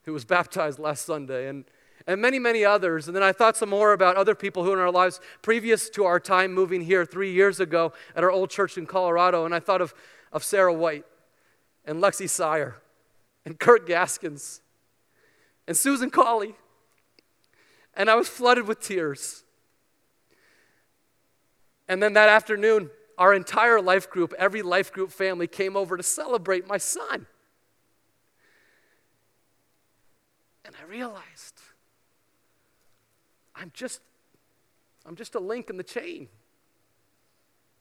who 0.05 0.13
was 0.13 0.25
baptized 0.25 0.79
last 0.79 1.07
Sunday, 1.07 1.49
and, 1.49 1.65
and 2.07 2.21
many, 2.21 2.39
many 2.39 2.65
others. 2.65 3.07
And 3.07 3.17
then 3.17 3.23
I 3.23 3.33
thought 3.33 3.57
some 3.57 3.69
more 3.69 3.93
about 3.93 4.17
other 4.17 4.35
people 4.35 4.65
who 4.65 4.73
in 4.73 4.79
our 4.79 4.91
lives 4.91 5.21
previous 5.43 5.89
to 5.91 6.05
our 6.05 6.19
time 6.19 6.53
moving 6.53 6.83
here 6.83 7.05
three 7.05 7.33
years 7.33 7.61
ago 7.61 7.93
at 8.17 8.25
our 8.25 8.31
old 8.31 8.51
church 8.51 8.77
in 8.77 8.87
Colorado. 8.87 9.45
And 9.45 9.55
I 9.55 9.61
thought 9.61 9.81
of, 9.81 9.95
of 10.33 10.43
Sarah 10.43 10.73
White 10.73 11.05
and 11.85 12.03
Lexi 12.03 12.29
Sire 12.29 12.77
and 13.45 13.59
Kurt 13.59 13.87
Gaskins 13.87 14.61
and 15.67 15.77
Susan 15.77 16.11
Colley. 16.11 16.55
And 17.99 18.09
I 18.09 18.15
was 18.15 18.29
flooded 18.29 18.69
with 18.69 18.81
tears. 18.81 19.43
And 21.89 22.01
then 22.01 22.13
that 22.13 22.29
afternoon, 22.29 22.91
our 23.19 23.35
entire 23.35 23.81
life 23.81 24.09
group, 24.09 24.33
every 24.39 24.63
life 24.63 24.93
group 24.93 25.11
family 25.11 25.49
came 25.49 25.77
over 25.77 25.97
to 25.97 26.03
celebrate 26.05 26.69
my 26.69 26.79
son. 26.79 27.27
And 30.65 30.77
I 30.81 30.89
realized 30.89 31.61
I'm 33.57 33.73
just 33.75 34.01
I'm 35.05 35.17
just 35.17 35.35
a 35.35 35.41
link 35.41 35.69
in 35.69 35.77
the 35.77 35.83
chain. 35.83 36.29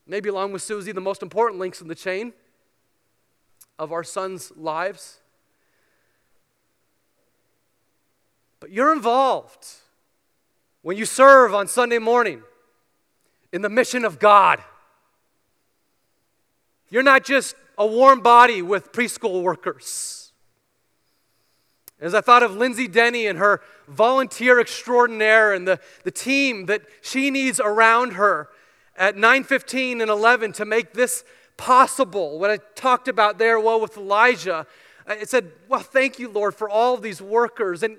Maybe 0.07 0.29
along 0.29 0.53
with 0.53 0.61
Susie, 0.61 0.93
the 0.93 1.01
most 1.01 1.21
important 1.21 1.59
links 1.59 1.81
in 1.81 1.89
the 1.89 1.95
chain 1.95 2.33
of 3.77 3.91
our 3.91 4.03
sons' 4.03 4.51
lives. 4.55 5.19
But 8.59 8.71
you're 8.71 8.93
involved 8.93 9.67
when 10.87 10.95
you 10.95 11.03
serve 11.03 11.53
on 11.53 11.67
Sunday 11.67 11.97
morning 11.97 12.41
in 13.51 13.61
the 13.61 13.67
mission 13.67 14.05
of 14.05 14.19
God. 14.19 14.63
You're 16.89 17.03
not 17.03 17.25
just 17.25 17.57
a 17.77 17.85
warm 17.85 18.21
body 18.21 18.61
with 18.61 18.93
preschool 18.93 19.43
workers. 19.43 20.31
As 21.99 22.15
I 22.15 22.21
thought 22.21 22.41
of 22.41 22.55
Lindsay 22.55 22.87
Denny 22.87 23.27
and 23.27 23.37
her 23.37 23.59
volunteer 23.89 24.61
extraordinaire 24.61 25.51
and 25.51 25.67
the, 25.67 25.81
the 26.05 26.11
team 26.11 26.67
that 26.67 26.83
she 27.01 27.31
needs 27.31 27.59
around 27.59 28.13
her 28.13 28.47
at 28.95 29.17
9:15 29.17 30.01
and 30.01 30.09
11 30.09 30.53
to 30.53 30.63
make 30.63 30.93
this 30.93 31.25
possible. 31.57 32.39
What 32.39 32.49
I 32.49 32.59
talked 32.75 33.09
about 33.09 33.37
there, 33.37 33.59
well, 33.59 33.81
with 33.81 33.97
Elijah, 33.97 34.65
it 35.05 35.27
said, 35.27 35.51
Well, 35.67 35.81
thank 35.81 36.17
you, 36.17 36.29
Lord, 36.29 36.55
for 36.55 36.69
all 36.69 36.95
these 36.95 37.21
workers. 37.21 37.83
And 37.83 37.97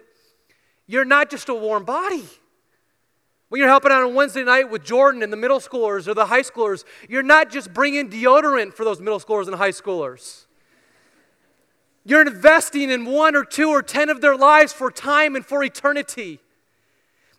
you're 0.87 1.05
not 1.05 1.29
just 1.29 1.51
a 1.51 1.55
warm 1.55 1.85
body. 1.85 2.27
When 3.49 3.61
you're 3.61 3.69
helping 3.69 3.91
out 3.91 4.03
on 4.03 4.15
Wednesday 4.15 4.45
night 4.45 4.71
with 4.71 4.85
Jordan 4.85 5.23
and 5.23 5.33
the 5.33 5.37
middle 5.37 5.59
schoolers 5.59 6.07
or 6.07 6.15
the 6.15 6.27
high 6.27 6.43
schoolers, 6.43 6.85
you're 7.09 7.23
not 7.23 7.51
just 7.51 7.73
bringing 7.73 8.11
deodorant 8.11 8.75
for 8.75 8.85
those 8.85 9.01
middle 9.01 9.21
schoolers 9.21 9.47
and 9.47 9.57
high 9.57 9.71
schoolers. 9.71 10.45
You're 12.05 12.27
investing 12.27 12.91
in 12.91 13.07
one 13.07 13.35
or 13.35 13.45
two 13.45 13.71
or 13.71 13.83
ten 13.83 14.11
of 14.11 14.21
their 14.21 14.37
lives 14.37 14.73
for 14.73 14.91
time 14.91 15.35
and 15.35 15.45
for 15.45 15.65
eternity. 15.65 16.41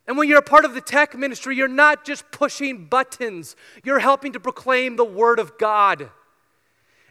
And 0.07 0.17
when 0.17 0.27
you're 0.27 0.39
a 0.39 0.43
part 0.43 0.65
of 0.65 0.73
the 0.73 0.81
tech 0.81 1.15
ministry, 1.15 1.55
you're 1.55 1.67
not 1.67 2.03
just 2.03 2.31
pushing 2.31 2.85
buttons, 2.85 3.55
you're 3.83 3.99
helping 3.99 4.33
to 4.33 4.39
proclaim 4.39 4.95
the 4.95 5.05
Word 5.05 5.37
of 5.37 5.59
God. 5.59 6.09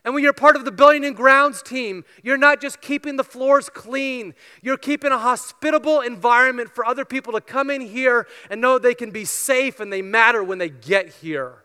And 0.09 0.15
when 0.15 0.25
you're 0.25 0.33
part 0.33 0.57
of 0.57 0.65
the 0.65 0.73
building 0.73 1.05
and 1.05 1.15
grounds 1.15 1.61
team, 1.61 2.03
you're 2.23 2.39
not 2.39 2.63
just 2.63 2.81
keeping 2.81 3.17
the 3.17 3.23
floors 3.25 3.69
clean, 3.69 4.33
you're 4.63 4.79
keeping 4.79 5.13
a 5.13 5.19
hospitable 5.19 6.01
environment 6.01 6.71
for 6.75 6.87
other 6.87 7.05
people 7.05 7.35
to 7.35 7.43
come 7.43 7.69
in 7.69 7.83
here 7.83 8.27
and 8.49 8.59
know 8.59 8.79
they 8.79 8.95
can 8.95 9.11
be 9.11 9.27
safe 9.27 9.81
and 9.81 9.93
they 9.93 10.01
matter 10.01 10.43
when 10.43 10.57
they 10.57 10.71
get 10.71 11.11
here. 11.11 11.63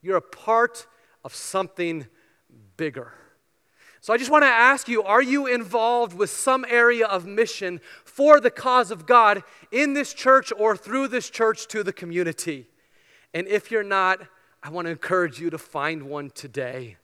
You're 0.00 0.18
a 0.18 0.22
part 0.22 0.86
of 1.24 1.34
something 1.34 2.06
bigger. 2.76 3.14
So 4.00 4.14
I 4.14 4.16
just 4.16 4.30
want 4.30 4.44
to 4.44 4.48
ask 4.48 4.86
you 4.86 5.02
are 5.02 5.20
you 5.20 5.48
involved 5.48 6.16
with 6.16 6.30
some 6.30 6.64
area 6.68 7.08
of 7.08 7.26
mission 7.26 7.80
for 8.04 8.38
the 8.38 8.52
cause 8.52 8.92
of 8.92 9.06
God 9.06 9.42
in 9.72 9.94
this 9.94 10.14
church 10.14 10.52
or 10.56 10.76
through 10.76 11.08
this 11.08 11.28
church 11.28 11.66
to 11.66 11.82
the 11.82 11.92
community? 11.92 12.68
And 13.34 13.48
if 13.48 13.72
you're 13.72 13.82
not, 13.82 14.20
I 14.62 14.70
want 14.70 14.86
to 14.86 14.92
encourage 14.92 15.40
you 15.40 15.50
to 15.50 15.58
find 15.58 16.04
one 16.04 16.30
today 16.30 16.96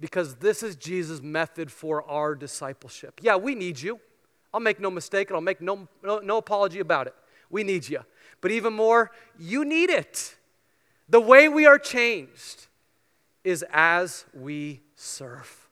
because 0.00 0.36
this 0.36 0.62
is 0.62 0.76
Jesus' 0.76 1.20
method 1.20 1.70
for 1.70 2.02
our 2.08 2.34
discipleship. 2.34 3.20
Yeah, 3.22 3.36
we 3.36 3.54
need 3.54 3.80
you. 3.80 4.00
I'll 4.52 4.60
make 4.60 4.80
no 4.80 4.90
mistake 4.90 5.28
and 5.28 5.36
I'll 5.36 5.42
make 5.42 5.60
no, 5.60 5.86
no, 6.02 6.18
no, 6.18 6.38
apology 6.38 6.80
about 6.80 7.06
it. 7.06 7.14
We 7.50 7.62
need 7.62 7.88
you. 7.88 8.00
But 8.40 8.50
even 8.50 8.72
more, 8.72 9.10
you 9.38 9.64
need 9.64 9.90
it. 9.90 10.34
The 11.08 11.20
way 11.20 11.48
we 11.48 11.66
are 11.66 11.78
changed 11.78 12.66
is 13.44 13.64
as 13.72 14.24
we 14.32 14.80
serve. 14.94 15.68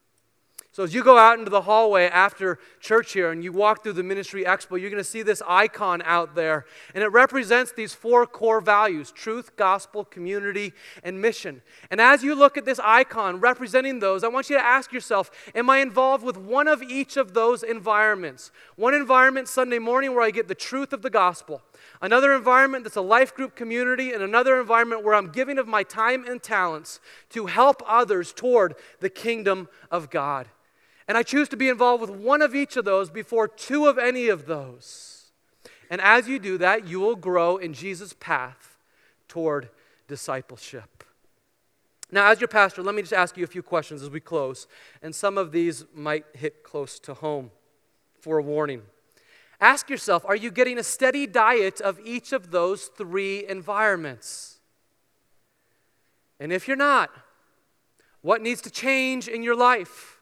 So, 0.78 0.84
as 0.84 0.94
you 0.94 1.02
go 1.02 1.18
out 1.18 1.40
into 1.40 1.50
the 1.50 1.62
hallway 1.62 2.04
after 2.04 2.60
church 2.78 3.12
here 3.12 3.32
and 3.32 3.42
you 3.42 3.50
walk 3.50 3.82
through 3.82 3.94
the 3.94 4.04
Ministry 4.04 4.44
Expo, 4.44 4.80
you're 4.80 4.90
going 4.90 5.02
to 5.02 5.02
see 5.02 5.22
this 5.22 5.42
icon 5.44 6.02
out 6.04 6.36
there. 6.36 6.66
And 6.94 7.02
it 7.02 7.08
represents 7.08 7.72
these 7.72 7.94
four 7.94 8.24
core 8.28 8.60
values 8.60 9.10
truth, 9.10 9.56
gospel, 9.56 10.04
community, 10.04 10.72
and 11.02 11.20
mission. 11.20 11.62
And 11.90 12.00
as 12.00 12.22
you 12.22 12.36
look 12.36 12.56
at 12.56 12.64
this 12.64 12.78
icon 12.78 13.40
representing 13.40 13.98
those, 13.98 14.22
I 14.22 14.28
want 14.28 14.50
you 14.50 14.56
to 14.56 14.64
ask 14.64 14.92
yourself 14.92 15.32
Am 15.52 15.68
I 15.68 15.78
involved 15.78 16.22
with 16.22 16.36
one 16.36 16.68
of 16.68 16.80
each 16.80 17.16
of 17.16 17.34
those 17.34 17.64
environments? 17.64 18.52
One 18.76 18.94
environment 18.94 19.48
Sunday 19.48 19.80
morning 19.80 20.14
where 20.14 20.22
I 20.22 20.30
get 20.30 20.46
the 20.46 20.54
truth 20.54 20.92
of 20.92 21.02
the 21.02 21.10
gospel, 21.10 21.60
another 22.00 22.32
environment 22.32 22.84
that's 22.84 22.94
a 22.94 23.00
life 23.00 23.34
group 23.34 23.56
community, 23.56 24.12
and 24.12 24.22
another 24.22 24.60
environment 24.60 25.02
where 25.02 25.16
I'm 25.16 25.32
giving 25.32 25.58
of 25.58 25.66
my 25.66 25.82
time 25.82 26.24
and 26.24 26.40
talents 26.40 27.00
to 27.30 27.46
help 27.46 27.82
others 27.84 28.32
toward 28.32 28.76
the 29.00 29.10
kingdom 29.10 29.68
of 29.90 30.08
God. 30.08 30.46
And 31.08 31.16
I 31.16 31.22
choose 31.22 31.48
to 31.48 31.56
be 31.56 31.70
involved 31.70 32.02
with 32.02 32.10
one 32.10 32.42
of 32.42 32.54
each 32.54 32.76
of 32.76 32.84
those 32.84 33.10
before 33.10 33.48
two 33.48 33.86
of 33.86 33.98
any 33.98 34.28
of 34.28 34.46
those. 34.46 35.30
And 35.90 36.00
as 36.02 36.28
you 36.28 36.38
do 36.38 36.58
that, 36.58 36.86
you 36.86 37.00
will 37.00 37.16
grow 37.16 37.56
in 37.56 37.72
Jesus' 37.72 38.12
path 38.12 38.76
toward 39.26 39.70
discipleship. 40.06 41.02
Now, 42.10 42.30
as 42.30 42.40
your 42.40 42.48
pastor, 42.48 42.82
let 42.82 42.94
me 42.94 43.02
just 43.02 43.14
ask 43.14 43.36
you 43.36 43.44
a 43.44 43.48
few 43.48 43.62
questions 43.62 44.02
as 44.02 44.10
we 44.10 44.20
close. 44.20 44.66
And 45.02 45.14
some 45.14 45.38
of 45.38 45.50
these 45.50 45.84
might 45.94 46.24
hit 46.34 46.62
close 46.62 46.98
to 47.00 47.14
home 47.14 47.50
for 48.20 48.38
a 48.38 48.42
warning. 48.42 48.82
Ask 49.60 49.90
yourself 49.90 50.24
are 50.26 50.36
you 50.36 50.50
getting 50.50 50.78
a 50.78 50.84
steady 50.84 51.26
diet 51.26 51.80
of 51.80 51.98
each 52.04 52.32
of 52.32 52.50
those 52.50 52.84
three 52.84 53.46
environments? 53.46 54.58
And 56.38 56.52
if 56.52 56.68
you're 56.68 56.76
not, 56.76 57.10
what 58.20 58.42
needs 58.42 58.60
to 58.62 58.70
change 58.70 59.26
in 59.26 59.42
your 59.42 59.56
life? 59.56 60.17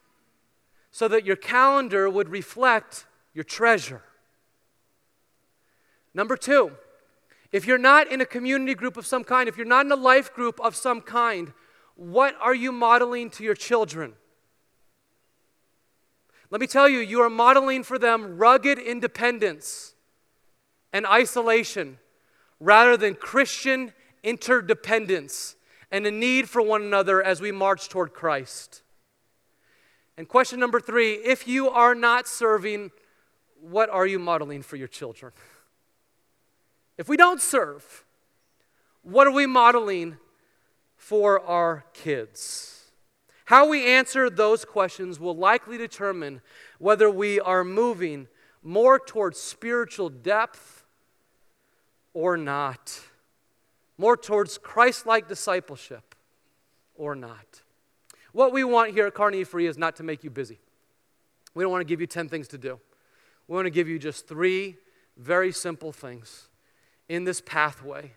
So 0.96 1.08
that 1.08 1.26
your 1.26 1.36
calendar 1.36 2.08
would 2.08 2.30
reflect 2.30 3.04
your 3.34 3.44
treasure. 3.44 4.00
Number 6.14 6.38
two, 6.38 6.72
if 7.52 7.66
you're 7.66 7.76
not 7.76 8.10
in 8.10 8.22
a 8.22 8.24
community 8.24 8.74
group 8.74 8.96
of 8.96 9.06
some 9.06 9.22
kind, 9.22 9.46
if 9.46 9.58
you're 9.58 9.66
not 9.66 9.84
in 9.84 9.92
a 9.92 9.94
life 9.94 10.32
group 10.32 10.58
of 10.58 10.74
some 10.74 11.02
kind, 11.02 11.52
what 11.96 12.34
are 12.40 12.54
you 12.54 12.72
modeling 12.72 13.28
to 13.32 13.44
your 13.44 13.52
children? 13.54 14.14
Let 16.48 16.62
me 16.62 16.66
tell 16.66 16.88
you, 16.88 17.00
you 17.00 17.20
are 17.20 17.28
modeling 17.28 17.82
for 17.82 17.98
them 17.98 18.38
rugged 18.38 18.78
independence 18.78 19.94
and 20.94 21.04
isolation 21.04 21.98
rather 22.58 22.96
than 22.96 23.16
Christian 23.16 23.92
interdependence 24.22 25.56
and 25.90 26.06
a 26.06 26.10
need 26.10 26.48
for 26.48 26.62
one 26.62 26.80
another 26.80 27.22
as 27.22 27.42
we 27.42 27.52
march 27.52 27.90
toward 27.90 28.14
Christ. 28.14 28.80
And 30.16 30.28
question 30.28 30.58
number 30.58 30.80
three 30.80 31.14
if 31.14 31.46
you 31.46 31.68
are 31.68 31.94
not 31.94 32.26
serving, 32.26 32.90
what 33.60 33.90
are 33.90 34.06
you 34.06 34.18
modeling 34.18 34.62
for 34.62 34.76
your 34.76 34.88
children? 34.88 35.32
If 36.98 37.08
we 37.08 37.16
don't 37.16 37.40
serve, 37.40 38.04
what 39.02 39.26
are 39.26 39.32
we 39.32 39.46
modeling 39.46 40.16
for 40.96 41.40
our 41.40 41.84
kids? 41.92 42.72
How 43.46 43.68
we 43.68 43.86
answer 43.86 44.28
those 44.28 44.64
questions 44.64 45.20
will 45.20 45.36
likely 45.36 45.78
determine 45.78 46.40
whether 46.78 47.08
we 47.08 47.38
are 47.38 47.62
moving 47.62 48.26
more 48.62 48.98
towards 48.98 49.38
spiritual 49.38 50.08
depth 50.08 50.84
or 52.12 52.36
not, 52.36 53.00
more 53.96 54.16
towards 54.16 54.58
Christ 54.58 55.06
like 55.06 55.28
discipleship 55.28 56.16
or 56.96 57.14
not. 57.14 57.62
What 58.36 58.52
we 58.52 58.64
want 58.64 58.92
here 58.92 59.06
at 59.06 59.14
Kearney 59.14 59.44
Free 59.44 59.66
is 59.66 59.78
not 59.78 59.96
to 59.96 60.02
make 60.02 60.22
you 60.22 60.30
busy. 60.30 60.58
We 61.54 61.64
don't 61.64 61.72
want 61.72 61.80
to 61.80 61.86
give 61.86 62.00
you 62.00 62.06
10 62.06 62.28
things 62.28 62.48
to 62.48 62.58
do. 62.58 62.78
We 63.48 63.54
want 63.54 63.66
to 63.66 63.70
give 63.70 63.88
you 63.88 63.98
just 63.98 64.28
three 64.28 64.76
very 65.16 65.50
simple 65.52 65.90
things 65.90 66.48
in 67.08 67.24
this 67.24 67.40
pathway 67.40 68.12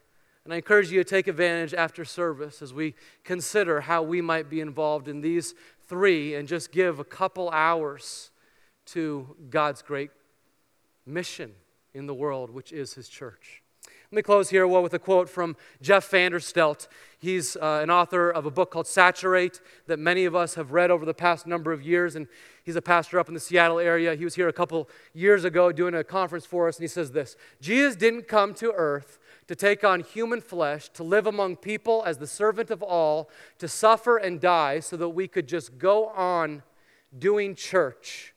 and 0.49 0.53
I 0.55 0.57
encourage 0.57 0.91
you 0.91 1.03
to 1.03 1.07
take 1.07 1.27
advantage 1.27 1.75
after 1.75 2.03
service 2.03 2.63
as 2.63 2.73
we 2.73 2.95
consider 3.23 3.81
how 3.81 4.01
we 4.01 4.19
might 4.19 4.49
be 4.49 4.61
involved 4.61 5.07
in 5.07 5.21
these 5.21 5.53
three 5.87 6.33
and 6.33 6.47
just 6.47 6.71
give 6.71 6.99
a 6.99 7.03
couple 7.03 7.51
hours 7.51 8.31
to 8.87 9.35
God's 9.51 9.83
great 9.83 10.09
mission 11.05 11.53
in 11.93 12.07
the 12.07 12.15
world, 12.15 12.49
which 12.49 12.71
is 12.71 12.95
His 12.95 13.07
church. 13.09 13.61
Let 14.11 14.15
me 14.15 14.21
close 14.23 14.49
here 14.49 14.65
well, 14.65 14.81
with 14.81 14.95
a 14.95 14.99
quote 14.99 15.29
from 15.29 15.55
Jeff 15.83 16.09
Vanderstelt. 16.09 16.87
He's 17.19 17.55
uh, 17.55 17.81
an 17.83 17.91
author 17.91 18.31
of 18.31 18.47
a 18.47 18.49
book 18.49 18.71
called 18.71 18.87
Saturate 18.87 19.61
that 19.85 19.99
many 19.99 20.25
of 20.25 20.35
us 20.35 20.55
have 20.55 20.71
read 20.71 20.89
over 20.89 21.05
the 21.05 21.13
past 21.13 21.45
number 21.45 21.71
of 21.71 21.83
years, 21.83 22.15
and 22.15 22.27
he's 22.63 22.75
a 22.75 22.81
pastor 22.81 23.19
up 23.19 23.27
in 23.27 23.35
the 23.35 23.39
Seattle 23.39 23.77
area. 23.77 24.15
He 24.15 24.23
was 24.23 24.33
here 24.33 24.47
a 24.47 24.53
couple 24.53 24.89
years 25.13 25.43
ago 25.43 25.71
doing 25.71 25.93
a 25.93 26.03
conference 26.03 26.43
for 26.43 26.67
us, 26.67 26.77
and 26.77 26.83
he 26.83 26.87
says 26.87 27.11
this 27.11 27.35
Jesus 27.61 27.95
didn't 27.95 28.27
come 28.27 28.55
to 28.55 28.71
earth 28.71 29.19
to 29.45 29.53
take 29.53 29.83
on 29.83 29.99
human 29.99 30.41
flesh, 30.41 30.89
to 30.93 31.03
live 31.03 31.27
among 31.27 31.57
people 31.57 32.01
as 32.03 32.17
the 32.17 32.25
servant 32.25 32.71
of 32.71 32.81
all, 32.81 33.29
to 33.59 33.67
suffer 33.67 34.17
and 34.17 34.41
die 34.41 34.79
so 34.79 34.97
that 34.97 35.09
we 35.09 35.27
could 35.27 35.47
just 35.47 35.77
go 35.77 36.07
on 36.07 36.63
doing 37.15 37.53
church, 37.53 38.33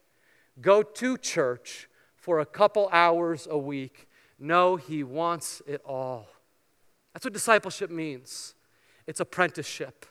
go 0.60 0.82
to 0.82 1.16
church 1.16 1.88
for 2.14 2.40
a 2.40 2.46
couple 2.46 2.90
hours 2.92 3.48
a 3.50 3.56
week. 3.56 4.06
No, 4.42 4.74
he 4.74 5.04
wants 5.04 5.62
it 5.68 5.80
all. 5.86 6.26
That's 7.12 7.24
what 7.24 7.32
discipleship 7.32 7.90
means 7.90 8.54
it's 9.06 9.20
apprenticeship. 9.20 10.06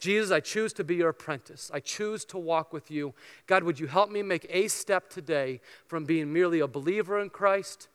Jesus, 0.00 0.30
I 0.30 0.38
choose 0.38 0.72
to 0.74 0.84
be 0.84 0.94
your 0.94 1.08
apprentice. 1.08 1.70
I 1.74 1.80
choose 1.80 2.24
to 2.26 2.38
walk 2.38 2.72
with 2.72 2.88
you. 2.88 3.14
God, 3.48 3.64
would 3.64 3.80
you 3.80 3.88
help 3.88 4.10
me 4.10 4.22
make 4.22 4.46
a 4.48 4.68
step 4.68 5.10
today 5.10 5.60
from 5.86 6.04
being 6.04 6.32
merely 6.32 6.60
a 6.60 6.68
believer 6.68 7.18
in 7.18 7.30
Christ 7.30 7.88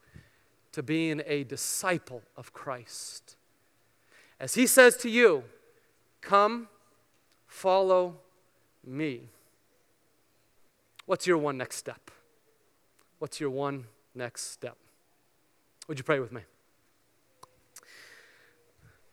to 0.74 0.84
being 0.84 1.22
a 1.26 1.46
disciple 1.46 2.24
of 2.36 2.52
Christ. 2.52 3.38
As 4.40 4.56
he 4.56 4.68
says 4.68 4.98
to 4.98 5.10
you, 5.10 5.46
Come, 6.20 6.68
follow 7.46 8.16
me. 8.86 9.30
What's 11.06 11.28
your 11.28 11.38
one 11.38 11.58
next 11.58 11.78
step? 11.78 12.12
What's 13.20 13.40
your 13.40 13.50
one 13.50 13.86
next 14.16 14.52
step? 14.52 14.78
Would 15.88 15.98
you 15.98 16.04
pray 16.04 16.20
with 16.20 16.32
me? 16.32 16.42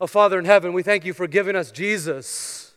Oh, 0.00 0.06
Father 0.06 0.38
in 0.38 0.44
heaven, 0.44 0.72
we 0.72 0.82
thank 0.82 1.04
you 1.04 1.12
for 1.12 1.26
giving 1.26 1.54
us 1.54 1.70
Jesus. 1.70 2.74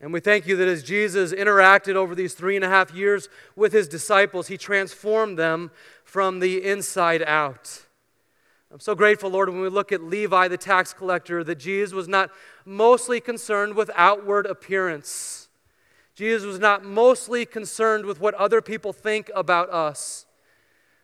And 0.00 0.12
we 0.12 0.20
thank 0.20 0.46
you 0.46 0.56
that 0.56 0.68
as 0.68 0.82
Jesus 0.82 1.32
interacted 1.32 1.94
over 1.94 2.14
these 2.14 2.34
three 2.34 2.56
and 2.56 2.64
a 2.64 2.68
half 2.68 2.92
years 2.92 3.28
with 3.56 3.72
his 3.72 3.88
disciples, 3.88 4.48
he 4.48 4.56
transformed 4.56 5.38
them 5.38 5.70
from 6.04 6.40
the 6.40 6.64
inside 6.64 7.22
out. 7.22 7.82
I'm 8.72 8.80
so 8.80 8.94
grateful, 8.94 9.30
Lord, 9.30 9.48
when 9.48 9.60
we 9.60 9.68
look 9.68 9.92
at 9.92 10.02
Levi, 10.02 10.48
the 10.48 10.56
tax 10.56 10.92
collector, 10.92 11.44
that 11.44 11.58
Jesus 11.58 11.92
was 11.92 12.08
not 12.08 12.30
mostly 12.64 13.20
concerned 13.20 13.74
with 13.74 13.90
outward 13.94 14.46
appearance. 14.46 15.48
Jesus 16.14 16.44
was 16.44 16.58
not 16.58 16.84
mostly 16.84 17.44
concerned 17.46 18.04
with 18.04 18.20
what 18.20 18.34
other 18.34 18.60
people 18.60 18.92
think 18.92 19.30
about 19.34 19.70
us. 19.70 20.26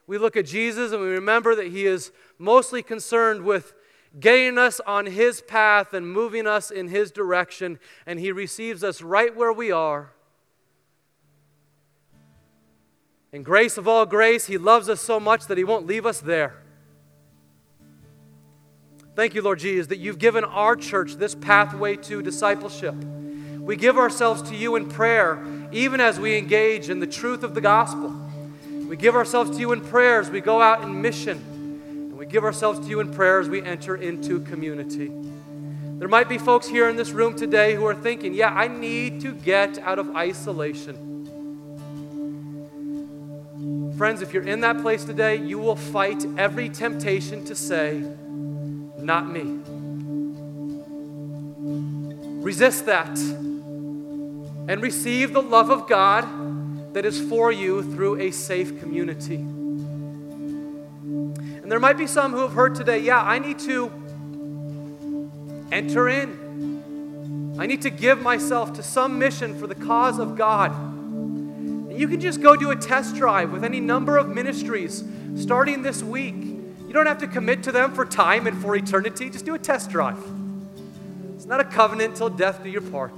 We 0.09 0.17
look 0.17 0.39
at 0.39 0.47
Jesus 0.47 0.91
and 0.91 1.03
we 1.03 1.09
remember 1.09 1.55
that 1.55 1.67
he 1.67 1.87
is 1.87 2.11
mostly 2.39 2.83
concerned 2.83 3.43
with 3.43 3.75
getting 4.19 4.57
us 4.57 4.81
on 4.87 5.05
his 5.05 5.43
path 5.43 5.93
and 5.93 6.11
moving 6.11 6.47
us 6.47 6.71
in 6.71 6.89
his 6.89 7.13
direction, 7.13 7.79
and 8.07 8.19
he 8.19 8.33
receives 8.33 8.83
us 8.83 9.03
right 9.03 9.37
where 9.37 9.53
we 9.53 9.71
are. 9.71 10.13
In 13.33 13.43
grace 13.43 13.77
of 13.77 13.87
all 13.87 14.07
grace, 14.07 14.47
he 14.47 14.57
loves 14.57 14.89
us 14.89 15.03
so 15.03 15.21
much 15.21 15.47
that 15.47 15.59
he 15.59 15.65
won't 15.65 15.87
leave 15.87 16.07
us 16.07 16.21
there. 16.21 16.63
Thank 19.15 19.35
you, 19.35 19.43
Lord 19.43 19.59
Jesus, 19.59 19.89
that 19.89 19.99
you've 19.99 20.19
given 20.19 20.43
our 20.43 20.75
church 20.75 21.17
this 21.17 21.35
pathway 21.35 21.97
to 21.97 22.23
discipleship. 22.23 22.95
We 23.59 23.77
give 23.77 23.99
ourselves 23.99 24.41
to 24.49 24.57
you 24.57 24.77
in 24.77 24.89
prayer, 24.89 25.45
even 25.71 26.01
as 26.01 26.19
we 26.19 26.39
engage 26.39 26.89
in 26.89 27.01
the 27.01 27.07
truth 27.07 27.43
of 27.43 27.55
the 27.55 27.61
gospel. 27.61 28.28
We 28.89 28.97
give 28.97 29.15
ourselves 29.15 29.51
to 29.51 29.59
you 29.59 29.73
in 29.73 29.83
prayers. 29.83 30.31
we 30.31 30.41
go 30.41 30.63
out 30.63 30.83
in 30.83 31.03
mission. 31.03 31.37
And 31.85 32.17
we 32.17 32.25
give 32.25 32.43
ourselves 32.43 32.81
to 32.81 32.87
you 32.87 33.01
in 33.01 33.13
prayers. 33.13 33.47
we 33.47 33.63
enter 33.63 33.95
into 33.95 34.41
community. 34.41 35.13
There 35.99 36.09
might 36.09 36.29
be 36.29 36.39
folks 36.39 36.67
here 36.67 36.89
in 36.89 36.97
this 36.97 37.11
room 37.11 37.37
today 37.37 37.75
who 37.75 37.85
are 37.85 37.95
thinking, 37.95 38.33
yeah, 38.33 38.49
I 38.49 38.67
need 38.67 39.21
to 39.21 39.33
get 39.33 39.79
out 39.81 39.99
of 39.99 40.17
isolation. 40.17 41.05
Friends, 43.99 44.23
if 44.23 44.33
you're 44.33 44.47
in 44.47 44.61
that 44.61 44.81
place 44.81 45.05
today, 45.05 45.37
you 45.37 45.59
will 45.59 45.77
fight 45.77 46.25
every 46.39 46.71
temptation 46.71 47.45
to 47.45 47.55
say, 47.55 48.03
not 48.97 49.29
me. 49.29 49.59
Resist 52.43 52.87
that 52.87 53.19
and 54.69 54.81
receive 54.81 55.35
the 55.35 55.43
love 55.43 55.71
of 55.71 55.89
God 55.89 56.25
that 56.93 57.05
is 57.05 57.21
for 57.21 57.53
you 57.53 57.83
through 57.83 58.21
a 58.21 58.31
safe 58.31 58.81
community. 58.81 59.37
And 61.69 61.71
there 61.71 61.81
might 61.81 61.99
be 61.99 62.07
some 62.07 62.33
who 62.33 62.39
have 62.39 62.53
heard 62.53 62.75
today, 62.75 62.99
yeah, 63.01 63.21
I 63.21 63.39
need 63.39 63.59
to 63.61 63.93
enter 65.71 66.09
in. 66.09 67.57
I 67.59 67.67
need 67.67 67.83
to 67.83 67.91
give 67.91 68.23
myself 68.23 68.73
to 68.75 68.83
some 68.83 69.19
mission 69.19 69.59
for 69.59 69.67
the 69.67 69.75
cause 69.75 70.19
of 70.19 70.37
God. 70.37 70.71
And 70.71 71.99
you 71.99 72.09
can 72.09 72.21
just 72.21 72.41
go 72.41 72.57
do 72.57 72.71
a 72.71 72.77
test 72.77 73.17
drive 73.17 73.53
with 73.53 73.65
any 73.65 73.81
number 73.81 74.17
of 74.17 74.29
ministries 74.29 75.05
starting 75.37 75.83
this 75.83 76.03
week. 76.03 76.37
You 76.37 76.93
don't 76.93 77.07
have 77.07 77.19
to 77.19 77.27
commit 77.27 77.63
to 77.65 77.73
them 77.73 77.93
for 77.93 78.07
time 78.07 78.47
and 78.47 78.57
for 78.63 78.75
eternity. 78.75 79.29
Just 79.29 79.45
do 79.45 79.55
a 79.55 79.59
test 79.59 79.91
drive. 79.91 80.19
It's 81.35 81.47
not 81.47 81.61
a 81.61 81.65
covenant 81.65 82.13
until 82.13 82.31
death 82.31 82.63
do 82.63 82.71
your 82.71 82.81
part. 82.81 83.13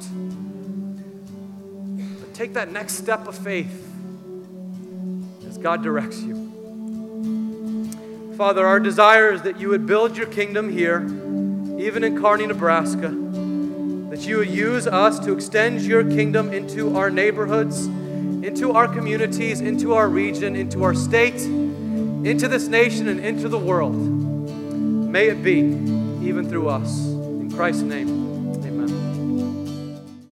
Take 2.41 2.55
that 2.55 2.72
next 2.72 2.95
step 2.95 3.28
of 3.28 3.36
faith 3.36 3.86
as 5.47 5.59
God 5.59 5.82
directs 5.82 6.22
you. 6.22 6.34
Father, 8.38 8.66
our 8.66 8.80
desire 8.80 9.30
is 9.30 9.43
that 9.43 9.61
you 9.61 9.68
would 9.68 9.84
build 9.84 10.16
your 10.16 10.26
kingdom 10.26 10.72
here, 10.72 11.03
even 11.78 12.03
in 12.03 12.18
Kearney, 12.18 12.47
Nebraska. 12.47 13.09
That 14.09 14.20
you 14.26 14.38
would 14.38 14.49
use 14.49 14.86
us 14.86 15.18
to 15.18 15.34
extend 15.34 15.82
your 15.82 16.03
kingdom 16.03 16.51
into 16.51 16.97
our 16.97 17.11
neighborhoods, 17.11 17.84
into 17.84 18.72
our 18.72 18.88
communities, 18.88 19.61
into 19.61 19.93
our 19.93 20.09
region, 20.09 20.57
into 20.57 20.82
our 20.82 20.95
state 20.95 21.43
into 22.24 22.49
this 22.49 22.68
nation 22.68 23.09
and 23.09 23.20
into 23.20 23.51
the 23.51 23.59
world. 23.59 23.95
May 23.95 25.28
it 25.28 25.43
be 25.43 25.59
even 25.59 26.49
through 26.49 26.70
us. 26.70 27.05
In 27.05 27.53
Christ's 27.53 27.82
name. 27.82 28.19